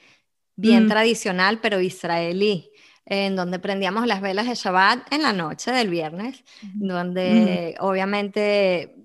[0.56, 0.90] bien mm.
[0.90, 2.70] tradicional, pero israelí,
[3.06, 6.44] en donde prendíamos las velas de Shabbat en la noche del viernes,
[6.76, 7.84] donde mm.
[7.84, 9.01] obviamente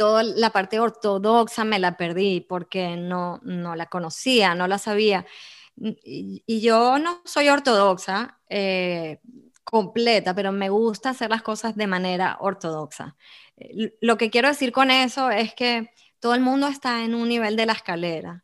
[0.00, 5.26] toda la parte ortodoxa me la perdí porque no, no la conocía, no la sabía.
[5.76, 9.20] Y, yo no soy ortodoxa eh,
[9.62, 13.14] completa, pero me gusta hacer las cosas de manera ortodoxa.
[14.00, 17.54] Lo que quiero decir con eso es que todo el mundo está en un nivel
[17.56, 18.42] de la escalera.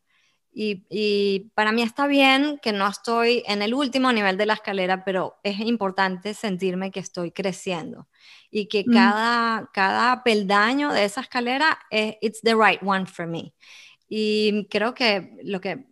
[0.59, 5.05] Y, para mí está bien que no estoy en el último nivel de la escalera,
[5.05, 8.07] pero es importante sentirme que estoy creciendo
[8.49, 8.91] y que mm.
[8.91, 13.53] cada, cada peldaño de esa escalera es it's the right one for me.
[14.09, 15.85] Y creo que lo que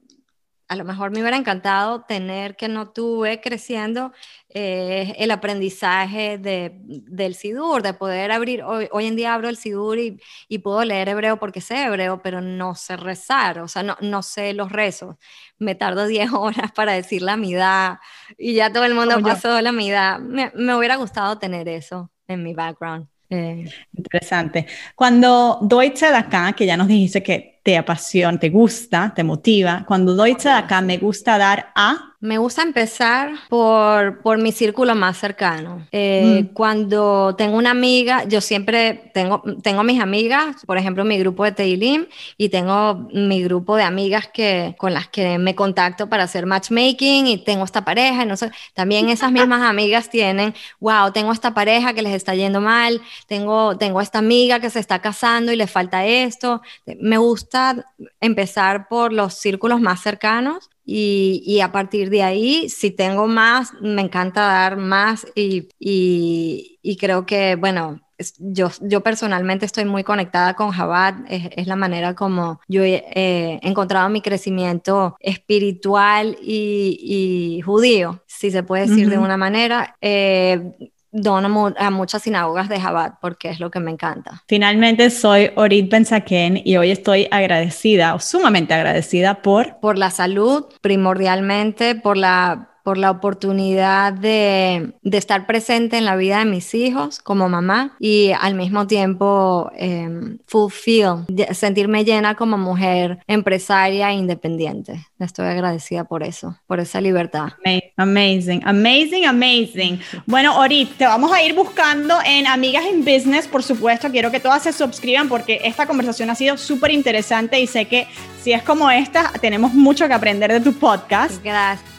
[0.68, 4.12] a lo mejor me hubiera encantado tener que no tuve creciendo
[4.50, 9.58] eh, el aprendizaje de, del Sidur, de poder abrir, hoy, hoy, en día abro el
[9.58, 13.84] Sidur y, y, puedo leer hebreo porque sé hebreo, pero no sé rezar, o sea,
[13.84, 15.16] no, no sé los rezos.
[15.60, 18.02] Me tardo 10 horas para decir la midá
[18.38, 20.18] y ya todo el mundo pasó la midá.
[20.18, 23.08] Me, me hubiera gustado tener eso en mi background.
[23.30, 23.66] Eh.
[23.94, 24.68] Interesante.
[24.96, 30.14] Cuando doy acá, que ya nos dijiste que te apasiona, te gusta, te motiva, cuando
[30.14, 35.86] doy acá me gusta dar a me gusta empezar por, por mi círculo más cercano.
[35.92, 36.54] Eh, mm.
[36.54, 41.52] Cuando tengo una amiga, yo siempre tengo, tengo mis amigas, por ejemplo, mi grupo de
[41.52, 46.46] Teilim, y tengo mi grupo de amigas que, con las que me contacto para hacer
[46.46, 51.32] matchmaking, y tengo esta pareja, y no sé, también esas mismas amigas tienen, wow, tengo
[51.32, 55.52] esta pareja que les está yendo mal, tengo, tengo esta amiga que se está casando
[55.52, 56.62] y le falta esto.
[57.00, 57.86] Me gusta
[58.22, 64.02] empezar por los círculos más cercanos y, a partir de ahí, si tengo más, me
[64.02, 68.02] encanta dar más y, y, creo que, bueno,
[68.38, 74.08] yo, yo personalmente estoy muy conectada con Jabat, es, la manera como yo he encontrado
[74.10, 79.98] mi crecimiento espiritual y, judío, si se puede decir de una manera.
[80.02, 84.44] Eh, dono a muchas sinagogas de Jabat porque es lo que me encanta.
[84.48, 89.80] Finalmente soy Orit Benzaken y hoy estoy agradecida o sumamente agradecida por...
[89.80, 96.16] Por la salud, primordialmente, por la por la oportunidad de, de, estar presente en la
[96.16, 102.60] vida de mis hijos como mamá y al mismo tiempo eh, fulfill, sentirme llena como
[102.60, 105.08] mujer empresaria e independiente.
[105.18, 107.54] Estoy agradecida por eso, por esa libertad.
[107.98, 110.00] Amazing, amazing, amazing.
[110.28, 114.12] Bueno, Orit, te vamos a ir buscando en Amigas en Business, por supuesto.
[114.12, 118.06] Quiero que todas se suscriban porque esta conversación ha sido súper interesante y sé que
[118.44, 121.44] si es como esta, tenemos mucho que aprender de tu podcast.
[121.44, 121.95] Gracias.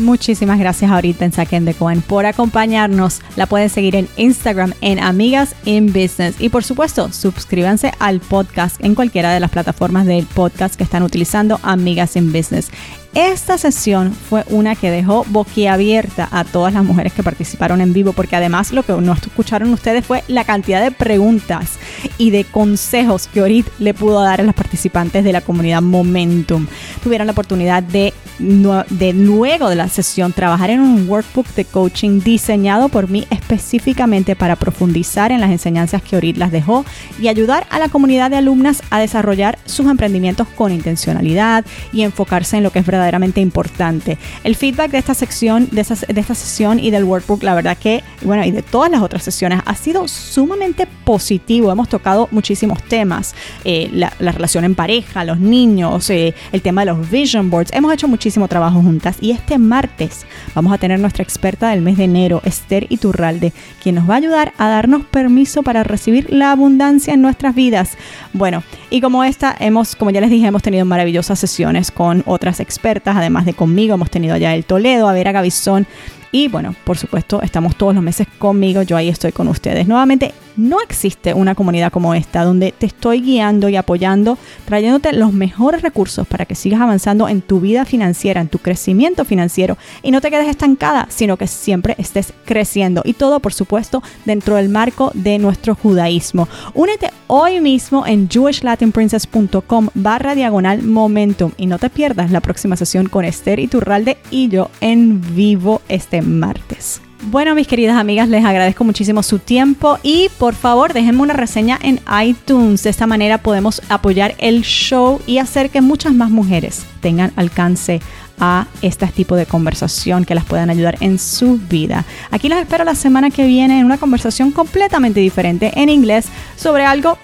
[0.00, 3.20] Muchísimas gracias ahorita en Saquen de Cohen por acompañarnos.
[3.36, 6.36] La pueden seguir en Instagram en Amigas in Business.
[6.38, 11.02] Y por supuesto, suscríbanse al podcast en cualquiera de las plataformas del podcast que están
[11.02, 12.70] utilizando Amigas in Business.
[13.14, 18.12] Esta sesión fue una que dejó boquiabierta a todas las mujeres que participaron en vivo,
[18.12, 21.78] porque además lo que no escucharon ustedes fue la cantidad de preguntas
[22.18, 26.66] y de consejos que Orit le pudo dar a las participantes de la comunidad Momentum.
[27.02, 32.20] Tuvieron la oportunidad de, de luego de la sesión trabajar en un workbook de coaching
[32.20, 36.84] diseñado por mí específicamente para profundizar en las enseñanzas que Orit las dejó
[37.20, 42.56] y ayudar a la comunidad de alumnas a desarrollar sus emprendimientos con intencionalidad y enfocarse
[42.56, 44.18] en lo que es verdad verdaderamente importante.
[44.44, 48.04] El feedback de esta sección, de, de esta sesión y del workbook, la verdad que,
[48.22, 51.72] bueno, y de todas las otras sesiones, ha sido sumamente positivo.
[51.72, 53.34] Hemos tocado muchísimos temas,
[53.64, 57.70] eh, la, relación en pareja, los niños, eh, el tema de los vision boards.
[57.74, 61.98] Hemos hecho muchísimo trabajo juntas y este martes vamos a tener nuestra experta del mes
[61.98, 63.52] de enero, Esther Iturralde,
[63.82, 67.98] quien nos va a ayudar a darnos permiso para recibir la abundancia en nuestras vidas.
[68.32, 72.60] Bueno, y como esta, hemos, como ya les dije, hemos tenido maravillosas sesiones con otras
[72.60, 73.94] expertas además de conmigo.
[73.94, 75.86] Hemos tenido allá el Toledo, a ver a Gavizón.
[76.32, 79.88] Y bueno, por supuesto, estamos todos los meses conmigo, yo ahí estoy con ustedes.
[79.88, 85.32] Nuevamente, no existe una comunidad como esta donde te estoy guiando y apoyando, trayéndote los
[85.32, 90.10] mejores recursos para que sigas avanzando en tu vida financiera, en tu crecimiento financiero y
[90.10, 93.02] no te quedes estancada, sino que siempre estés creciendo.
[93.04, 96.48] Y todo, por supuesto, dentro del marco de nuestro judaísmo.
[96.74, 103.08] Únete hoy mismo en jewishlatinprincess.com barra diagonal momentum y no te pierdas la próxima sesión
[103.08, 107.00] con Esther Iturralde y yo en vivo este martes.
[107.24, 111.78] Bueno, mis queridas amigas, les agradezco muchísimo su tiempo y por favor déjenme una reseña
[111.82, 112.82] en iTunes.
[112.82, 118.00] De esta manera podemos apoyar el show y hacer que muchas más mujeres tengan alcance
[118.40, 122.06] a este tipo de conversación que las puedan ayudar en su vida.
[122.30, 126.26] Aquí las espero la semana que viene en una conversación completamente diferente en inglés
[126.56, 127.18] sobre algo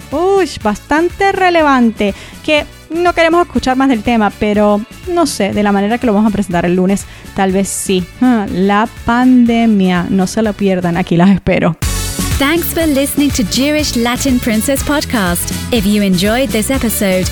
[0.63, 2.15] bastante relevante
[2.45, 4.81] que no queremos escuchar más del tema, pero
[5.13, 8.05] no sé, de la manera que lo vamos a presentar el lunes, tal vez sí.
[8.21, 11.77] Ah, la pandemia, no se lo pierdan, aquí las espero.
[12.39, 15.51] Thanks for listening to Jewish Latin Princess Podcast.
[15.73, 17.27] If you enjoyed this episode,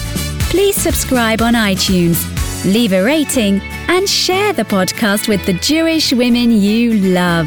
[0.48, 2.16] please subscribe on iTunes,
[2.64, 7.46] leave a rating, and share the podcast with the Jewish women you love.